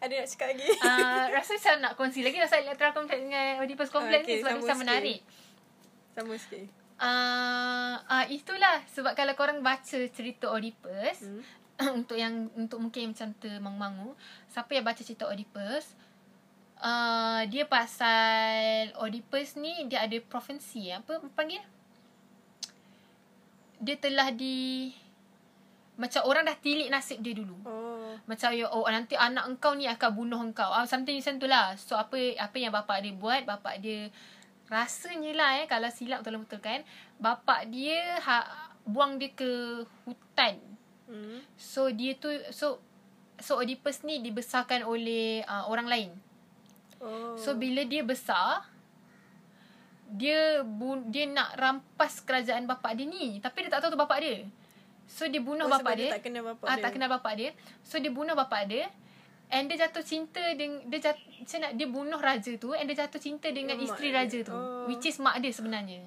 ada 0.03 0.13
nak 0.15 0.29
cakap 0.31 0.57
lagi? 0.57 0.69
Uh, 0.81 1.25
rasa 1.35 1.59
macam 1.59 1.75
nak 1.83 1.93
kongsi 1.99 2.23
lagi 2.25 2.39
rasa 2.41 2.63
electoral 2.63 2.95
complex 2.97 3.21
dengan 3.21 3.61
Oedipus 3.61 3.91
complex 3.93 4.25
okay, 4.25 4.39
ni 4.39 4.41
sebab 4.41 4.57
macam 4.63 4.79
menarik. 4.81 5.21
Sama 6.15 6.39
sikit 6.39 6.84
uh, 7.05 7.95
uh, 8.01 8.25
itulah 8.33 8.81
sebab 8.89 9.13
kalau 9.13 9.37
korang 9.37 9.61
baca 9.61 10.01
cerita 10.09 10.49
Oedipus 10.49 11.29
hmm. 11.29 11.43
untuk 12.01 12.17
yang 12.17 12.49
untuk 12.57 12.81
mungkin 12.81 13.13
macam 13.13 13.37
termangu-mangu 13.37 14.17
siapa 14.49 14.73
yang 14.73 14.89
baca 14.89 15.05
cerita 15.05 15.29
Oedipus 15.29 15.93
uh, 16.81 17.45
dia 17.53 17.69
pasal 17.69 18.97
Oedipus 19.05 19.61
ni 19.61 19.85
dia 19.93 20.09
ada 20.09 20.17
profesi 20.25 20.89
apa 20.89 21.21
panggil 21.37 21.61
dia 23.85 24.01
telah 24.01 24.33
di 24.33 24.89
macam 25.95 26.27
orang 26.27 26.43
dah 26.43 26.59
tilik 26.59 26.91
nasib 26.91 27.23
dia 27.23 27.39
dulu. 27.39 27.55
Oh. 27.63 28.19
Macam 28.27 28.51
ya 28.51 28.67
oh 28.67 28.83
nanti 28.91 29.15
anak 29.15 29.47
engkau 29.47 29.79
ni 29.79 29.87
akan 29.87 30.11
bunuh 30.11 30.41
engkau. 30.43 30.67
Ah 30.67 30.83
something 30.91 31.15
macam 31.15 31.39
tu 31.39 31.47
lah. 31.47 31.79
So 31.79 31.95
apa 31.95 32.35
apa 32.35 32.57
yang 32.59 32.75
bapak 32.75 32.99
dia 33.07 33.15
buat, 33.15 33.47
bapak 33.47 33.79
dia 33.79 34.11
rasanya 34.69 35.33
lah 35.37 35.51
eh 35.61 35.67
kalau 35.69 35.89
silap 35.93 36.25
tolong 36.25 36.49
betulkan 36.49 36.81
bapak 37.21 37.69
dia 37.69 38.17
ha, 38.25 38.69
buang 38.85 39.21
dia 39.21 39.33
ke 39.33 39.85
hutan. 40.05 40.61
Hmm. 41.05 41.45
so 41.61 41.93
dia 41.93 42.17
tu 42.17 42.33
so 42.49 42.81
so 43.37 43.61
Oedipus 43.61 44.09
ni 44.09 44.25
dibesarkan 44.25 44.89
oleh 44.89 45.45
uh, 45.45 45.69
orang 45.69 45.85
lain. 45.85 46.11
Oh. 47.05 47.37
so 47.37 47.53
bila 47.53 47.85
dia 47.85 48.01
besar 48.01 48.65
dia 50.15 50.63
bu, 50.63 51.05
dia 51.11 51.27
nak 51.27 51.59
rampas 51.59 52.23
kerajaan 52.23 52.65
bapak 52.65 52.97
dia 52.97 53.07
ni. 53.09 53.41
Tapi 53.41 53.67
dia 53.67 53.71
tak 53.77 53.85
tahu 53.85 53.97
tu 53.97 54.01
bapak 54.01 54.19
dia. 54.23 54.37
So 55.05 55.29
dia 55.29 55.43
bunuh 55.43 55.69
oh, 55.69 55.73
bapak 55.73 55.93
dia, 55.99 56.09
dia. 56.09 56.13
tak 56.17 56.23
kenal 56.25 56.43
bapak 56.55 56.65
ah, 56.65 56.77
dia. 56.77 56.83
tak 56.85 56.91
kenal 56.97 57.11
bapak 57.13 57.33
dia. 57.37 57.51
So 57.85 58.01
dia 58.01 58.13
bunuh 58.15 58.33
bapak 58.33 58.63
dia 58.69 58.89
And 59.53 59.71
dia 59.71 59.87
jatuh 59.87 60.03
cinta 60.03 60.41
dengan 60.57 60.83
dia 60.89 60.99
jat, 61.11 61.17
macam 61.21 61.59
nak 61.63 61.73
dia 61.77 61.87
bunuh 61.87 62.21
raja 62.21 62.53
tu 62.57 62.73
and 62.73 62.87
dia 62.91 63.07
jatuh 63.07 63.21
cinta 63.21 63.49
dengan 63.53 63.77
oh, 63.79 63.85
isteri 63.85 64.11
raja 64.11 64.41
tu 64.43 64.57
oh. 64.57 64.89
which 64.89 65.05
is 65.05 65.21
mak 65.21 65.39
dia 65.39 65.53
sebenarnya. 65.53 66.03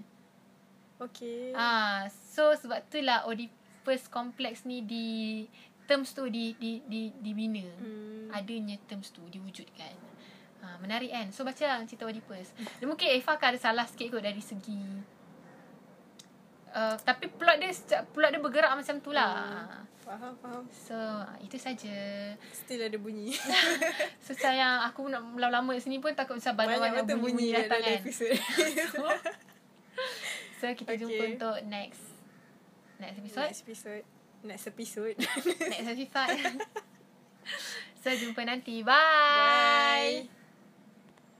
Okay. 0.98 1.54
Ah, 1.54 2.10
so 2.10 2.58
sebab 2.58 2.82
tu 2.90 2.98
lah 3.06 3.30
Oedipus 3.30 4.10
complex 4.10 4.66
ni 4.66 4.82
di 4.82 5.08
terms 5.86 6.12
tu 6.18 6.26
di 6.28 6.58
di 6.58 6.82
di 6.90 7.14
dibina. 7.22 7.64
Hmm. 7.78 8.34
Adanya 8.34 8.76
terms 8.90 9.14
tu 9.14 9.22
diwujudkan. 9.30 9.96
Ha, 10.66 10.82
menarik 10.82 11.14
kan? 11.14 11.30
So 11.32 11.46
baca 11.46 11.64
lah 11.64 11.86
cerita 11.86 12.10
Oedipus. 12.10 12.52
Dan 12.82 12.90
mungkin 12.90 13.14
Eva 13.14 13.38
kan 13.38 13.54
ada 13.54 13.62
salah 13.62 13.86
sikit 13.86 14.12
kot 14.12 14.26
dari 14.26 14.42
segi 14.42 15.16
uh, 16.78 16.96
tapi 17.02 17.26
plot 17.34 17.58
dia 17.58 17.74
plot 18.14 18.30
dia 18.30 18.42
bergerak 18.42 18.72
macam 18.78 18.96
tu 19.02 19.10
lah. 19.10 19.66
Hmm. 19.66 19.98
Faham, 20.08 20.34
faham. 20.40 20.64
So, 20.72 20.96
itu 21.44 21.60
saja. 21.60 21.98
Still 22.56 22.88
ada 22.88 22.96
bunyi. 22.96 23.36
so, 24.24 24.32
sayang 24.32 24.88
aku 24.88 25.12
nak 25.12 25.20
lama-lama 25.36 25.76
kat 25.76 25.84
sini 25.84 26.00
pun 26.00 26.16
takut 26.16 26.40
macam 26.40 26.56
banyak-banyak 26.56 27.04
bunyi, 27.12 27.20
bunyi 27.20 27.48
datang 27.52 27.84
kan. 27.84 28.00
Episode. 28.00 28.40
so, 30.64 30.66
kita 30.72 30.96
okay. 30.96 31.00
jumpa 31.04 31.24
untuk 31.36 31.58
next 31.68 32.00
next 33.04 33.20
episode. 33.20 33.44
Next 33.52 33.62
episode. 33.68 34.04
Next 34.48 34.68
episode. 34.72 35.20
next 35.76 35.90
episode. 35.92 36.56
so, 38.02 38.08
jumpa 38.16 38.42
nanti. 38.48 38.80
Bye. 38.88 40.32
Bye. 40.32 40.37